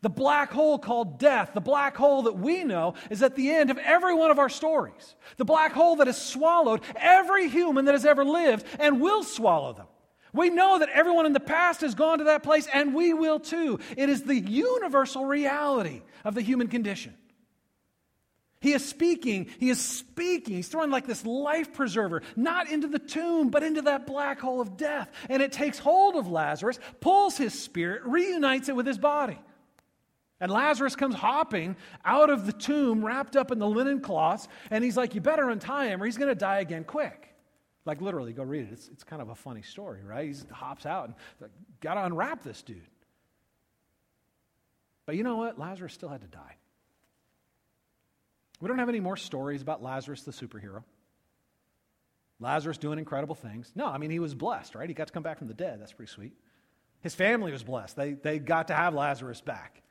The 0.00 0.10
black 0.10 0.52
hole 0.52 0.78
called 0.78 1.18
death, 1.18 1.52
the 1.54 1.60
black 1.60 1.96
hole 1.96 2.22
that 2.22 2.38
we 2.38 2.62
know 2.62 2.94
is 3.10 3.22
at 3.22 3.34
the 3.34 3.50
end 3.50 3.70
of 3.70 3.78
every 3.78 4.14
one 4.14 4.30
of 4.30 4.38
our 4.38 4.48
stories. 4.48 5.16
The 5.38 5.44
black 5.44 5.72
hole 5.72 5.96
that 5.96 6.06
has 6.06 6.20
swallowed 6.20 6.82
every 6.94 7.48
human 7.48 7.86
that 7.86 7.94
has 7.94 8.04
ever 8.04 8.24
lived 8.24 8.64
and 8.78 9.00
will 9.00 9.24
swallow 9.24 9.72
them. 9.72 9.86
We 10.32 10.50
know 10.50 10.78
that 10.78 10.90
everyone 10.90 11.26
in 11.26 11.32
the 11.32 11.40
past 11.40 11.80
has 11.80 11.94
gone 11.94 12.18
to 12.18 12.24
that 12.24 12.42
place, 12.42 12.68
and 12.72 12.94
we 12.94 13.14
will 13.14 13.40
too. 13.40 13.80
It 13.96 14.08
is 14.08 14.22
the 14.22 14.38
universal 14.38 15.24
reality 15.24 16.02
of 16.24 16.34
the 16.34 16.42
human 16.42 16.68
condition. 16.68 17.14
He 18.60 18.72
is 18.72 18.84
speaking, 18.84 19.46
he 19.58 19.70
is 19.70 19.80
speaking. 19.80 20.56
He's 20.56 20.68
throwing 20.68 20.90
like 20.90 21.06
this 21.06 21.24
life 21.24 21.72
preserver, 21.72 22.22
not 22.34 22.70
into 22.70 22.88
the 22.88 22.98
tomb, 22.98 23.50
but 23.50 23.62
into 23.62 23.82
that 23.82 24.06
black 24.06 24.40
hole 24.40 24.60
of 24.60 24.76
death. 24.76 25.10
And 25.28 25.42
it 25.42 25.52
takes 25.52 25.78
hold 25.78 26.16
of 26.16 26.28
Lazarus, 26.28 26.78
pulls 27.00 27.36
his 27.36 27.56
spirit, 27.56 28.02
reunites 28.04 28.68
it 28.68 28.74
with 28.74 28.86
his 28.86 28.98
body. 28.98 29.38
And 30.40 30.50
Lazarus 30.50 30.96
comes 30.96 31.14
hopping 31.14 31.76
out 32.04 32.30
of 32.30 32.46
the 32.46 32.52
tomb, 32.52 33.04
wrapped 33.04 33.36
up 33.36 33.50
in 33.50 33.58
the 33.58 33.66
linen 33.66 34.00
cloths, 34.00 34.48
and 34.70 34.82
he's 34.82 34.96
like, 34.96 35.14
You 35.14 35.20
better 35.20 35.48
untie 35.48 35.86
him 35.86 36.02
or 36.02 36.06
he's 36.06 36.16
going 36.16 36.28
to 36.28 36.34
die 36.34 36.60
again 36.60 36.84
quick. 36.84 37.34
Like, 37.84 38.00
literally, 38.00 38.32
go 38.32 38.42
read 38.42 38.64
it. 38.64 38.72
It's, 38.72 38.88
it's 38.88 39.04
kind 39.04 39.22
of 39.22 39.30
a 39.30 39.34
funny 39.34 39.62
story, 39.62 40.02
right? 40.04 40.28
He 40.28 40.34
hops 40.52 40.84
out 40.84 41.06
and 41.06 41.14
like, 41.40 41.50
got 41.80 41.94
to 41.94 42.04
unwrap 42.04 42.42
this 42.42 42.60
dude. 42.62 42.82
But 45.06 45.16
you 45.16 45.22
know 45.22 45.36
what? 45.36 45.58
Lazarus 45.58 45.94
still 45.94 46.10
had 46.10 46.20
to 46.20 46.26
die. 46.26 46.57
We 48.60 48.68
don't 48.68 48.78
have 48.78 48.88
any 48.88 49.00
more 49.00 49.16
stories 49.16 49.62
about 49.62 49.82
Lazarus 49.82 50.22
the 50.22 50.32
superhero. 50.32 50.82
Lazarus 52.40 52.78
doing 52.78 52.98
incredible 52.98 53.34
things. 53.34 53.72
No, 53.74 53.86
I 53.86 53.98
mean, 53.98 54.10
he 54.10 54.18
was 54.18 54.34
blessed, 54.34 54.74
right? 54.74 54.88
He 54.88 54.94
got 54.94 55.08
to 55.08 55.12
come 55.12 55.22
back 55.22 55.38
from 55.38 55.48
the 55.48 55.54
dead. 55.54 55.80
That's 55.80 55.92
pretty 55.92 56.10
sweet. 56.10 56.32
His 57.00 57.14
family 57.14 57.52
was 57.52 57.62
blessed. 57.62 57.96
They, 57.96 58.12
they 58.14 58.38
got 58.38 58.68
to 58.68 58.74
have 58.74 58.94
Lazarus 58.94 59.40
back 59.40 59.82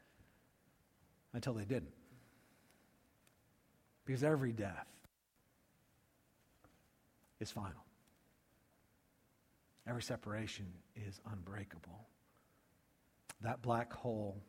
until 1.33 1.53
they 1.53 1.65
didn't. 1.65 1.91
Because 4.05 4.23
every 4.23 4.53
death 4.53 4.87
is 7.39 7.51
final, 7.51 7.83
every 9.87 10.01
separation 10.01 10.67
is 10.95 11.19
unbreakable. 11.31 12.07
That 13.41 13.61
black 13.61 13.91
hole 13.93 14.41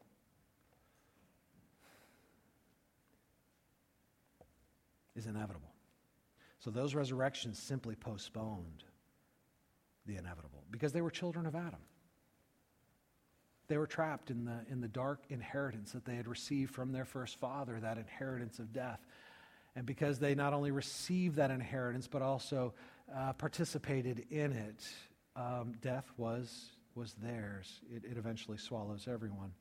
is 5.18 5.26
inevitable. 5.26 5.74
So 6.60 6.70
those 6.70 6.94
resurrections 6.94 7.58
simply 7.58 7.94
postponed 7.94 8.84
the 10.06 10.16
inevitable 10.16 10.64
because 10.70 10.92
they 10.92 11.02
were 11.02 11.10
children 11.10 11.46
of 11.46 11.54
Adam. 11.54 11.80
They 13.68 13.76
were 13.76 13.86
trapped 13.86 14.30
in 14.30 14.46
the, 14.46 14.64
in 14.70 14.80
the 14.80 14.88
dark 14.88 15.24
inheritance 15.28 15.92
that 15.92 16.04
they 16.04 16.14
had 16.14 16.26
received 16.26 16.72
from 16.74 16.92
their 16.92 17.04
first 17.04 17.38
father, 17.38 17.78
that 17.80 17.98
inheritance 17.98 18.58
of 18.58 18.72
death. 18.72 19.00
And 19.76 19.84
because 19.84 20.18
they 20.18 20.34
not 20.34 20.54
only 20.54 20.70
received 20.70 21.36
that 21.36 21.50
inheritance, 21.50 22.08
but 22.08 22.22
also 22.22 22.72
uh, 23.14 23.34
participated 23.34 24.24
in 24.30 24.52
it, 24.52 24.88
um, 25.36 25.74
death 25.82 26.10
was, 26.16 26.70
was 26.94 27.12
theirs. 27.22 27.80
It, 27.94 28.04
it 28.04 28.16
eventually 28.16 28.56
swallows 28.56 29.06
everyone. 29.06 29.52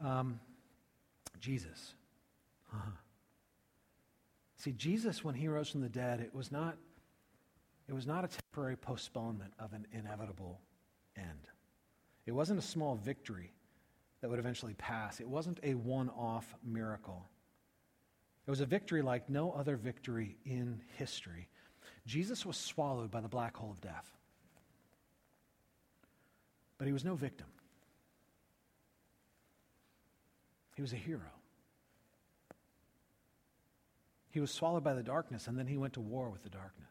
Um, 0.00 0.38
Jesus. 1.40 1.94
Uh-huh. 2.72 2.90
See, 4.58 4.72
Jesus, 4.72 5.22
when 5.22 5.34
he 5.34 5.48
rose 5.48 5.70
from 5.70 5.80
the 5.80 5.88
dead, 5.88 6.20
it 6.20 6.34
was 6.34 6.50
not, 6.50 6.76
it 7.88 7.94
was 7.94 8.06
not 8.06 8.24
a 8.24 8.28
temporary 8.28 8.76
postponement 8.76 9.52
of 9.58 9.72
an 9.72 9.86
inevitable 9.92 10.60
end. 11.16 11.48
It 12.26 12.32
wasn't 12.32 12.58
a 12.58 12.62
small 12.62 12.96
victory 12.96 13.52
that 14.20 14.28
would 14.28 14.40
eventually 14.40 14.74
pass. 14.74 15.20
It 15.20 15.28
wasn't 15.28 15.60
a 15.62 15.74
one 15.74 16.10
off 16.10 16.54
miracle. 16.64 17.24
It 18.46 18.50
was 18.50 18.60
a 18.60 18.66
victory 18.66 19.00
like 19.00 19.30
no 19.30 19.52
other 19.52 19.76
victory 19.76 20.36
in 20.44 20.80
history. 20.96 21.48
Jesus 22.06 22.44
was 22.44 22.56
swallowed 22.56 23.10
by 23.10 23.20
the 23.20 23.28
black 23.28 23.56
hole 23.56 23.70
of 23.70 23.80
death. 23.80 24.10
But 26.78 26.86
he 26.86 26.92
was 26.92 27.04
no 27.04 27.14
victim, 27.14 27.46
he 30.74 30.82
was 30.82 30.92
a 30.92 30.96
hero. 30.96 31.37
He 34.30 34.40
was 34.40 34.50
swallowed 34.50 34.84
by 34.84 34.94
the 34.94 35.02
darkness, 35.02 35.46
and 35.46 35.58
then 35.58 35.66
he 35.66 35.76
went 35.76 35.94
to 35.94 36.00
war 36.00 36.30
with 36.30 36.42
the 36.42 36.50
darkness. 36.50 36.86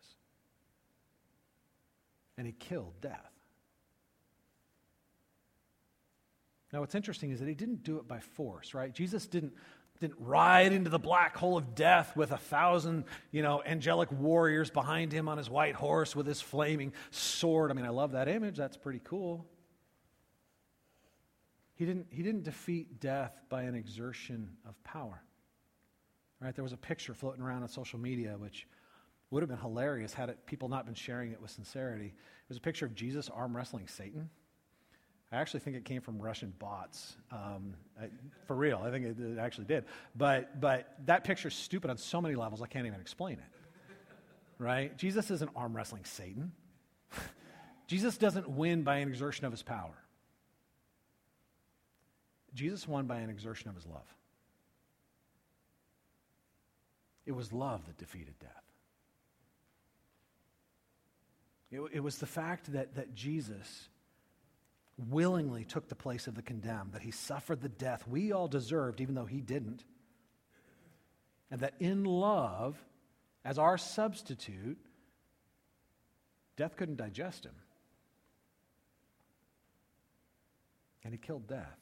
And 2.38 2.46
he 2.46 2.54
killed 2.54 2.94
death. 3.02 3.32
Now, 6.74 6.82
what's 6.82 6.96
interesting 6.96 7.32
is 7.32 7.40
that 7.40 7.48
he 7.48 7.56
didn't 7.56 7.84
do 7.84 7.98
it 7.98 8.08
by 8.08 8.20
force, 8.20 8.74
right? 8.74 8.94
Jesus 8.94 9.26
didn't 9.28 9.54
didn't 10.00 10.20
ride 10.20 10.74
into 10.74 10.90
the 10.92 11.00
black 11.00 11.36
hole 11.36 11.58
of 11.58 11.74
death 11.74 12.16
with 12.16 12.32
a 12.32 12.38
thousand, 12.38 13.04
you 13.32 13.42
know, 13.42 13.64
angelic 13.66 14.12
warriors 14.12 14.70
behind 14.70 15.12
him 15.12 15.28
on 15.28 15.40
his 15.40 15.50
white 15.50 15.76
horse 15.76 16.16
with 16.16 16.28
his 16.28 16.40
flaming 16.40 16.94
sword. 17.10 17.72
I 17.72 17.74
mean, 17.74 17.86
I 17.86 17.90
love 17.90 18.12
that 18.12 18.28
image. 18.28 18.56
That's 18.58 18.78
pretty 18.78 19.02
cool. 19.04 19.48
He 21.76 21.86
didn't, 21.86 22.08
he 22.10 22.24
didn't 22.24 22.44
defeat 22.44 23.00
death 23.00 23.34
by 23.50 23.64
an 23.64 23.76
exertion 23.76 24.50
of 24.68 24.82
power. 24.84 25.24
Right? 26.40 26.54
There 26.56 26.64
was 26.64 26.74
a 26.74 26.78
picture 26.78 27.14
floating 27.14 27.42
around 27.42 27.64
on 27.64 27.70
social 27.70 28.00
media, 28.00 28.36
which 28.38 28.68
would 29.32 29.42
have 29.42 29.50
been 29.50 29.60
hilarious 29.60 30.14
had 30.14 30.30
it, 30.30 30.46
people 30.46 30.70
not 30.70 30.86
been 30.86 30.96
sharing 30.96 31.32
it 31.32 31.42
with 31.42 31.52
sincerity. 31.52 32.08
It 32.08 32.50
was 32.50 32.58
a 32.58 32.62
picture 32.62 32.86
of 32.86 32.96
Jesus 32.96 33.30
arm 33.30 33.56
wrestling 33.56 33.88
Satan. 33.88 34.30
I 35.32 35.38
actually 35.38 35.60
think 35.60 35.76
it 35.76 35.84
came 35.84 36.02
from 36.02 36.20
Russian 36.20 36.54
bots. 36.58 37.18
Um, 37.32 37.74
I, 38.00 38.08
for 38.46 38.56
real, 38.56 38.82
I 38.84 38.92
think 38.92 39.06
it, 39.06 39.20
it, 39.20 39.38
actually 39.38 39.66
did. 39.66 39.84
But, 40.16 40.62
but 40.62 40.96
that 41.06 41.26
picture's 41.26 41.54
stupid 41.54 41.90
on 41.90 41.98
so 41.98 42.22
many 42.22 42.36
levels, 42.36 42.62
I 42.62 42.68
can't 42.68 42.88
even 42.88 43.02
explain 43.02 43.34
it. 43.34 43.94
Right? 44.60 44.98
Jesus 44.98 45.30
isn't 45.30 45.52
arm 45.56 45.76
wrestling 45.76 46.06
Satan. 46.06 46.54
Jesus 47.88 48.18
doesn't 48.18 48.50
win 48.50 48.84
by 48.84 48.98
an 48.98 49.10
exertion 49.10 49.46
of 49.46 49.52
his 49.52 49.64
power. 49.64 49.96
Jesus 52.54 52.88
won 52.88 53.06
by 53.06 53.18
an 53.18 53.30
exertion 53.30 53.70
of 53.70 53.76
his 53.76 53.86
love. 53.86 54.08
It 57.28 57.36
was 57.36 57.52
love 57.52 57.86
that 57.86 57.98
defeated 57.98 58.40
death. 58.40 58.64
It, 61.70 61.82
it 61.92 62.00
was 62.00 62.18
the 62.20 62.26
fact 62.26 62.72
that, 62.72 62.96
that 62.96 63.14
Jesus 63.14 63.90
willingly 65.10 65.66
took 65.66 65.90
the 65.90 65.96
place 65.96 66.28
of 66.28 66.36
the 66.36 66.42
condemned, 66.42 66.94
that 66.94 67.02
he 67.02 67.12
suffered 67.12 67.62
the 67.62 67.70
death 67.70 68.08
we 68.08 68.32
all 68.32 68.48
deserved, 68.48 69.02
even 69.02 69.14
though 69.14 69.26
he 69.26 69.42
didn't. 69.42 69.84
And 71.52 71.60
that 71.60 71.74
in 71.82 72.06
love, 72.06 72.82
as 73.44 73.60
our 73.60 73.78
substitute, 73.78 74.80
death 76.56 76.78
couldn't 76.78 76.96
digest 76.96 77.46
him. 77.46 77.56
And 81.04 81.14
he 81.14 81.18
killed 81.18 81.48
death. 81.48 81.78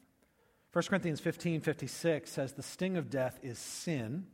1 0.74 0.84
Corinthians 0.86 1.20
15 1.20 1.62
56 1.62 2.30
says, 2.32 2.54
The 2.54 2.64
sting 2.64 2.98
of 2.98 3.12
death 3.12 3.40
is 3.44 3.60
sin, 3.60 4.26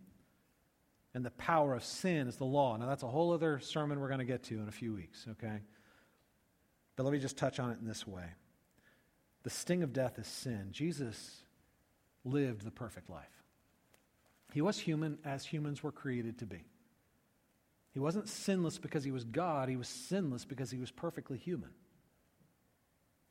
and 1.13 1.25
the 1.25 1.31
power 1.31 1.75
of 1.75 1.83
sin 1.83 2.27
is 2.27 2.37
the 2.37 2.45
law. 2.45 2.77
Now, 2.77 2.87
that's 2.87 3.03
a 3.03 3.07
whole 3.07 3.33
other 3.33 3.59
sermon 3.59 3.99
we're 3.99 4.07
going 4.07 4.19
to 4.19 4.25
get 4.25 4.43
to 4.43 4.59
in 4.59 4.67
a 4.67 4.71
few 4.71 4.93
weeks, 4.93 5.25
okay? 5.31 5.59
But 6.95 7.03
let 7.03 7.11
me 7.11 7.19
just 7.19 7.37
touch 7.37 7.59
on 7.59 7.71
it 7.71 7.79
in 7.79 7.87
this 7.87 8.07
way. 8.07 8.25
The 9.43 9.49
sting 9.49 9.83
of 9.83 9.91
death 9.91 10.19
is 10.19 10.27
sin. 10.27 10.67
Jesus 10.71 11.43
lived 12.23 12.63
the 12.63 12.71
perfect 12.71 13.09
life. 13.09 13.43
He 14.53 14.61
was 14.61 14.77
human 14.77 15.17
as 15.25 15.45
humans 15.45 15.81
were 15.81 15.91
created 15.91 16.39
to 16.39 16.45
be. 16.45 16.63
He 17.93 17.99
wasn't 17.99 18.29
sinless 18.29 18.77
because 18.77 19.03
he 19.03 19.11
was 19.11 19.25
God, 19.25 19.67
he 19.67 19.75
was 19.75 19.87
sinless 19.87 20.45
because 20.45 20.71
he 20.71 20.79
was 20.79 20.91
perfectly 20.91 21.37
human. 21.37 21.71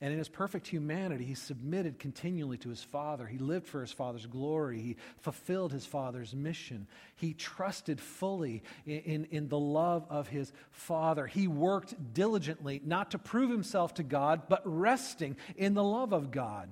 And 0.02 0.12
in 0.12 0.18
his 0.18 0.30
perfect 0.30 0.66
humanity, 0.66 1.24
he 1.24 1.34
submitted 1.34 1.98
continually 1.98 2.56
to 2.58 2.70
his 2.70 2.82
Father. 2.82 3.26
He 3.26 3.36
lived 3.36 3.66
for 3.66 3.82
his 3.82 3.92
Father's 3.92 4.24
glory. 4.24 4.80
He 4.80 4.96
fulfilled 5.18 5.72
his 5.72 5.84
Father's 5.84 6.34
mission. 6.34 6.86
He 7.16 7.34
trusted 7.34 8.00
fully 8.00 8.62
in, 8.86 9.00
in, 9.00 9.24
in, 9.30 9.48
the 9.48 9.58
love 9.58 10.06
of 10.08 10.26
his 10.26 10.54
Father. 10.70 11.26
He 11.26 11.48
worked 11.48 12.14
diligently, 12.14 12.80
not 12.82 13.10
to 13.10 13.18
prove 13.18 13.50
himself 13.50 13.92
to 13.94 14.02
God, 14.02 14.48
but 14.48 14.62
resting 14.64 15.36
in 15.54 15.74
the 15.74 15.84
love 15.84 16.14
of 16.14 16.30
God. 16.30 16.70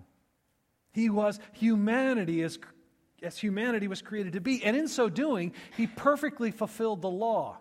He 0.93 1.11
was 1.11 1.39
humanity 1.53 2.41
as, 2.43 2.59
as 3.22 3.37
humanity 3.37 3.89
was 3.89 4.01
created 4.01 4.33
to 4.33 4.41
be. 4.41 4.64
And 4.64 4.74
in 4.74 4.89
so 4.89 5.11
doing, 5.11 5.53
he 5.76 5.87
perfectly 5.87 6.51
fulfilled 6.51 7.03
the 7.03 7.11
law. 7.11 7.59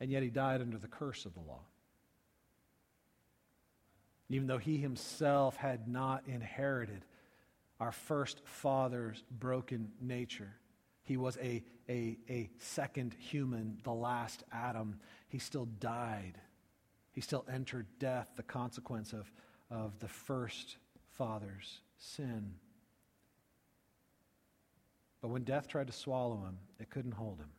And 0.00 0.10
yet 0.10 0.24
he 0.24 0.30
died 0.30 0.60
under 0.60 0.78
the 0.78 0.88
curse 0.88 1.26
of 1.26 1.34
the 1.34 1.40
law 1.40 1.60
even 4.30 4.46
though 4.46 4.58
he 4.58 4.78
himself 4.78 5.56
had 5.56 5.88
not 5.88 6.22
inherited 6.26 7.04
our 7.80 7.90
first 7.90 8.40
father's 8.46 9.22
broken 9.30 9.90
nature. 10.00 10.54
He 11.02 11.16
was 11.16 11.36
a, 11.38 11.64
a, 11.88 12.16
a 12.28 12.48
second 12.58 13.16
human, 13.18 13.78
the 13.82 13.92
last 13.92 14.44
Adam. 14.52 15.00
He 15.28 15.40
still 15.40 15.64
died. 15.80 16.34
He 17.12 17.20
still 17.20 17.44
entered 17.52 17.86
death, 17.98 18.30
the 18.36 18.44
consequence 18.44 19.12
of, 19.12 19.30
of 19.68 19.98
the 19.98 20.08
first 20.08 20.76
father's 21.08 21.80
sin. 21.98 22.54
But 25.20 25.28
when 25.28 25.42
death 25.42 25.66
tried 25.66 25.88
to 25.88 25.92
swallow 25.92 26.36
him, 26.36 26.58
it 26.78 26.88
couldn't 26.88 27.12
hold 27.12 27.38
him. 27.38 27.50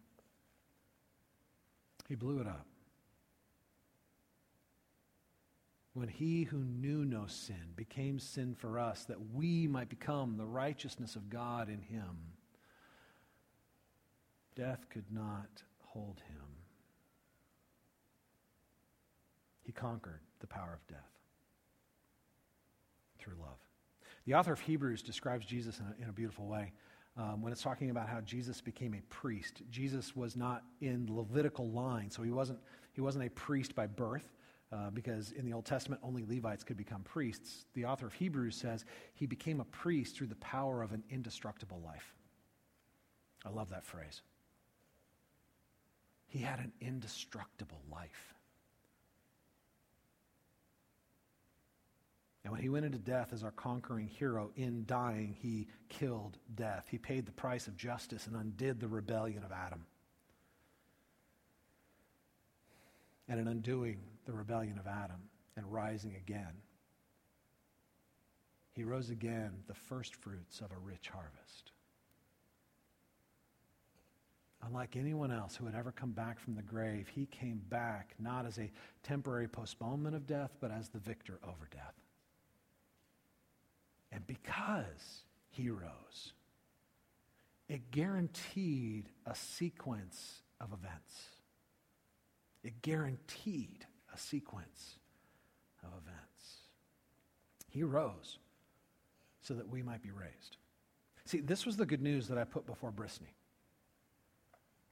He 2.08 2.16
blew 2.16 2.40
it 2.40 2.48
up 2.48 2.66
when 5.94 6.08
he 6.08 6.44
who 6.44 6.64
knew 6.64 7.04
no 7.04 7.26
sin 7.28 7.74
became 7.76 8.18
sin 8.18 8.56
for 8.56 8.80
us, 8.80 9.04
that 9.06 9.34
we 9.34 9.68
might 9.68 9.90
become 9.90 10.38
the 10.38 10.46
righteousness 10.46 11.16
of 11.16 11.30
God 11.30 11.68
in 11.68 11.82
him, 11.82 12.18
death 14.56 14.86
could 14.90 15.12
not 15.12 15.64
hold 15.84 16.22
him. 16.30 16.46
He 19.64 19.72
conquered 19.72 20.22
the 20.40 20.48
power 20.48 20.74
of 20.74 20.88
death 20.88 21.10
through 23.20 23.36
love. 23.40 23.60
The 24.26 24.36
author 24.36 24.54
of 24.54 24.60
Hebrews 24.62 25.02
describes 25.02 25.46
Jesus 25.46 25.80
in 25.80 25.86
a, 25.86 26.04
in 26.04 26.10
a 26.10 26.14
beautiful 26.14 26.46
way. 26.46 26.72
Um, 27.18 27.42
when 27.42 27.52
it's 27.52 27.62
talking 27.62 27.90
about 27.90 28.08
how 28.08 28.22
Jesus 28.22 28.62
became 28.62 28.94
a 28.94 29.02
priest, 29.14 29.62
Jesus 29.70 30.16
was 30.16 30.38
not 30.38 30.64
in 30.80 31.06
the 31.06 31.14
Levitical 31.14 31.70
line, 31.70 32.10
so 32.10 32.24
he 32.24 32.32
wasn't, 32.32 32.60
he 32.94 33.02
wasn't 33.02 33.26
a 33.26 33.30
priest 33.30 33.76
by 33.76 33.88
birth 33.88 34.32
uh, 34.72 34.90
because 34.92 35.32
in 35.32 35.46
the 35.46 35.54
Old 35.54 35.66
Testament, 35.66 36.02
only 36.04 36.24
Levites 36.28 36.64
could 36.64 36.78
become 36.78 37.02
priests. 37.04 37.66
The 37.74 37.86
author 37.86 38.06
of 38.08 38.14
Hebrews 38.14 38.56
says 38.56 38.86
he 39.14 39.26
became 39.26 39.60
a 39.60 39.66
priest 39.66 40.16
through 40.16 40.28
the 40.28 40.36
power 40.36 40.82
of 40.82 40.94
an 40.94 41.04
indestructible 41.10 41.82
life. 41.84 42.16
I 43.46 43.50
love 43.50 43.70
that 43.70 43.86
phrase. 43.86 44.22
He 46.28 46.40
had 46.40 46.60
an 46.60 46.72
indestructible 46.80 47.82
life. 47.92 48.34
And 52.44 52.52
when 52.52 52.62
he 52.62 52.70
went 52.70 52.86
into 52.86 52.98
death 52.98 53.34
as 53.34 53.44
our 53.44 53.52
conquering 53.52 54.08
hero, 54.08 54.52
in 54.56 54.86
dying, 54.86 55.36
he 55.42 55.68
killed 55.90 56.38
death. 56.56 56.88
He 56.90 56.98
paid 56.98 57.26
the 57.26 57.32
price 57.32 57.68
of 57.68 57.76
justice 57.76 58.26
and 58.26 58.36
undid 58.36 58.80
the 58.80 58.88
rebellion 58.88 59.44
of 59.44 59.52
Adam. 59.52 59.86
And 63.28 63.40
in 63.40 63.48
undoing 63.48 64.00
the 64.26 64.34
rebellion 64.34 64.78
of 64.78 64.88
Adam 64.88 65.30
and 65.56 65.72
rising 65.72 66.16
again. 66.16 66.54
He 68.74 68.84
rose 68.84 69.10
again, 69.10 69.52
the 69.68 69.74
first 69.74 70.16
fruits 70.16 70.62
of 70.62 70.72
a 70.72 70.78
rich 70.78 71.10
harvest. 71.10 71.72
Unlike 74.64 74.96
anyone 74.96 75.32
else 75.32 75.56
who 75.56 75.66
had 75.66 75.76
ever 75.76 75.92
come 75.92 76.12
back 76.12 76.40
from 76.40 76.56
the 76.56 76.62
grave, 76.62 77.10
he 77.14 77.26
came 77.26 77.62
back 77.70 78.14
not 78.20 78.46
as 78.46 78.60
a 78.60 78.72
temporary 79.04 79.48
postponement 79.48 80.16
of 80.16 80.28
death, 80.28 80.52
but 80.62 80.72
as 80.72 80.90
the 80.90 81.00
victor 81.00 81.40
over 81.44 81.68
death. 81.72 81.96
And 84.12 84.26
because 84.28 85.24
he 85.50 85.70
rose, 85.70 86.34
it 87.68 87.90
guaranteed 87.92 89.10
a 89.26 89.34
sequence 89.34 90.44
of 90.60 90.74
events. 90.74 91.16
It 92.64 92.82
guaranteed 92.82 93.88
a 94.14 94.18
sequence 94.18 94.96
of 95.84 95.90
events. 95.90 96.62
He 97.70 97.84
rose 97.84 98.38
so 99.42 99.54
that 99.54 99.70
we 99.70 99.82
might 99.82 100.04
be 100.04 100.12
raised. 100.12 100.58
See, 101.26 101.40
this 101.40 101.66
was 101.66 101.78
the 101.78 101.86
good 101.86 102.02
news 102.02 102.28
that 102.28 102.38
I 102.38 102.44
put 102.44 102.66
before 102.66 102.92
Brittany. 102.92 103.34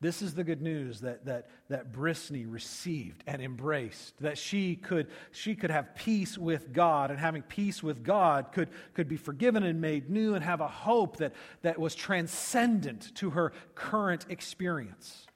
This 0.02 0.22
is 0.22 0.34
the 0.34 0.46
good 0.46 0.62
news 0.62 1.02
that, 1.02 1.26
that, 1.26 1.50
that 1.68 1.92
Brittany 1.92 2.46
received 2.46 3.22
and 3.28 3.42
embraced, 3.42 4.18
that 4.22 4.38
she 4.38 4.78
could, 4.78 5.08
she 5.32 5.56
could 5.56 5.72
have 5.72 5.94
peace 5.94 6.38
with 6.38 6.72
God, 6.72 7.12
and 7.12 7.20
having 7.20 7.42
peace 7.42 7.84
with 7.84 8.02
God 8.02 8.54
could, 8.54 8.70
could 8.94 9.10
be 9.10 9.18
forgiven 9.18 9.64
and 9.64 9.82
made 9.82 10.10
new 10.10 10.36
and 10.36 10.44
have 10.44 10.62
a 10.62 10.70
hope 10.70 11.18
that, 11.18 11.34
that 11.64 11.78
was 11.78 11.96
transcendent 11.96 13.14
to 13.16 13.32
her 13.32 13.52
current 13.76 14.26
experience. 14.30 15.28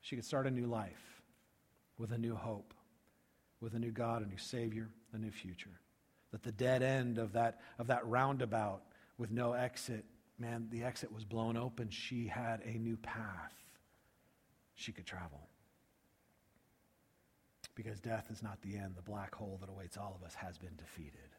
She 0.00 0.14
could 0.14 0.24
start 0.24 0.46
a 0.46 0.50
new 0.52 0.66
life 0.66 1.07
with 1.98 2.12
a 2.12 2.18
new 2.18 2.34
hope, 2.34 2.72
with 3.60 3.74
a 3.74 3.78
new 3.78 3.90
God, 3.90 4.22
a 4.22 4.26
new 4.26 4.38
Savior, 4.38 4.88
a 5.12 5.18
new 5.18 5.30
future. 5.30 5.80
That 6.30 6.42
the 6.42 6.52
dead 6.52 6.82
end 6.82 7.18
of 7.18 7.32
that, 7.32 7.60
of 7.78 7.88
that 7.88 8.06
roundabout 8.06 8.82
with 9.16 9.30
no 9.30 9.52
exit, 9.52 10.04
man, 10.38 10.68
the 10.70 10.84
exit 10.84 11.12
was 11.12 11.24
blown 11.24 11.56
open. 11.56 11.90
She 11.90 12.26
had 12.26 12.60
a 12.64 12.78
new 12.78 12.96
path 12.96 13.52
she 14.74 14.92
could 14.92 15.06
travel. 15.06 15.48
Because 17.74 18.00
death 18.00 18.26
is 18.30 18.42
not 18.42 18.60
the 18.62 18.76
end. 18.76 18.94
The 18.96 19.02
black 19.02 19.34
hole 19.34 19.58
that 19.60 19.68
awaits 19.68 19.96
all 19.96 20.16
of 20.18 20.24
us 20.24 20.34
has 20.34 20.56
been 20.58 20.76
defeated. 20.76 21.34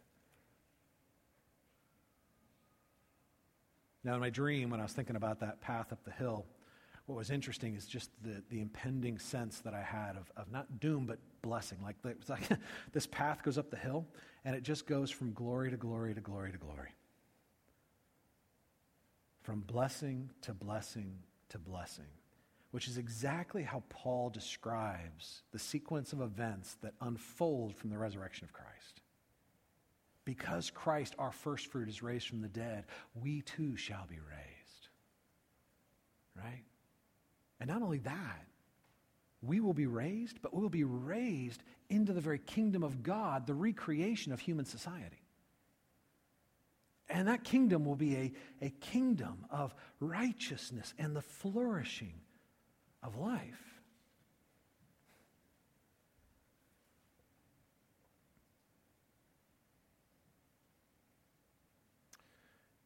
Now, 4.04 4.14
in 4.14 4.22
my 4.22 4.30
dream, 4.30 4.70
when 4.70 4.80
I 4.80 4.84
was 4.84 4.94
thinking 4.94 5.16
about 5.16 5.40
that 5.42 5.62
path 5.62 5.92
up 5.92 6.04
the 6.04 6.12
hill, 6.12 6.46
what 7.10 7.18
was 7.18 7.32
interesting 7.32 7.74
is 7.76 7.88
just 7.88 8.12
the, 8.22 8.44
the 8.52 8.62
impending 8.62 9.18
sense 9.18 9.62
that 9.62 9.74
I 9.74 9.82
had 9.82 10.16
of, 10.16 10.32
of 10.38 10.52
not 10.52 10.80
doom, 10.80 11.08
but 11.08 11.18
blessing. 11.42 11.80
Like, 11.82 11.96
it's 12.06 12.30
like 12.30 12.48
this 12.94 13.08
path 13.08 13.42
goes 13.42 13.58
up 13.58 13.72
the 13.72 13.78
hill, 13.78 14.06
and 14.46 14.56
it 14.56 14.62
just 14.62 14.86
goes 14.86 15.10
from 15.10 15.34
glory 15.34 15.72
to 15.72 15.76
glory 15.76 16.14
to 16.14 16.22
glory 16.22 16.52
to 16.52 16.60
glory. 16.60 16.90
From 19.42 19.62
blessing 19.62 20.30
to 20.44 20.54
blessing 20.54 21.18
to 21.50 21.58
blessing, 21.58 22.06
which 22.70 22.88
is 22.88 23.00
exactly 23.00 23.64
how 23.64 23.82
Paul 23.90 24.30
describes 24.30 25.42
the 25.52 25.58
sequence 25.58 26.14
of 26.14 26.22
events 26.22 26.78
that 26.84 26.94
unfold 27.02 27.76
from 27.76 27.90
the 27.90 27.98
resurrection 27.98 28.46
of 28.46 28.54
Christ. 28.54 29.02
Because 30.26 30.70
Christ, 30.70 31.16
our 31.18 31.32
first 31.32 31.72
fruit, 31.72 31.90
is 31.90 32.04
raised 32.04 32.28
from 32.28 32.42
the 32.42 32.48
dead, 32.48 32.84
we 33.16 33.42
too 33.42 33.76
shall 33.76 34.06
be 34.08 34.20
raised. 34.20 34.90
Right? 36.36 36.62
And 37.60 37.70
not 37.70 37.82
only 37.82 38.00
that, 38.00 38.46
we 39.42 39.60
will 39.60 39.74
be 39.74 39.86
raised, 39.86 40.42
but 40.42 40.54
we 40.54 40.62
will 40.62 40.70
be 40.70 40.84
raised 40.84 41.64
into 41.90 42.14
the 42.14 42.22
very 42.22 42.40
kingdom 42.40 42.84
of 42.84 43.04
God, 43.04 43.48
the 43.48 43.54
recreation 43.54 44.32
of 44.32 44.40
human 44.40 44.66
society. 44.66 45.22
And 47.10 47.28
that 47.28 47.44
kingdom 47.44 47.86
will 47.86 47.96
be 47.96 48.16
a, 48.16 48.34
a 48.62 48.70
kingdom 48.70 49.46
of 49.50 49.74
righteousness 50.00 50.94
and 51.00 51.16
the 51.16 51.22
flourishing 51.22 52.14
of 53.02 53.18
life. 53.18 53.70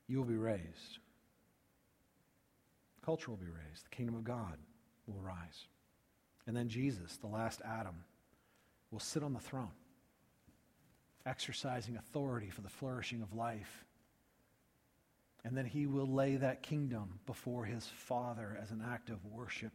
You 0.08 0.20
will 0.20 0.26
be 0.26 0.38
raised. 0.38 1.00
Culture 3.06 3.32
will 3.32 3.38
be 3.38 3.46
raised. 3.46 3.86
The 3.86 3.96
kingdom 3.96 4.16
of 4.16 4.24
God 4.24 4.58
will 5.08 5.20
rise. 5.22 5.68
And 6.48 6.56
then 6.56 6.70
Jesus, 6.70 7.18
the 7.18 7.28
last 7.28 7.62
Adam, 7.66 8.04
will 8.92 9.00
sit 9.00 9.24
on 9.24 9.34
the 9.34 9.40
throne, 9.40 9.72
exercising 11.26 11.98
authority 11.98 12.50
for 12.50 12.62
the 12.62 12.70
flourishing 12.70 13.22
of 13.22 13.34
life. 13.34 13.86
And 15.44 15.58
then 15.58 15.66
he 15.66 15.86
will 15.86 16.08
lay 16.08 16.38
that 16.38 16.64
kingdom 16.64 17.20
before 17.26 17.66
his 17.66 17.86
Father 17.86 18.58
as 18.62 18.72
an 18.72 18.82
act 18.86 19.10
of 19.10 19.26
worship, 19.26 19.74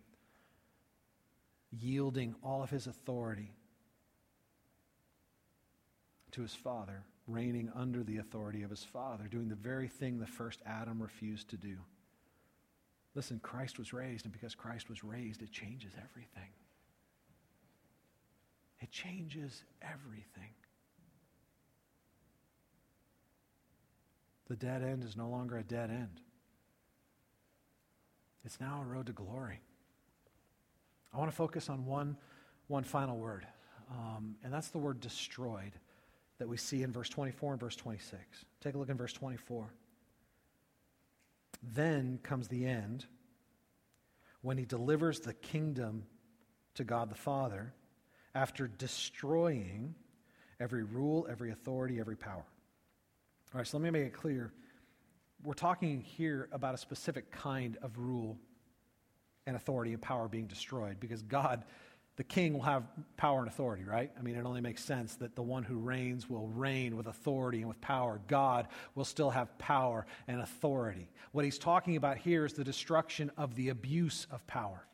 yielding 1.71 2.35
all 2.43 2.63
of 2.63 2.71
his 2.71 2.87
authority 2.87 3.53
to 6.31 6.43
his 6.43 6.55
Father, 6.55 7.03
reigning 7.27 7.71
under 7.75 8.03
the 8.03 8.19
authority 8.19 8.63
of 8.63 8.71
his 8.71 8.85
Father, 8.85 9.25
doing 9.25 9.49
the 9.49 9.55
very 9.55 9.89
thing 9.89 10.19
the 10.19 10.27
first 10.27 10.63
Adam 10.65 11.03
refused 11.03 11.51
to 11.51 11.57
do. 11.59 11.77
Listen, 13.19 13.41
Christ 13.41 13.81
was 13.81 13.93
raised, 13.93 14.27
and 14.27 14.33
because 14.33 14.55
Christ 14.55 14.89
was 14.89 15.03
raised, 15.03 15.43
it 15.43 15.51
changes 15.51 15.91
everything. 15.97 16.51
It 18.81 18.93
changes 18.93 19.65
everything. 19.83 20.53
The 24.49 24.55
dead 24.55 24.85
end 24.85 25.03
is 25.03 25.17
no 25.17 25.29
longer 25.29 25.59
a 25.59 25.65
dead 25.65 25.91
end. 25.91 26.21
It's 28.45 28.61
now 28.61 28.85
a 28.85 28.89
road 28.89 29.07
to 29.07 29.13
glory. 29.13 29.59
I 31.13 31.19
want 31.19 31.29
to 31.29 31.37
focus 31.37 31.69
on 31.69 31.87
one, 31.87 32.17
one 32.69 32.85
final 32.85 33.19
word, 33.19 33.49
um, 33.91 34.37
and 34.45 34.53
that's 34.53 34.69
the 34.69 34.79
word 34.79 35.01
destroyed 35.01 35.73
that 36.39 36.49
we 36.49 36.57
see 36.57 36.85
in 36.85 36.93
verse 36.93 37.09
24 37.09 37.55
and 37.55 37.61
verse 37.61 37.75
26. 37.75 38.45
Take 38.61 38.77
a 38.77 38.79
look 38.79 38.91
in 38.91 38.97
verse 38.97 39.13
24. 39.13 39.73
Then 41.63 42.19
comes 42.23 42.49
the 42.49 42.67
end 42.67 43.07
when 44.43 44.59
he 44.59 44.65
delivers 44.65 45.21
the 45.21 45.35
kingdom 45.35 46.05
to 46.75 46.85
God 46.85 47.11
the 47.11 47.17
Father 47.17 47.75
after 48.35 48.69
destroying 48.69 49.95
every 50.61 50.85
rule, 50.85 51.27
every 51.31 51.51
authority, 51.51 51.99
every 51.99 52.17
power. 52.17 52.45
All 53.55 53.59
right, 53.59 53.67
so 53.67 53.79
let 53.79 53.85
me 53.85 53.91
make 53.91 54.07
it 54.07 54.13
clear. 54.13 54.53
We're 55.43 55.55
talking 55.55 56.01
here 56.01 56.49
about 56.53 56.75
a 56.75 56.79
specific 56.79 57.31
kind 57.31 57.79
of 57.83 57.99
rule 57.99 58.39
and 59.47 59.57
authority 59.57 59.93
and 59.93 60.03
power 60.03 60.29
being 60.29 60.47
destroyed 60.47 61.01
because 61.01 61.23
God 61.23 61.65
the 62.19 62.25
king 62.25 62.53
will 62.53 62.63
have 62.63 62.83
power 63.17 63.39
and 63.39 63.47
authority, 63.47 63.85
right? 63.85 64.11
I 64.19 64.23
mean, 64.23 64.35
it 64.35 64.45
only 64.45 64.61
makes 64.61 64.83
sense 64.83 65.15
that 65.17 65.37
the 65.37 65.43
one 65.43 65.63
who 65.63 65.79
reigns 65.79 66.29
will 66.29 66.49
reign 66.49 66.97
with 66.97 67.07
authority 67.07 67.59
and 67.59 67.69
with 67.69 67.81
power. 67.81 68.21
God 68.27 68.67
will 68.97 69.05
still 69.05 69.31
have 69.31 69.57
power 69.57 70.05
and 70.27 70.41
authority. 70.41 71.09
What 71.31 71.45
he's 71.45 71.59
talking 71.59 71.95
about 71.95 72.19
here 72.19 72.45
is 72.45 72.55
the 72.55 72.65
destruction 72.65 73.31
of 73.37 73.55
the 73.55 73.69
abuse 73.69 74.27
of 74.33 74.45
power. 74.49 74.85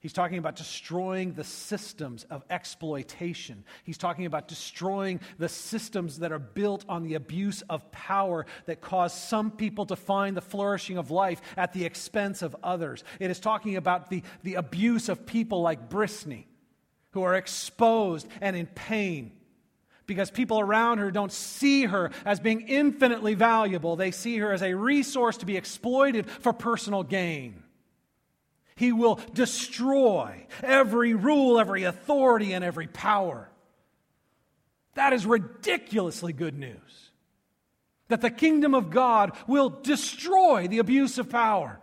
He's 0.00 0.14
talking 0.14 0.38
about 0.38 0.56
destroying 0.56 1.34
the 1.34 1.44
systems 1.44 2.24
of 2.30 2.42
exploitation. 2.48 3.64
He's 3.84 3.98
talking 3.98 4.24
about 4.24 4.48
destroying 4.48 5.20
the 5.38 5.48
systems 5.48 6.20
that 6.20 6.32
are 6.32 6.38
built 6.38 6.86
on 6.88 7.02
the 7.02 7.14
abuse 7.14 7.62
of 7.68 7.92
power 7.92 8.46
that 8.64 8.80
cause 8.80 9.12
some 9.12 9.50
people 9.50 9.84
to 9.86 9.96
find 9.96 10.34
the 10.34 10.40
flourishing 10.40 10.96
of 10.96 11.10
life 11.10 11.42
at 11.54 11.74
the 11.74 11.84
expense 11.84 12.40
of 12.40 12.56
others. 12.62 13.04
It 13.18 13.30
is 13.30 13.38
talking 13.38 13.76
about 13.76 14.08
the, 14.08 14.22
the 14.42 14.54
abuse 14.54 15.10
of 15.10 15.26
people 15.26 15.60
like 15.60 15.90
Brittany, 15.90 16.48
who 17.10 17.22
are 17.22 17.34
exposed 17.34 18.26
and 18.40 18.56
in 18.56 18.66
pain 18.66 19.32
because 20.06 20.30
people 20.30 20.58
around 20.58 20.98
her 20.98 21.10
don't 21.10 21.30
see 21.30 21.84
her 21.84 22.10
as 22.24 22.40
being 22.40 22.62
infinitely 22.62 23.34
valuable. 23.34 23.96
They 23.96 24.10
see 24.10 24.38
her 24.38 24.52
as 24.52 24.62
a 24.62 24.74
resource 24.74 25.36
to 25.36 25.46
be 25.46 25.56
exploited 25.56 26.28
for 26.28 26.52
personal 26.52 27.04
gain. 27.04 27.62
He 28.80 28.92
will 28.92 29.20
destroy 29.34 30.46
every 30.62 31.12
rule, 31.12 31.60
every 31.60 31.84
authority, 31.84 32.54
and 32.54 32.64
every 32.64 32.86
power. 32.86 33.50
That 34.94 35.12
is 35.12 35.26
ridiculously 35.26 36.32
good 36.32 36.58
news. 36.58 37.10
That 38.08 38.22
the 38.22 38.30
kingdom 38.30 38.74
of 38.74 38.88
God 38.88 39.36
will 39.46 39.68
destroy 39.68 40.66
the 40.66 40.78
abuse 40.78 41.18
of 41.18 41.28
power. 41.28 41.78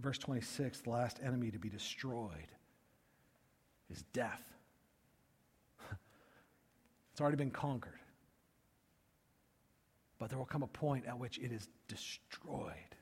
Verse 0.00 0.18
26 0.18 0.80
the 0.80 0.90
last 0.90 1.20
enemy 1.22 1.52
to 1.52 1.60
be 1.60 1.68
destroyed 1.68 2.48
is 3.88 4.02
death. 4.12 4.42
It's 7.12 7.20
already 7.20 7.36
been 7.36 7.52
conquered. 7.52 8.00
But 10.18 10.30
there 10.30 10.38
will 10.38 10.44
come 10.44 10.64
a 10.64 10.68
point 10.68 11.06
at 11.06 11.20
which 11.20 11.38
it 11.38 11.52
is 11.52 11.68
destroyed. 11.86 12.96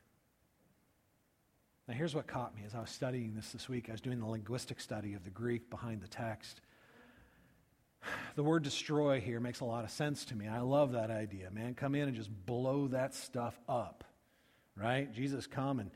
Now, 1.88 1.94
here's 1.94 2.16
what 2.16 2.26
caught 2.26 2.54
me 2.56 2.62
as 2.66 2.74
I 2.74 2.80
was 2.80 2.90
studying 2.90 3.34
this 3.36 3.52
this 3.52 3.68
week. 3.68 3.88
I 3.88 3.92
was 3.92 4.00
doing 4.00 4.18
the 4.18 4.26
linguistic 4.26 4.80
study 4.80 5.14
of 5.14 5.22
the 5.22 5.30
Greek 5.30 5.70
behind 5.70 6.00
the 6.00 6.08
text. 6.08 6.60
The 8.34 8.42
word 8.42 8.64
destroy 8.64 9.18
here 9.18 9.40
makes 9.40 9.60
a 9.60 9.64
lot 9.64 9.82
of 9.82 9.90
sense 9.90 10.26
to 10.26 10.36
me. 10.36 10.46
I 10.46 10.60
love 10.60 10.92
that 10.92 11.10
idea, 11.10 11.50
man. 11.50 11.74
Come 11.74 11.94
in 11.94 12.02
and 12.02 12.14
just 12.14 12.30
blow 12.44 12.86
that 12.88 13.14
stuff 13.14 13.58
up, 13.66 14.04
right? 14.76 15.10
Jesus, 15.10 15.46
come 15.46 15.80
and 15.80 15.90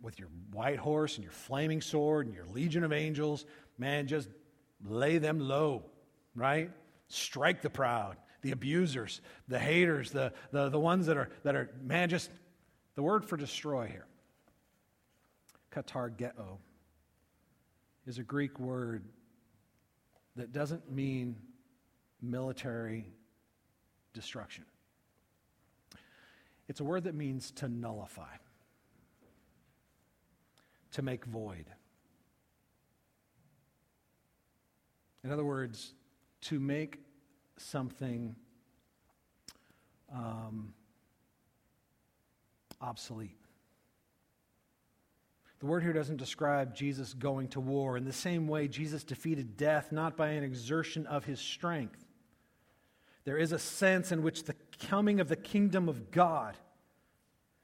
with 0.00 0.18
your 0.18 0.28
white 0.52 0.78
horse 0.78 1.16
and 1.16 1.22
your 1.22 1.32
flaming 1.32 1.82
sword 1.82 2.26
and 2.26 2.34
your 2.34 2.46
legion 2.46 2.82
of 2.82 2.92
angels, 2.92 3.44
man, 3.76 4.06
just 4.06 4.28
lay 4.82 5.18
them 5.18 5.38
low, 5.38 5.84
right? 6.34 6.70
Strike 7.08 7.60
the 7.60 7.70
proud, 7.70 8.16
the 8.40 8.52
abusers, 8.52 9.20
the 9.46 9.58
haters, 9.58 10.10
the, 10.10 10.32
the, 10.50 10.70
the 10.70 10.80
ones 10.80 11.06
that 11.06 11.18
are, 11.18 11.28
that 11.42 11.54
are, 11.54 11.70
man, 11.82 12.08
just 12.08 12.30
the 12.94 13.02
word 13.02 13.26
for 13.26 13.36
destroy 13.36 13.86
here 13.86 14.06
katargeo 15.74 16.58
is 18.06 18.18
a 18.18 18.22
Greek 18.22 18.58
word 18.60 19.04
that 20.36 20.52
doesn't 20.52 20.90
mean 20.90 21.36
military 22.20 23.06
destruction. 24.12 24.64
It's 26.68 26.80
a 26.80 26.84
word 26.84 27.04
that 27.04 27.14
means 27.14 27.50
to 27.52 27.68
nullify, 27.68 28.36
to 30.92 31.02
make 31.02 31.24
void. 31.24 31.66
In 35.22 35.30
other 35.30 35.44
words, 35.44 35.94
to 36.42 36.60
make 36.60 37.00
something 37.56 38.34
um, 40.12 40.74
obsolete. 42.80 43.43
The 45.64 45.70
word 45.70 45.82
here 45.82 45.94
doesn't 45.94 46.18
describe 46.18 46.74
Jesus 46.74 47.14
going 47.14 47.48
to 47.48 47.60
war. 47.60 47.96
In 47.96 48.04
the 48.04 48.12
same 48.12 48.46
way, 48.46 48.68
Jesus 48.68 49.02
defeated 49.02 49.56
death 49.56 49.92
not 49.92 50.14
by 50.14 50.28
an 50.28 50.44
exertion 50.44 51.06
of 51.06 51.24
his 51.24 51.40
strength. 51.40 52.04
There 53.24 53.38
is 53.38 53.50
a 53.50 53.58
sense 53.58 54.12
in 54.12 54.22
which 54.22 54.44
the 54.44 54.56
coming 54.90 55.20
of 55.20 55.28
the 55.28 55.36
kingdom 55.36 55.88
of 55.88 56.10
God 56.10 56.58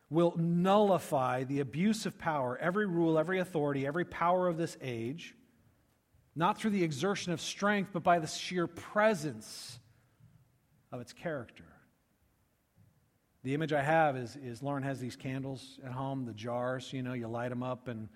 will 0.08 0.34
nullify 0.38 1.44
the 1.44 1.60
abuse 1.60 2.06
of 2.06 2.16
power, 2.16 2.56
every 2.56 2.86
rule, 2.86 3.18
every 3.18 3.38
authority, 3.38 3.86
every 3.86 4.06
power 4.06 4.48
of 4.48 4.56
this 4.56 4.78
age, 4.80 5.34
not 6.34 6.56
through 6.56 6.70
the 6.70 6.82
exertion 6.82 7.34
of 7.34 7.40
strength, 7.42 7.90
but 7.92 8.02
by 8.02 8.18
the 8.18 8.26
sheer 8.26 8.66
presence 8.66 9.78
of 10.90 11.02
its 11.02 11.12
character. 11.12 11.66
The 13.42 13.54
image 13.54 13.72
I 13.72 13.82
have 13.82 14.16
is, 14.16 14.36
is 14.36 14.62
Lauren 14.62 14.82
has 14.82 15.00
these 15.00 15.16
candles 15.16 15.78
at 15.84 15.92
home, 15.92 16.26
the 16.26 16.34
jars, 16.34 16.92
you 16.92 17.02
know, 17.02 17.14
you 17.14 17.26
light 17.26 17.48
them 17.48 17.62
up, 17.62 17.88
and, 17.88 18.08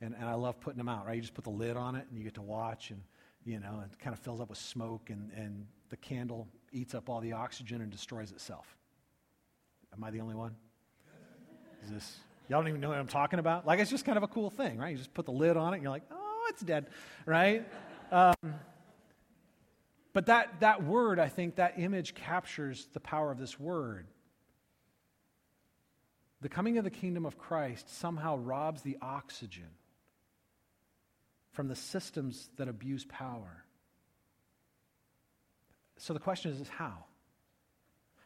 and, 0.00 0.14
and 0.14 0.24
I 0.24 0.34
love 0.34 0.58
putting 0.58 0.78
them 0.78 0.88
out, 0.88 1.06
right? 1.06 1.16
You 1.16 1.20
just 1.20 1.34
put 1.34 1.44
the 1.44 1.50
lid 1.50 1.76
on 1.76 1.96
it, 1.96 2.06
and 2.08 2.16
you 2.16 2.24
get 2.24 2.34
to 2.34 2.42
watch, 2.42 2.90
and, 2.90 3.02
you 3.44 3.60
know, 3.60 3.82
it 3.84 3.98
kind 3.98 4.14
of 4.14 4.20
fills 4.20 4.40
up 4.40 4.48
with 4.48 4.56
smoke, 4.56 5.10
and, 5.10 5.30
and 5.36 5.66
the 5.90 5.98
candle 5.98 6.48
eats 6.72 6.94
up 6.94 7.10
all 7.10 7.20
the 7.20 7.32
oxygen 7.32 7.82
and 7.82 7.90
destroys 7.90 8.30
itself. 8.30 8.74
Am 9.92 10.02
I 10.02 10.10
the 10.10 10.20
only 10.20 10.34
one? 10.34 10.56
Is 11.84 11.90
this, 11.90 12.16
y'all 12.48 12.60
don't 12.60 12.68
even 12.68 12.80
know 12.80 12.88
what 12.88 12.98
I'm 12.98 13.06
talking 13.06 13.38
about? 13.38 13.66
Like, 13.66 13.80
it's 13.80 13.90
just 13.90 14.06
kind 14.06 14.16
of 14.16 14.22
a 14.22 14.28
cool 14.28 14.48
thing, 14.48 14.78
right? 14.78 14.92
You 14.92 14.96
just 14.96 15.12
put 15.12 15.26
the 15.26 15.32
lid 15.32 15.58
on 15.58 15.74
it, 15.74 15.76
and 15.76 15.82
you're 15.82 15.92
like, 15.92 16.04
oh, 16.10 16.46
it's 16.48 16.62
dead, 16.62 16.86
right? 17.26 17.68
Um, 18.10 18.54
but 20.14 20.24
that, 20.26 20.60
that 20.60 20.82
word, 20.82 21.18
I 21.18 21.28
think, 21.28 21.56
that 21.56 21.74
image 21.76 22.14
captures 22.14 22.88
the 22.94 23.00
power 23.00 23.30
of 23.30 23.38
this 23.38 23.60
word. 23.60 24.06
The 26.40 26.48
coming 26.48 26.78
of 26.78 26.84
the 26.84 26.90
kingdom 26.90 27.26
of 27.26 27.38
Christ 27.38 27.94
somehow 27.98 28.36
robs 28.36 28.82
the 28.82 28.96
oxygen 29.02 29.68
from 31.52 31.68
the 31.68 31.76
systems 31.76 32.48
that 32.56 32.68
abuse 32.68 33.04
power. 33.04 33.64
So 35.98 36.14
the 36.14 36.20
question 36.20 36.52
is, 36.52 36.60
is 36.60 36.68
how? 36.68 37.04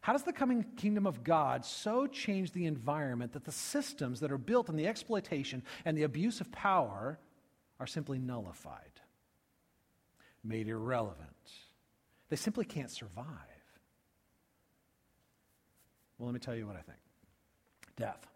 How 0.01 0.13
does 0.13 0.23
the 0.23 0.33
coming 0.33 0.65
kingdom 0.77 1.07
of 1.07 1.25
God 1.25 1.65
so 1.65 2.07
change 2.07 2.53
the 2.53 2.67
environment 2.67 3.33
that 3.33 3.45
the 3.45 3.53
systems 3.53 4.21
that 4.21 4.31
are 4.31 4.39
built 4.39 4.69
on 4.69 4.77
the 4.77 4.87
exploitation 4.87 5.63
and 5.85 5.97
the 5.97 6.03
abuse 6.03 6.41
of 6.41 6.53
power 6.53 7.19
are 7.81 7.87
simply 7.87 8.19
nullified, 8.19 9.01
made 10.45 10.69
irrelevant? 10.69 11.31
They 12.29 12.37
simply 12.37 12.65
can't 12.65 12.91
survive. 12.91 13.27
Well, 16.19 16.27
let 16.27 16.35
me 16.35 16.41
tell 16.41 16.55
you 16.55 16.67
what 16.67 16.77
I 16.77 16.83
think 16.83 16.99
death. 17.97 18.27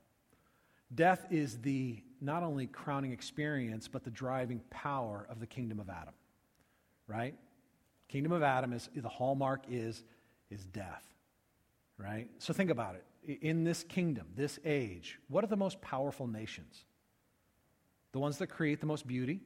Death 0.95 1.27
is 1.31 1.59
the 1.59 2.03
not 2.21 2.43
only 2.43 2.67
crowning 2.67 3.13
experience, 3.13 3.89
but 3.89 4.05
the 4.05 4.11
driving 4.11 4.61
power 4.71 5.27
of 5.31 5.41
the 5.41 5.47
kingdom 5.47 5.81
of 5.81 5.89
Adam. 5.89 6.15
Right? 7.07 7.35
Kingdom 8.09 8.33
of 8.33 8.43
Adam 8.43 8.73
is 8.73 8.89
the 8.95 9.09
hallmark 9.09 9.65
is, 9.71 10.03
is 10.51 10.65
death. 10.65 11.05
Right? 11.99 12.29
So 12.39 12.53
think 12.53 12.71
about 12.71 12.97
it. 12.97 13.39
In 13.43 13.65
this 13.65 13.83
kingdom, 13.83 14.27
this 14.35 14.59
age, 14.65 15.19
what 15.29 15.45
are 15.45 15.49
the 15.49 15.57
most 15.57 15.81
powerful 15.81 16.27
nations? 16.27 16.85
The 18.13 18.19
ones 18.19 18.39
that 18.39 18.47
create 18.47 18.81
the 18.81 18.87
most 18.87 19.07
beauty? 19.07 19.41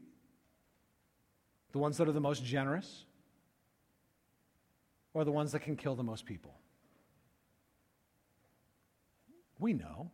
The 1.72 1.78
ones 1.78 1.96
that 1.96 2.08
are 2.08 2.12
the 2.12 2.20
most 2.20 2.44
generous? 2.44 3.04
Or 5.14 5.24
the 5.24 5.32
ones 5.32 5.52
that 5.52 5.60
can 5.60 5.76
kill 5.76 5.96
the 5.96 6.04
most 6.04 6.24
people? 6.24 6.54
We 9.62 9.72
know. 9.72 10.10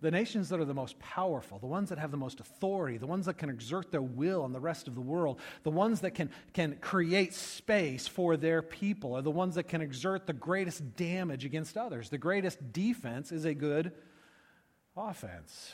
The 0.00 0.10
nations 0.10 0.48
that 0.48 0.60
are 0.60 0.64
the 0.64 0.72
most 0.72 0.98
powerful, 0.98 1.58
the 1.58 1.66
ones 1.66 1.90
that 1.90 1.98
have 1.98 2.10
the 2.10 2.16
most 2.16 2.40
authority, 2.40 2.96
the 2.96 3.06
ones 3.06 3.26
that 3.26 3.36
can 3.36 3.50
exert 3.50 3.90
their 3.90 4.00
will 4.00 4.42
on 4.44 4.52
the 4.52 4.60
rest 4.60 4.88
of 4.88 4.94
the 4.94 5.00
world, 5.00 5.40
the 5.62 5.70
ones 5.70 6.00
that 6.00 6.12
can, 6.12 6.30
can 6.54 6.76
create 6.80 7.34
space 7.34 8.06
for 8.06 8.36
their 8.38 8.62
people, 8.62 9.14
are 9.14 9.22
the 9.22 9.30
ones 9.30 9.56
that 9.56 9.64
can 9.64 9.82
exert 9.82 10.26
the 10.26 10.32
greatest 10.32 10.96
damage 10.96 11.44
against 11.44 11.76
others. 11.76 12.08
The 12.08 12.16
greatest 12.16 12.72
defense 12.72 13.30
is 13.30 13.44
a 13.44 13.52
good 13.52 13.92
offense. 14.96 15.72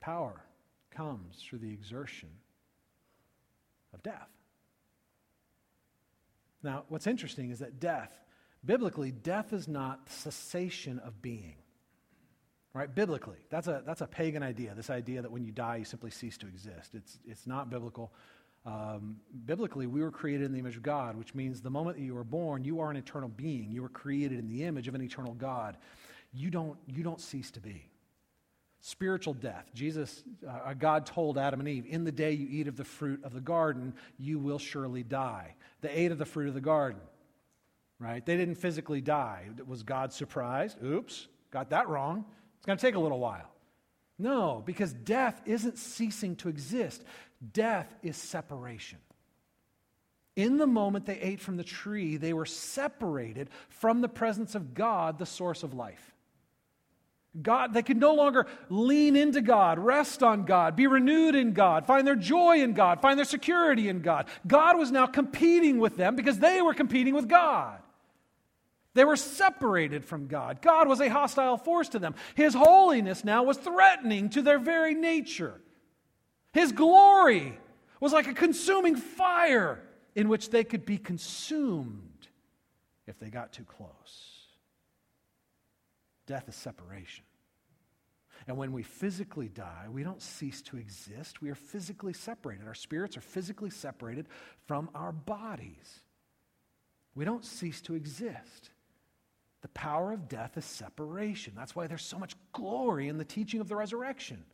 Power 0.00 0.44
comes 0.90 1.42
through 1.42 1.58
the 1.58 1.72
exertion 1.72 2.28
of 3.92 4.02
death. 4.02 4.28
Now, 6.62 6.84
what's 6.88 7.08
interesting 7.08 7.50
is 7.50 7.58
that 7.58 7.80
death 7.80 8.23
Biblically, 8.64 9.10
death 9.10 9.52
is 9.52 9.68
not 9.68 10.08
cessation 10.08 10.98
of 11.00 11.20
being. 11.20 11.56
Right? 12.72 12.92
Biblically, 12.92 13.38
that's 13.50 13.68
a, 13.68 13.82
that's 13.86 14.00
a 14.00 14.06
pagan 14.06 14.42
idea, 14.42 14.74
this 14.74 14.90
idea 14.90 15.22
that 15.22 15.30
when 15.30 15.44
you 15.44 15.52
die, 15.52 15.76
you 15.76 15.84
simply 15.84 16.10
cease 16.10 16.36
to 16.38 16.48
exist. 16.48 16.94
It's, 16.94 17.18
it's 17.24 17.46
not 17.46 17.70
biblical. 17.70 18.12
Um, 18.66 19.18
biblically, 19.46 19.86
we 19.86 20.00
were 20.00 20.10
created 20.10 20.46
in 20.46 20.52
the 20.52 20.58
image 20.58 20.76
of 20.76 20.82
God, 20.82 21.16
which 21.16 21.34
means 21.34 21.60
the 21.60 21.70
moment 21.70 21.98
that 21.98 22.02
you 22.02 22.14
were 22.14 22.24
born, 22.24 22.64
you 22.64 22.80
are 22.80 22.90
an 22.90 22.96
eternal 22.96 23.28
being. 23.28 23.70
You 23.70 23.82
were 23.82 23.88
created 23.90 24.40
in 24.40 24.48
the 24.48 24.64
image 24.64 24.88
of 24.88 24.94
an 24.96 25.02
eternal 25.02 25.34
God. 25.34 25.76
You 26.32 26.50
don't, 26.50 26.76
you 26.86 27.04
don't 27.04 27.20
cease 27.20 27.52
to 27.52 27.60
be. 27.60 27.88
Spiritual 28.80 29.34
death. 29.34 29.70
Jesus, 29.72 30.24
uh, 30.48 30.74
God 30.74 31.06
told 31.06 31.38
Adam 31.38 31.60
and 31.60 31.68
Eve, 31.68 31.86
In 31.88 32.04
the 32.04 32.12
day 32.12 32.32
you 32.32 32.48
eat 32.50 32.66
of 32.66 32.76
the 32.76 32.84
fruit 32.84 33.22
of 33.22 33.34
the 33.34 33.40
garden, 33.40 33.94
you 34.18 34.38
will 34.38 34.58
surely 34.58 35.02
die. 35.02 35.54
They 35.80 35.90
ate 35.90 36.10
of 36.10 36.18
the 36.18 36.26
fruit 36.26 36.48
of 36.48 36.54
the 36.54 36.60
garden 36.60 37.00
right? 37.98 38.24
They 38.24 38.36
didn't 38.36 38.56
physically 38.56 39.00
die. 39.00 39.48
Was 39.66 39.82
God 39.82 40.12
surprised? 40.12 40.82
Oops, 40.82 41.28
got 41.50 41.70
that 41.70 41.88
wrong. 41.88 42.24
It's 42.58 42.66
going 42.66 42.78
to 42.78 42.86
take 42.86 42.94
a 42.94 43.00
little 43.00 43.18
while. 43.18 43.50
No, 44.18 44.62
because 44.64 44.92
death 44.92 45.40
isn't 45.44 45.78
ceasing 45.78 46.36
to 46.36 46.48
exist, 46.48 47.02
death 47.52 47.92
is 48.02 48.16
separation. 48.16 48.98
In 50.36 50.56
the 50.56 50.66
moment 50.66 51.06
they 51.06 51.18
ate 51.18 51.40
from 51.40 51.56
the 51.56 51.64
tree, 51.64 52.16
they 52.16 52.32
were 52.32 52.46
separated 52.46 53.50
from 53.68 54.00
the 54.00 54.08
presence 54.08 54.54
of 54.54 54.74
God, 54.74 55.18
the 55.18 55.26
source 55.26 55.62
of 55.62 55.74
life. 55.74 56.12
God, 57.40 57.72
they 57.72 57.82
could 57.82 57.96
no 57.96 58.14
longer 58.14 58.46
lean 58.68 59.16
into 59.16 59.40
God, 59.40 59.78
rest 59.78 60.22
on 60.22 60.44
God, 60.44 60.76
be 60.76 60.86
renewed 60.86 61.34
in 61.34 61.52
God, 61.52 61.84
find 61.84 62.06
their 62.06 62.14
joy 62.14 62.62
in 62.62 62.74
God, 62.74 63.00
find 63.00 63.18
their 63.18 63.24
security 63.24 63.88
in 63.88 64.02
God. 64.02 64.26
God 64.46 64.78
was 64.78 64.92
now 64.92 65.06
competing 65.06 65.78
with 65.78 65.96
them 65.96 66.14
because 66.14 66.38
they 66.38 66.62
were 66.62 66.74
competing 66.74 67.14
with 67.14 67.28
God. 67.28 67.80
They 68.94 69.04
were 69.04 69.16
separated 69.16 70.04
from 70.04 70.28
God. 70.28 70.62
God 70.62 70.88
was 70.88 71.00
a 71.00 71.08
hostile 71.08 71.56
force 71.56 71.88
to 71.90 71.98
them. 71.98 72.14
His 72.34 72.54
holiness 72.54 73.24
now 73.24 73.42
was 73.42 73.56
threatening 73.56 74.30
to 74.30 74.42
their 74.42 74.58
very 74.58 74.94
nature. 74.94 75.60
His 76.52 76.70
glory 76.70 77.58
was 78.00 78.12
like 78.12 78.28
a 78.28 78.34
consuming 78.34 78.94
fire 78.94 79.82
in 80.14 80.28
which 80.28 80.50
they 80.50 80.62
could 80.62 80.86
be 80.86 80.96
consumed 80.96 82.28
if 83.06 83.18
they 83.18 83.30
got 83.30 83.52
too 83.52 83.64
close. 83.64 84.46
Death 86.26 86.48
is 86.48 86.54
separation. 86.54 87.24
And 88.46 88.56
when 88.56 88.72
we 88.72 88.82
physically 88.82 89.48
die, 89.48 89.86
we 89.90 90.04
don't 90.04 90.22
cease 90.22 90.62
to 90.62 90.76
exist. 90.76 91.42
We 91.42 91.50
are 91.50 91.54
physically 91.54 92.12
separated. 92.12 92.66
Our 92.66 92.74
spirits 92.74 93.16
are 93.16 93.22
physically 93.22 93.70
separated 93.70 94.26
from 94.66 94.90
our 94.94 95.12
bodies. 95.12 96.00
We 97.14 97.24
don't 97.24 97.44
cease 97.44 97.80
to 97.82 97.94
exist. 97.94 98.70
The 99.64 99.68
power 99.68 100.12
of 100.12 100.28
death 100.28 100.58
is 100.58 100.64
separation. 100.66 101.54
That's 101.56 101.74
why 101.74 101.86
there's 101.86 102.04
so 102.04 102.18
much 102.18 102.34
glory 102.52 103.08
in 103.08 103.16
the 103.16 103.24
teaching 103.24 103.62
of 103.62 103.68
the 103.68 103.74
resurrection. 103.74 104.44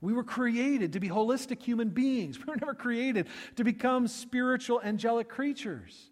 We 0.00 0.14
were 0.14 0.24
created 0.24 0.94
to 0.94 1.00
be 1.00 1.10
holistic 1.10 1.62
human 1.62 1.90
beings. 1.90 2.38
We 2.46 2.46
were 2.46 2.56
never 2.56 2.72
created 2.72 3.28
to 3.56 3.64
become 3.64 4.08
spiritual 4.08 4.80
angelic 4.80 5.28
creatures. 5.28 6.08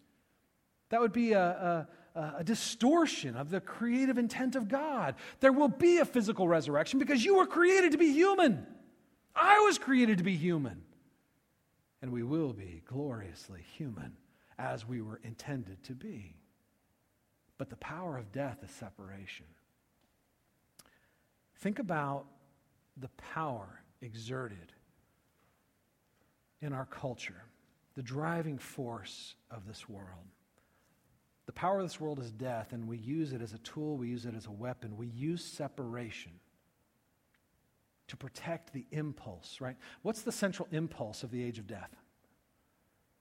That 0.90 1.00
would 1.00 1.14
be 1.14 1.32
a, 1.32 1.88
a, 2.14 2.20
a, 2.40 2.44
distortion 2.44 3.34
of 3.34 3.48
the 3.48 3.62
creative 3.62 4.18
intent 4.18 4.56
of 4.56 4.68
God. 4.68 5.14
There 5.40 5.50
will 5.50 5.68
be 5.68 5.96
a 5.96 6.04
physical 6.04 6.46
resurrection 6.46 6.98
because 6.98 7.24
you 7.24 7.36
were 7.36 7.46
created 7.46 7.92
to 7.92 7.98
be 7.98 8.12
human. 8.12 8.66
I 9.34 9.60
was 9.60 9.78
created 9.78 10.18
to 10.18 10.24
be 10.24 10.36
human. 10.36 10.82
And 12.02 12.12
we 12.12 12.22
will 12.22 12.52
be 12.52 12.82
gloriously 12.84 13.64
human 13.78 14.18
as 14.58 14.86
we 14.86 15.00
were 15.00 15.18
intended 15.24 15.82
to 15.84 15.94
be. 15.94 16.36
But 17.58 17.70
the 17.70 17.76
power 17.76 18.18
of 18.18 18.32
death 18.32 18.58
is 18.62 18.70
separation. 18.70 19.46
Think 21.56 21.78
about 21.78 22.26
the 22.96 23.08
power 23.16 23.80
exerted 24.02 24.72
in 26.60 26.72
our 26.72 26.86
culture, 26.86 27.42
the 27.94 28.02
driving 28.02 28.58
force 28.58 29.34
of 29.50 29.66
this 29.66 29.88
world. 29.88 30.26
The 31.46 31.52
power 31.52 31.80
of 31.80 31.84
this 31.84 32.00
world 32.00 32.18
is 32.18 32.32
death, 32.32 32.72
and 32.72 32.88
we 32.88 32.96
use 32.96 33.32
it 33.32 33.42
as 33.42 33.52
a 33.52 33.58
tool, 33.58 33.96
we 33.96 34.08
use 34.08 34.24
it 34.24 34.34
as 34.34 34.46
a 34.46 34.50
weapon. 34.50 34.96
We 34.96 35.08
use 35.08 35.44
separation 35.44 36.32
to 38.08 38.16
protect 38.16 38.72
the 38.72 38.86
impulse, 38.90 39.60
right? 39.60 39.76
What's 40.02 40.22
the 40.22 40.32
central 40.32 40.68
impulse 40.72 41.22
of 41.22 41.30
the 41.30 41.42
age 41.42 41.58
of 41.58 41.66
death? 41.66 41.90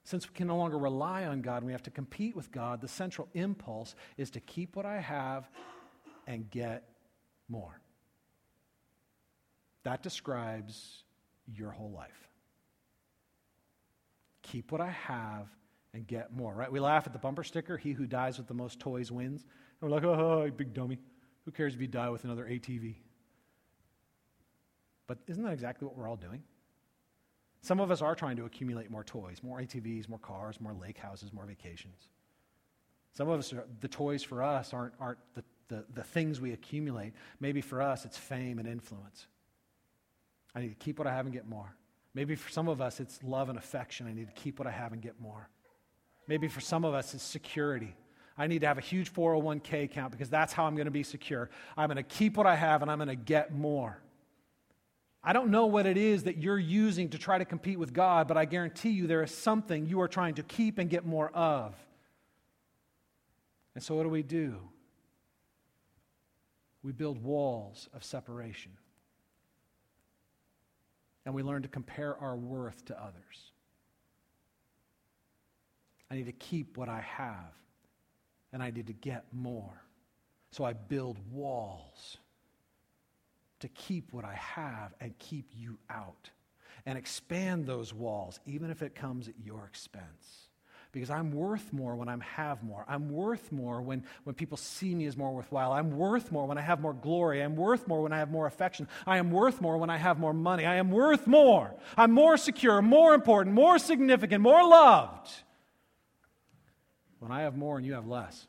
Since 0.04 0.28
we 0.28 0.36
can 0.36 0.48
no 0.48 0.58
longer 0.58 0.78
rely 0.78 1.26
on 1.26 1.42
God 1.42 1.58
and 1.58 1.66
we 1.66 1.72
have 1.72 1.84
to 1.84 1.92
compete 1.92 2.36
with 2.36 2.52
God, 2.52 2.82
the 2.82 2.88
central 2.88 3.30
impulse 3.34 3.96
is 4.18 4.30
to 4.32 4.40
keep 4.42 4.76
what 4.76 4.86
I 4.86 5.00
have 5.00 5.50
and 6.28 6.50
get 6.50 6.90
more. 7.48 7.80
That 9.84 10.04
describes 10.04 11.04
your 11.54 11.72
whole 11.72 11.92
life. 11.92 12.30
Keep 14.42 14.72
what 14.72 14.82
I 14.82 14.90
have 14.90 15.48
and 15.94 16.06
get 16.06 16.36
more, 16.36 16.54
right? 16.54 16.72
We 16.72 16.80
laugh 16.80 17.08
at 17.08 17.14
the 17.14 17.20
bumper 17.20 17.44
sticker, 17.44 17.78
he 17.78 17.92
who 17.92 18.06
dies 18.06 18.38
with 18.38 18.48
the 18.48 18.54
most 18.54 18.80
toys 18.80 19.12
wins. 19.12 19.46
And 19.82 19.90
we're 19.90 19.96
like, 19.96 20.04
oh, 20.04 20.50
big 20.56 20.74
dummy. 20.74 21.00
Who 21.46 21.52
cares 21.52 21.76
if 21.76 21.82
you 21.82 21.88
die 21.88 22.10
with 22.10 22.24
another 22.24 22.46
ATV? 22.46 22.96
But 25.08 25.20
isn't 25.28 25.44
that 25.44 25.54
exactly 25.54 25.88
what 25.88 25.98
we're 25.98 26.10
all 26.10 26.16
doing? 26.16 26.44
Some 27.64 27.80
of 27.80 27.92
us 27.92 28.02
are 28.02 28.14
trying 28.14 28.36
to 28.36 28.46
accumulate 28.46 28.92
more 28.92 29.06
toys, 29.06 29.38
more 29.42 29.60
ATVs, 29.60 30.10
more 30.10 30.20
cars, 30.20 30.60
more 30.60 30.74
lake 30.74 30.98
houses, 30.98 31.32
more 31.32 31.46
vacations. 31.46 32.10
Some 33.14 33.30
of 33.30 33.40
us, 33.40 33.54
are, 33.54 33.66
the 33.80 33.88
toys 33.88 34.22
for 34.22 34.44
us 34.44 34.74
aren't, 34.74 34.94
aren't 35.00 35.20
the, 35.34 35.44
the, 35.70 35.86
the 35.94 36.04
things 36.04 36.42
we 36.42 36.52
accumulate. 36.52 37.14
Maybe 37.40 37.62
for 37.62 37.82
us, 37.82 38.04
it's 38.04 38.18
fame 38.18 38.60
and 38.60 38.68
influence. 38.68 39.28
I 40.54 40.60
need 40.60 40.70
to 40.70 40.76
keep 40.76 41.00
what 41.00 41.08
I 41.08 41.14
have 41.14 41.26
and 41.26 41.34
get 41.34 41.48
more. 41.48 41.74
Maybe 42.14 42.36
for 42.36 42.52
some 42.52 42.68
of 42.68 42.82
us, 42.82 43.00
it's 43.00 43.24
love 43.24 43.48
and 43.48 43.58
affection. 43.58 44.08
I 44.08 44.14
need 44.14 44.28
to 44.28 44.42
keep 44.42 44.60
what 44.60 44.68
I 44.68 44.72
have 44.72 44.92
and 44.92 45.02
get 45.02 45.22
more. 45.22 45.48
Maybe 46.28 46.50
for 46.50 46.60
some 46.60 46.84
of 46.84 46.94
us, 46.94 47.14
it's 47.14 47.24
security. 47.24 47.96
I 48.38 48.48
need 48.48 48.60
to 48.60 48.68
have 48.68 48.78
a 48.78 48.82
huge 48.82 49.14
401k 49.14 49.86
account 49.86 50.12
because 50.12 50.30
that's 50.30 50.52
how 50.52 50.66
I'm 50.66 50.76
going 50.76 50.86
to 50.86 50.92
be 50.92 51.04
secure. 51.04 51.50
I'm 51.78 51.88
going 51.88 51.96
to 51.96 52.04
keep 52.04 52.36
what 52.36 52.46
I 52.46 52.56
have 52.56 52.82
and 52.82 52.92
I'm 52.92 52.98
going 52.98 53.08
to 53.08 53.16
get 53.16 53.54
more. 53.54 54.02
I 55.24 55.32
don't 55.32 55.50
know 55.50 55.68
what 55.68 55.86
it 55.86 55.98
is 55.98 56.24
that 56.24 56.38
you're 56.38 56.60
using 56.60 57.10
to 57.10 57.18
try 57.18 57.38
to 57.38 57.46
compete 57.46 57.80
with 57.80 57.94
God, 57.94 58.28
but 58.28 58.36
I 58.36 58.44
guarantee 58.44 58.90
you 58.90 59.08
there 59.08 59.24
is 59.24 59.32
something 59.32 59.86
you 59.86 60.02
are 60.02 60.08
trying 60.08 60.36
to 60.36 60.44
keep 60.44 60.78
and 60.78 60.90
get 60.90 61.06
more 61.06 61.30
of. 61.30 61.74
And 63.74 63.84
so, 63.84 63.96
what 63.96 64.04
do 64.04 64.10
we 64.10 64.22
do? 64.22 64.58
We 66.84 66.92
build 66.92 67.24
walls 67.24 67.88
of 67.94 68.04
separation. 68.04 68.74
And 71.26 71.34
we 71.34 71.42
learn 71.42 71.62
to 71.62 71.70
compare 71.70 72.18
our 72.18 72.36
worth 72.36 72.84
to 72.86 73.02
others. 73.02 73.52
I 76.12 76.16
need 76.16 76.26
to 76.26 76.34
keep 76.34 76.78
what 76.78 76.90
I 76.90 77.00
have, 77.00 77.54
and 78.52 78.62
I 78.62 78.72
need 78.72 78.88
to 78.88 78.94
get 78.94 79.26
more. 79.32 79.82
So 80.52 80.66
I 80.66 80.74
build 80.74 81.18
walls 81.32 82.18
to 83.64 83.68
keep 83.70 84.14
what 84.14 84.24
I 84.24 84.36
have 84.36 84.94
and 85.02 85.18
keep 85.18 85.50
you 85.54 85.78
out, 85.90 86.30
and 86.86 86.98
expand 86.98 87.66
those 87.66 87.94
walls, 87.94 88.40
even 88.46 88.70
if 88.70 88.82
it 88.82 88.96
comes 88.96 89.28
at 89.28 89.36
your 89.44 89.66
expense 89.66 90.44
because 90.94 91.10
I'm 91.10 91.32
worth 91.32 91.74
more 91.74 91.96
when 91.96 92.08
I 92.08 92.16
have 92.36 92.64
more. 92.64 92.86
I'm 92.88 93.10
worth 93.10 93.52
more 93.52 93.82
when, 93.82 94.06
when 94.26 94.36
people 94.36 94.58
see 94.58 94.94
me 94.94 95.08
as 95.08 95.18
more 95.18 95.34
worthwhile. 95.34 95.72
I'm 95.72 95.98
worth 95.98 96.32
more 96.32 96.46
when 96.46 96.60
I 96.60 96.62
have 96.62 96.80
more 96.80 96.94
glory. 96.94 97.42
I'm 97.42 97.56
worth 97.56 97.88
more 97.88 98.04
when 98.04 98.14
I 98.14 98.20
have 98.20 98.30
more 98.30 98.46
affection. 98.46 98.88
I 99.08 99.18
am 99.18 99.32
worth 99.32 99.60
more 99.60 99.78
when 99.80 99.90
I 99.90 99.98
have 99.98 100.20
more 100.20 100.34
money. 100.34 100.66
I 100.66 100.76
am 100.76 100.92
worth 100.92 101.26
more. 101.26 101.74
I'm 101.98 102.12
more 102.12 102.38
secure, 102.38 102.80
more 102.84 103.16
important, 103.16 103.56
more 103.56 103.80
significant, 103.80 104.42
more 104.42 104.64
loved 104.64 105.32
when 107.18 107.32
I 107.32 107.42
have 107.42 107.58
more 107.58 107.78
and 107.78 107.86
you 107.86 107.94
have 107.94 108.08
less. 108.08 108.48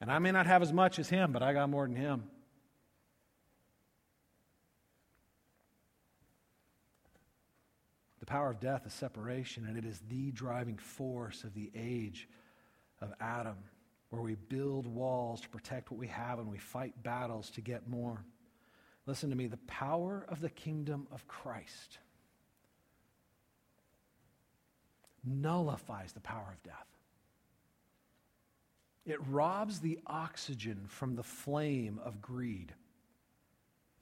And 0.00 0.10
I 0.10 0.18
may 0.18 0.32
not 0.32 0.46
have 0.46 0.62
as 0.62 0.72
much 0.72 0.98
as 0.98 1.08
him, 1.08 1.30
but 1.30 1.44
I 1.44 1.52
got 1.52 1.70
more 1.70 1.86
than 1.86 1.94
him. 1.94 2.24
Power 8.32 8.48
of 8.48 8.60
death 8.60 8.86
is 8.86 8.94
separation, 8.94 9.66
and 9.66 9.76
it 9.76 9.84
is 9.84 10.00
the 10.08 10.30
driving 10.30 10.78
force 10.78 11.44
of 11.44 11.52
the 11.52 11.70
age 11.76 12.26
of 13.02 13.12
Adam, 13.20 13.58
where 14.08 14.22
we 14.22 14.36
build 14.48 14.86
walls 14.86 15.42
to 15.42 15.50
protect 15.50 15.90
what 15.90 16.00
we 16.00 16.06
have 16.06 16.38
and 16.38 16.48
we 16.48 16.56
fight 16.56 16.94
battles 17.02 17.50
to 17.50 17.60
get 17.60 17.86
more. 17.90 18.24
Listen 19.04 19.28
to 19.28 19.36
me 19.36 19.48
the 19.48 19.58
power 19.66 20.24
of 20.30 20.40
the 20.40 20.48
kingdom 20.48 21.06
of 21.12 21.28
Christ 21.28 21.98
nullifies 25.22 26.12
the 26.12 26.20
power 26.20 26.54
of 26.56 26.62
death. 26.62 26.88
It 29.04 29.18
robs 29.26 29.78
the 29.80 29.98
oxygen 30.06 30.86
from 30.88 31.16
the 31.16 31.22
flame 31.22 32.00
of 32.02 32.22
greed. 32.22 32.72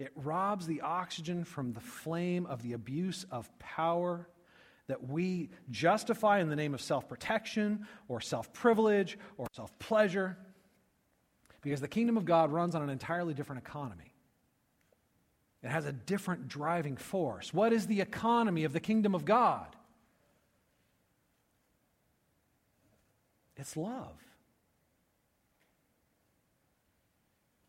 It 0.00 0.12
robs 0.16 0.66
the 0.66 0.80
oxygen 0.80 1.44
from 1.44 1.74
the 1.74 1.80
flame 1.80 2.46
of 2.46 2.62
the 2.62 2.72
abuse 2.72 3.26
of 3.30 3.46
power 3.58 4.26
that 4.86 5.06
we 5.06 5.50
justify 5.70 6.40
in 6.40 6.48
the 6.48 6.56
name 6.56 6.72
of 6.72 6.80
self 6.80 7.06
protection 7.06 7.86
or 8.08 8.22
self 8.22 8.50
privilege 8.54 9.18
or 9.36 9.46
self 9.52 9.78
pleasure. 9.78 10.38
Because 11.60 11.82
the 11.82 11.88
kingdom 11.88 12.16
of 12.16 12.24
God 12.24 12.50
runs 12.50 12.74
on 12.74 12.80
an 12.80 12.88
entirely 12.88 13.34
different 13.34 13.62
economy. 13.62 14.14
It 15.62 15.68
has 15.68 15.84
a 15.84 15.92
different 15.92 16.48
driving 16.48 16.96
force. 16.96 17.52
What 17.52 17.74
is 17.74 17.86
the 17.86 18.00
economy 18.00 18.64
of 18.64 18.72
the 18.72 18.80
kingdom 18.80 19.14
of 19.14 19.26
God? 19.26 19.76
It's 23.58 23.76
love. 23.76 24.16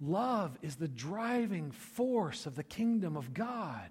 Love 0.02 0.58
is 0.64 0.78
the 0.78 0.88
driving 0.88 1.70
force 1.70 2.48
of 2.48 2.56
the 2.56 2.64
kingdom 2.64 3.16
of 3.16 3.36
God. 3.36 3.90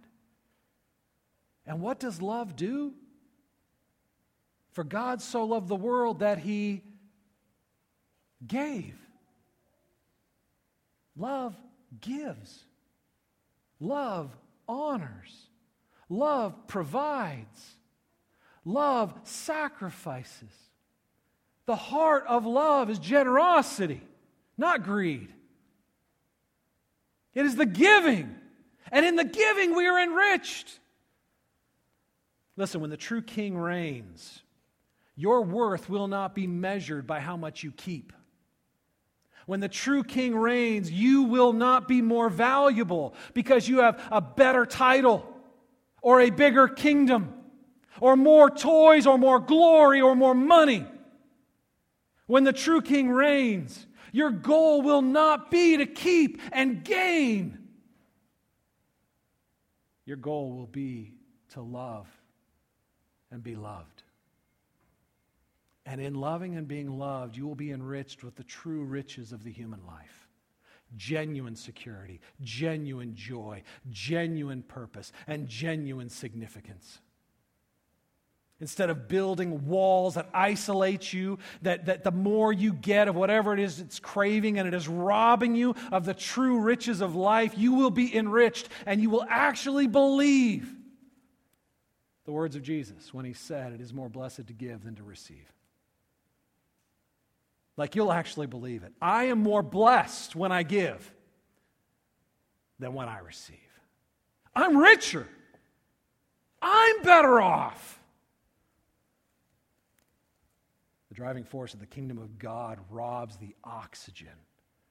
And 1.64 1.80
what 1.80 2.00
does 2.00 2.20
love 2.20 2.56
do? 2.56 2.92
For 4.72 4.82
God 4.82 5.22
so 5.22 5.44
loved 5.44 5.68
the 5.68 5.76
world 5.76 6.18
that 6.18 6.38
he 6.38 6.82
gave. 8.44 8.96
Love 11.16 11.54
gives. 12.00 12.64
Love 13.78 14.36
honors. 14.66 15.46
Love 16.08 16.66
provides. 16.66 17.76
Love 18.64 19.14
sacrifices. 19.22 20.54
The 21.66 21.76
heart 21.76 22.24
of 22.26 22.46
love 22.46 22.90
is 22.90 22.98
generosity, 22.98 24.00
not 24.58 24.82
greed. 24.82 25.32
It 27.34 27.46
is 27.46 27.56
the 27.56 27.66
giving. 27.66 28.34
And 28.90 29.06
in 29.06 29.16
the 29.16 29.24
giving, 29.24 29.74
we 29.74 29.86
are 29.86 30.02
enriched. 30.02 30.78
Listen, 32.56 32.80
when 32.80 32.90
the 32.90 32.96
true 32.96 33.22
king 33.22 33.56
reigns, 33.56 34.42
your 35.14 35.42
worth 35.42 35.88
will 35.88 36.08
not 36.08 36.34
be 36.34 36.46
measured 36.46 37.06
by 37.06 37.20
how 37.20 37.36
much 37.36 37.62
you 37.62 37.72
keep. 37.72 38.12
When 39.46 39.60
the 39.60 39.68
true 39.68 40.04
king 40.04 40.36
reigns, 40.36 40.90
you 40.90 41.22
will 41.22 41.52
not 41.52 41.88
be 41.88 42.02
more 42.02 42.28
valuable 42.28 43.14
because 43.34 43.68
you 43.68 43.80
have 43.80 44.00
a 44.10 44.20
better 44.20 44.66
title 44.66 45.26
or 46.02 46.20
a 46.20 46.30
bigger 46.30 46.68
kingdom 46.68 47.34
or 48.00 48.16
more 48.16 48.50
toys 48.50 49.06
or 49.06 49.18
more 49.18 49.40
glory 49.40 50.00
or 50.00 50.14
more 50.14 50.34
money. 50.34 50.86
When 52.26 52.44
the 52.44 52.52
true 52.52 52.80
king 52.80 53.10
reigns, 53.10 53.86
your 54.12 54.30
goal 54.30 54.82
will 54.82 55.02
not 55.02 55.50
be 55.50 55.76
to 55.76 55.86
keep 55.86 56.40
and 56.52 56.84
gain. 56.84 57.58
Your 60.04 60.16
goal 60.16 60.52
will 60.52 60.66
be 60.66 61.14
to 61.50 61.60
love 61.60 62.08
and 63.30 63.42
be 63.42 63.54
loved. 63.54 64.02
And 65.86 66.00
in 66.00 66.14
loving 66.14 66.56
and 66.56 66.68
being 66.68 66.98
loved, 66.98 67.36
you 67.36 67.46
will 67.46 67.54
be 67.54 67.72
enriched 67.72 68.22
with 68.22 68.36
the 68.36 68.44
true 68.44 68.84
riches 68.84 69.32
of 69.32 69.44
the 69.44 69.52
human 69.52 69.84
life 69.86 70.28
genuine 70.96 71.54
security, 71.54 72.20
genuine 72.42 73.14
joy, 73.14 73.62
genuine 73.90 74.62
purpose, 74.62 75.12
and 75.28 75.48
genuine 75.48 76.08
significance. 76.08 76.98
Instead 78.60 78.90
of 78.90 79.08
building 79.08 79.66
walls 79.66 80.14
that 80.14 80.28
isolate 80.34 81.12
you, 81.12 81.38
that, 81.62 81.86
that 81.86 82.04
the 82.04 82.10
more 82.10 82.52
you 82.52 82.72
get 82.74 83.08
of 83.08 83.16
whatever 83.16 83.54
it 83.54 83.60
is 83.60 83.80
it's 83.80 83.98
craving 83.98 84.58
and 84.58 84.68
it 84.68 84.74
is 84.74 84.86
robbing 84.86 85.54
you 85.54 85.74
of 85.90 86.04
the 86.04 86.12
true 86.12 86.60
riches 86.60 87.00
of 87.00 87.14
life, 87.14 87.54
you 87.56 87.72
will 87.72 87.90
be 87.90 88.14
enriched 88.14 88.68
and 88.84 89.00
you 89.00 89.08
will 89.08 89.24
actually 89.28 89.86
believe 89.86 90.74
the 92.26 92.32
words 92.32 92.54
of 92.54 92.62
Jesus 92.62 93.12
when 93.14 93.24
he 93.24 93.32
said, 93.32 93.72
It 93.72 93.80
is 93.80 93.92
more 93.92 94.08
blessed 94.08 94.46
to 94.46 94.52
give 94.52 94.84
than 94.84 94.94
to 94.96 95.02
receive. 95.02 95.50
Like 97.76 97.96
you'll 97.96 98.12
actually 98.12 98.46
believe 98.46 98.82
it. 98.82 98.92
I 99.00 99.24
am 99.24 99.42
more 99.42 99.62
blessed 99.62 100.36
when 100.36 100.52
I 100.52 100.64
give 100.64 101.12
than 102.78 102.92
when 102.92 103.08
I 103.08 103.20
receive. 103.20 103.56
I'm 104.54 104.76
richer. 104.76 105.26
I'm 106.60 107.02
better 107.02 107.40
off. 107.40 107.99
The 111.10 111.16
driving 111.16 111.44
force 111.44 111.74
of 111.74 111.80
the 111.80 111.86
kingdom 111.86 112.18
of 112.18 112.38
God 112.38 112.78
robs 112.88 113.36
the 113.36 113.54
oxygen 113.64 114.28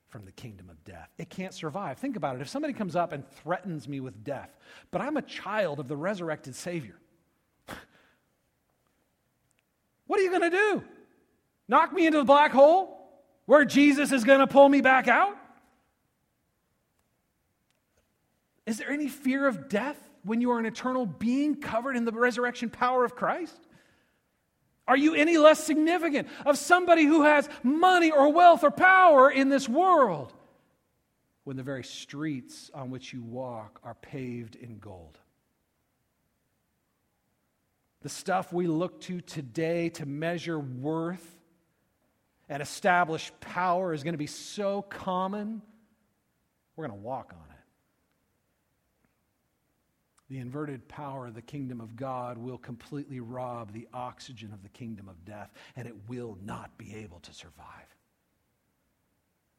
from 0.10 0.26
the 0.26 0.32
kingdom 0.32 0.70
of 0.70 0.84
death. 0.84 1.10
It 1.18 1.30
can't 1.30 1.54
survive. 1.54 1.98
Think 1.98 2.18
about 2.18 2.36
it. 2.36 2.42
If 2.42 2.50
somebody 2.50 2.74
comes 2.74 2.96
up 2.96 3.14
and 3.14 3.28
threatens 3.28 3.88
me 3.88 4.00
with 4.00 4.24
death, 4.24 4.50
but 4.92 5.02
I'm 5.02 5.18
a 5.18 5.22
child 5.22 5.80
of 5.80 5.88
the 5.88 5.96
resurrected 5.96 6.56
Savior, 6.56 6.96
what 10.08 10.20
are 10.20 10.24
you 10.24 10.30
going 10.30 10.50
to 10.50 10.50
do? 10.50 10.84
Knock 11.68 11.94
me 11.94 12.06
into 12.06 12.18
the 12.18 12.26
black 12.26 12.52
hole 12.52 12.98
where 13.46 13.64
Jesus 13.64 14.12
is 14.12 14.24
going 14.24 14.40
to 14.40 14.48
pull 14.48 14.68
me 14.68 14.82
back 14.82 15.08
out? 15.08 15.38
Is 18.66 18.78
there 18.78 18.92
any 18.92 19.08
fear 19.08 19.48
of 19.48 19.70
death 19.70 19.98
when 20.24 20.42
you 20.42 20.52
are 20.52 20.60
an 20.60 20.66
eternal 20.66 21.06
being 21.06 21.56
covered 21.56 21.96
in 21.96 22.06
the 22.06 22.12
resurrection 22.12 22.70
power 22.70 23.06
of 23.06 23.16
Christ? 23.16 23.68
Are 24.90 24.98
you 24.98 25.14
any 25.14 25.38
less 25.38 25.64
significant 25.64 26.28
of 26.48 26.58
somebody 26.58 27.06
who 27.06 27.22
has 27.22 27.48
money 27.62 28.10
or 28.10 28.34
wealth 28.34 28.64
or 28.64 28.72
power 28.72 29.30
in 29.30 29.48
this 29.48 29.70
world 29.70 30.34
when 31.44 31.58
the 31.58 31.64
very 31.64 31.84
streets 31.84 32.72
on 32.74 32.90
which 32.90 33.14
you 33.14 33.22
walk 33.22 33.80
are 33.84 33.94
paved 33.94 34.56
in 34.56 34.80
gold? 34.80 35.16
The 38.02 38.10
stuff 38.10 38.52
we 38.52 38.66
look 38.66 39.00
to 39.02 39.22
today 39.22 39.90
to 39.90 40.08
measure 40.08 40.60
worth 40.60 41.38
and 42.50 42.60
establish 42.60 43.32
power 43.42 43.94
is 43.94 44.02
going 44.02 44.16
to 44.16 44.18
be 44.18 44.26
so 44.26 44.82
common, 44.82 45.62
we're 46.76 46.88
going 46.88 47.00
to 47.00 47.06
walk 47.06 47.32
on. 47.32 47.49
The 50.30 50.38
inverted 50.38 50.88
power 50.88 51.28
of 51.28 51.34
the 51.34 51.42
kingdom 51.42 51.82
of 51.82 51.96
God 51.96 52.38
will 52.38 52.60
completely 52.60 53.20
rob 53.20 53.74
the 53.74 53.88
oxygen 53.94 54.54
of 54.54 54.62
the 54.62 54.70
kingdom 54.70 55.10
of 55.10 55.26
death, 55.26 55.52
and 55.76 55.88
it 55.88 55.96
will 56.08 56.38
not 56.46 56.78
be 56.78 56.96
able 56.98 57.20
to 57.22 57.34
survive. 57.34 57.66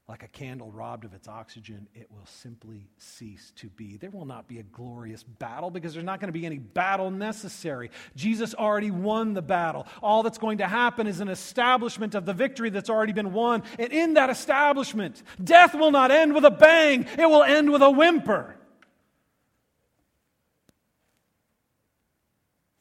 Like 0.09 0.23
a 0.25 0.29
candle 0.29 0.73
robbed 0.73 1.05
of 1.05 1.14
its 1.14 1.29
oxygen, 1.29 1.87
it 1.95 2.09
will 2.11 2.27
simply 2.27 2.89
cease 2.99 3.53
to 3.57 3.68
be. 3.68 3.97
There 3.97 4.11
will 4.11 4.25
not 4.25 4.49
be 4.49 4.59
a 4.59 4.64
glorious 4.64 5.23
battle 5.23 5.71
because 5.71 5.93
there's 5.93 6.05
not 6.05 6.18
going 6.18 6.33
to 6.33 6.37
be 6.37 6.47
any 6.47 6.59
battle 6.59 7.12
necessary. 7.12 7.93
Jesus 8.16 8.53
already 8.53 8.91
won 8.91 9.35
the 9.35 9.43
battle. 9.43 9.87
All 10.03 10.25
that's 10.25 10.39
going 10.39 10.59
to 10.59 10.66
happen 10.66 11.07
is 11.07 11.21
an 11.21 11.29
establishment 11.29 12.16
of 12.16 12.27
the 12.27 12.33
victory 12.33 12.71
that's 12.71 12.91
already 12.91 13.12
been 13.12 13.33
won. 13.33 13.62
And 13.79 13.93
in 13.93 14.14
that 14.14 14.31
establishment, 14.31 15.23
death 15.43 15.77
will 15.77 15.93
not 15.93 16.11
end 16.11 16.35
with 16.35 16.45
a 16.45 16.51
bang, 16.51 17.07
it 17.16 17.29
will 17.29 17.45
end 17.45 17.71
with 17.71 17.83
a 17.83 17.91
whimper. 17.91 18.57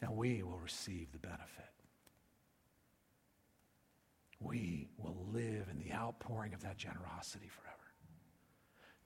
And 0.01 0.08
we 0.19 0.43
will 0.43 0.59
receive 0.59 1.09
the 1.13 1.17
benefit. 1.17 1.45
We 4.41 4.89
will 4.97 5.25
live 5.31 5.67
in 5.71 5.79
the 5.79 5.93
outpouring 5.93 6.53
of 6.53 6.61
that 6.63 6.77
generosity 6.77 7.47
forever. 7.47 7.77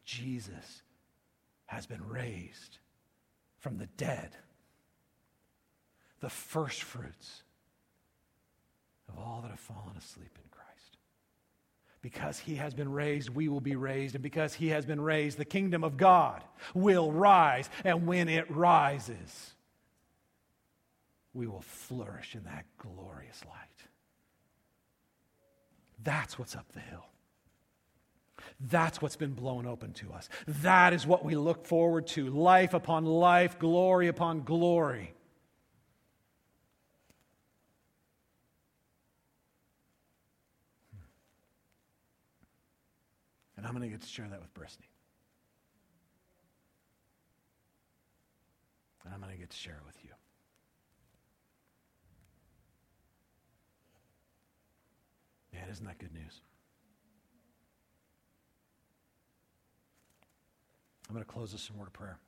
Jesus 0.06 0.82
has 1.68 1.86
been 1.86 2.04
raised 2.04 2.80
from 3.60 3.78
the 3.78 3.86
dead, 3.96 4.36
the 6.20 6.32
first 6.32 6.82
fruits 6.82 7.44
of 9.08 9.20
all 9.20 9.42
that 9.44 9.52
have 9.52 9.60
fallen 9.60 9.96
asleep 9.96 10.36
in 10.36 10.50
Christ. 10.50 10.98
Because 12.02 12.40
he 12.40 12.56
has 12.56 12.74
been 12.74 12.92
raised, 12.92 13.30
we 13.30 13.50
will 13.50 13.62
be 13.62 13.76
raised. 13.76 14.16
And 14.16 14.24
because 14.24 14.56
he 14.56 14.70
has 14.70 14.84
been 14.84 15.00
raised, 15.00 15.38
the 15.38 15.46
kingdom 15.46 15.84
of 15.84 15.96
God 15.96 16.44
will 16.74 17.12
rise. 17.12 17.70
And 17.84 18.08
when 18.08 18.30
it 18.30 18.50
rises, 18.50 19.54
we 21.34 21.48
will 21.48 21.62
flourish 21.62 22.36
in 22.36 22.44
that 22.44 22.66
glorious 22.78 23.44
light. 23.46 23.88
That's 26.04 26.38
what's 26.38 26.56
up 26.56 26.72
the 26.74 26.80
hill. 26.80 27.06
That's 28.60 29.02
what's 29.02 29.16
been 29.16 29.34
blown 29.34 29.66
open 29.66 29.94
to 29.94 30.12
us. 30.12 30.30
That 30.62 30.94
is 30.94 31.08
what 31.08 31.24
we 31.24 31.36
look 31.36 31.66
forward 31.66 32.08
to 32.08 32.30
life 32.30 32.74
upon 32.74 33.06
life, 33.06 33.58
glory 33.58 34.08
upon 34.08 34.44
glory. 34.44 35.14
And 43.56 43.66
I'm 43.66 43.74
going 43.74 43.90
to 43.90 43.90
get 43.90 44.02
to 44.02 44.08
share 44.08 44.28
that 44.28 44.42
with 44.42 44.54
Brittany. 44.54 44.90
And 49.06 49.14
I'm 49.14 49.22
going 49.22 49.32
to 49.32 49.40
get 49.40 49.50
to 49.52 49.58
share 49.58 49.76
it 49.76 49.86
with 49.86 49.96
you. 50.04 50.13
Man, 55.64 55.72
isn't 55.72 55.86
that 55.86 55.98
good 55.98 56.14
news? 56.14 56.42
I'm 61.08 61.16
going 61.16 61.24
to 61.24 61.32
close 61.32 61.54
this 61.54 61.70
in 61.70 61.78
word 61.78 61.88
of 61.88 61.94
prayer. 61.94 62.20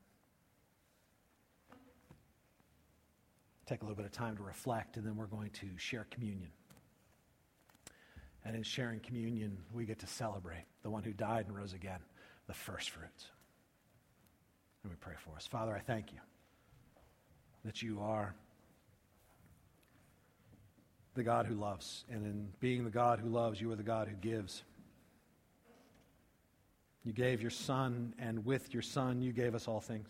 Take 3.65 3.81
a 3.81 3.83
little 3.83 3.97
bit 3.97 4.05
of 4.05 4.13
time 4.13 4.37
to 4.37 4.43
reflect, 4.43 4.95
and 4.95 5.05
then 5.05 5.17
we're 5.17 5.25
going 5.25 5.49
to 5.49 5.67
share 5.75 6.07
communion. 6.11 6.51
And 8.45 8.55
in 8.55 8.63
sharing 8.63 9.01
communion, 9.01 9.57
we 9.73 9.85
get 9.85 9.99
to 9.99 10.07
celebrate 10.07 10.65
the 10.83 10.89
one 10.89 11.03
who 11.03 11.11
died 11.11 11.47
and 11.47 11.57
rose 11.57 11.73
again, 11.73 11.99
the 12.47 12.53
first 12.53 12.91
fruits. 12.91 13.25
Let 14.85 14.91
me 14.91 14.97
pray 15.01 15.15
for 15.17 15.35
us. 15.35 15.45
Father, 15.45 15.75
I 15.75 15.79
thank 15.79 16.13
you 16.13 16.19
that 17.65 17.81
you 17.81 17.99
are 17.99 18.33
the 21.15 21.23
God 21.23 21.45
who 21.45 21.55
loves. 21.55 22.05
And 22.09 22.25
in 22.25 22.47
being 22.59 22.83
the 22.83 22.91
God 22.91 23.19
who 23.19 23.29
loves, 23.29 23.59
you 23.59 23.71
are 23.71 23.75
the 23.75 23.83
God 23.83 24.07
who 24.07 24.15
gives. 24.15 24.63
You 27.03 27.13
gave 27.13 27.41
your 27.41 27.51
Son, 27.51 28.13
and 28.19 28.45
with 28.45 28.73
your 28.73 28.83
Son, 28.83 29.21
you 29.21 29.31
gave 29.31 29.55
us 29.55 29.67
all 29.67 29.79
things. 29.79 30.09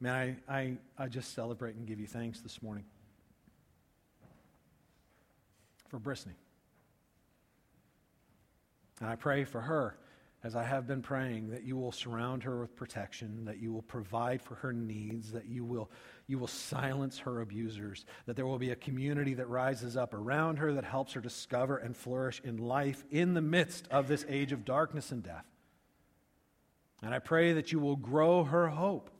Man, 0.00 0.36
I, 0.48 0.54
I, 0.54 0.76
I 0.98 1.08
just 1.08 1.34
celebrate 1.34 1.76
and 1.76 1.86
give 1.86 1.98
you 1.98 2.06
thanks 2.06 2.40
this 2.40 2.62
morning 2.62 2.84
for 5.88 5.98
Brittany. 5.98 6.34
And 9.00 9.08
I 9.08 9.16
pray 9.16 9.44
for 9.44 9.60
her 9.60 9.96
as 10.44 10.54
I 10.54 10.62
have 10.62 10.86
been 10.86 11.02
praying, 11.02 11.50
that 11.50 11.64
you 11.64 11.76
will 11.76 11.92
surround 11.92 12.42
her 12.44 12.60
with 12.60 12.76
protection, 12.76 13.46
that 13.46 13.58
you 13.58 13.72
will 13.72 13.82
provide 13.82 14.42
for 14.42 14.54
her 14.56 14.72
needs, 14.72 15.32
that 15.32 15.46
you 15.46 15.64
will, 15.64 15.90
you 16.26 16.38
will 16.38 16.46
silence 16.46 17.18
her 17.20 17.40
abusers, 17.40 18.04
that 18.26 18.36
there 18.36 18.46
will 18.46 18.58
be 18.58 18.70
a 18.70 18.76
community 18.76 19.34
that 19.34 19.48
rises 19.48 19.96
up 19.96 20.14
around 20.14 20.58
her 20.58 20.74
that 20.74 20.84
helps 20.84 21.14
her 21.14 21.20
discover 21.20 21.78
and 21.78 21.96
flourish 21.96 22.40
in 22.44 22.58
life 22.58 23.04
in 23.10 23.34
the 23.34 23.40
midst 23.40 23.88
of 23.88 24.08
this 24.08 24.24
age 24.28 24.52
of 24.52 24.64
darkness 24.64 25.10
and 25.10 25.22
death. 25.22 25.46
And 27.02 27.14
I 27.14 27.18
pray 27.18 27.54
that 27.54 27.72
you 27.72 27.80
will 27.80 27.96
grow 27.96 28.44
her 28.44 28.68
hope 28.68 29.10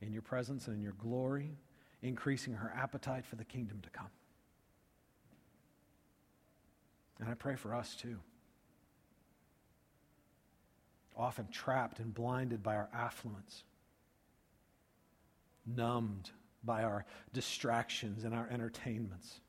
in 0.00 0.12
your 0.12 0.22
presence 0.22 0.66
and 0.66 0.76
in 0.76 0.82
your 0.82 0.92
glory, 0.92 1.56
increasing 2.02 2.54
her 2.54 2.72
appetite 2.76 3.24
for 3.24 3.36
the 3.36 3.44
kingdom 3.44 3.80
to 3.82 3.90
come. 3.90 4.10
And 7.18 7.28
I 7.28 7.34
pray 7.34 7.56
for 7.56 7.74
us 7.74 7.94
too 7.94 8.18
often 11.16 11.48
trapped 11.48 12.00
and 12.00 12.12
blinded 12.14 12.62
by 12.62 12.76
our 12.76 12.88
affluence, 12.92 13.64
numbed 15.66 16.30
by 16.62 16.82
our 16.82 17.04
distractions 17.32 18.24
and 18.24 18.34
our 18.34 18.48
entertainments. 18.50 19.40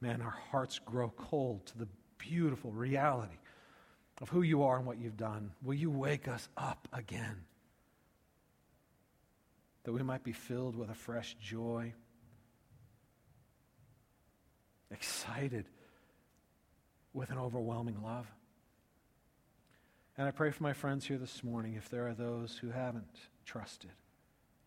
Man, 0.00 0.20
our 0.20 0.36
hearts 0.50 0.78
grow 0.78 1.12
cold 1.16 1.66
to 1.66 1.78
the 1.78 1.88
beautiful 2.18 2.72
reality 2.72 3.38
of 4.20 4.28
who 4.28 4.42
you 4.42 4.64
are 4.64 4.76
and 4.76 4.86
what 4.86 4.98
you've 4.98 5.16
done. 5.16 5.52
Will 5.62 5.74
you 5.74 5.90
wake 5.90 6.28
us 6.28 6.48
up 6.56 6.88
again? 6.92 7.44
That 9.84 9.92
we 9.92 10.02
might 10.02 10.24
be 10.24 10.32
filled 10.32 10.76
with 10.76 10.90
a 10.90 10.94
fresh 10.94 11.36
joy, 11.40 11.94
excited 14.90 15.66
with 17.12 17.30
an 17.30 17.38
overwhelming 17.38 18.02
love. 18.02 18.26
And 20.18 20.26
I 20.26 20.32
pray 20.32 20.50
for 20.50 20.64
my 20.64 20.72
friends 20.72 21.06
here 21.06 21.16
this 21.16 21.44
morning 21.44 21.74
if 21.74 21.88
there 21.88 22.08
are 22.08 22.12
those 22.12 22.58
who 22.58 22.70
haven't 22.70 23.28
trusted 23.46 23.92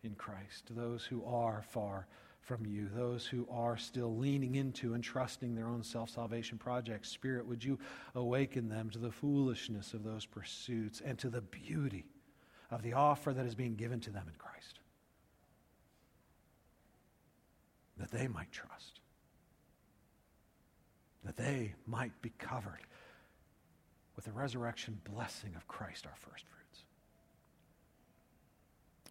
in 0.02 0.14
Christ, 0.14 0.64
those 0.70 1.04
who 1.04 1.22
are 1.26 1.62
far 1.68 2.06
from 2.40 2.64
you, 2.64 2.88
those 2.88 3.26
who 3.26 3.46
are 3.50 3.76
still 3.76 4.16
leaning 4.16 4.54
into 4.54 4.94
and 4.94 5.04
trusting 5.04 5.54
their 5.54 5.68
own 5.68 5.82
self 5.82 6.08
salvation 6.08 6.56
projects. 6.56 7.10
Spirit, 7.10 7.46
would 7.46 7.62
you 7.62 7.78
awaken 8.14 8.70
them 8.70 8.88
to 8.90 8.98
the 8.98 9.12
foolishness 9.12 9.92
of 9.92 10.04
those 10.04 10.24
pursuits 10.24 11.02
and 11.04 11.18
to 11.18 11.28
the 11.28 11.42
beauty 11.42 12.06
of 12.70 12.80
the 12.80 12.94
offer 12.94 13.34
that 13.34 13.44
is 13.44 13.54
being 13.54 13.74
given 13.74 14.00
to 14.00 14.10
them 14.10 14.24
in 14.28 14.34
Christ? 14.38 14.80
That 17.98 18.10
they 18.10 18.26
might 18.26 18.50
trust, 18.50 19.00
that 21.26 21.36
they 21.36 21.74
might 21.86 22.22
be 22.22 22.32
covered 22.38 22.86
with 24.16 24.24
the 24.24 24.32
resurrection 24.32 25.00
blessing 25.04 25.54
of 25.56 25.66
Christ, 25.66 26.06
our 26.06 26.16
first 26.16 26.44
fruits. 26.46 26.84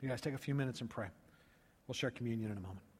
You 0.01 0.09
guys 0.09 0.21
take 0.21 0.33
a 0.33 0.37
few 0.39 0.55
minutes 0.55 0.81
and 0.81 0.89
pray. 0.89 1.07
We'll 1.87 1.93
share 1.93 2.11
communion 2.11 2.51
in 2.51 2.57
a 2.57 2.61
moment. 2.61 2.81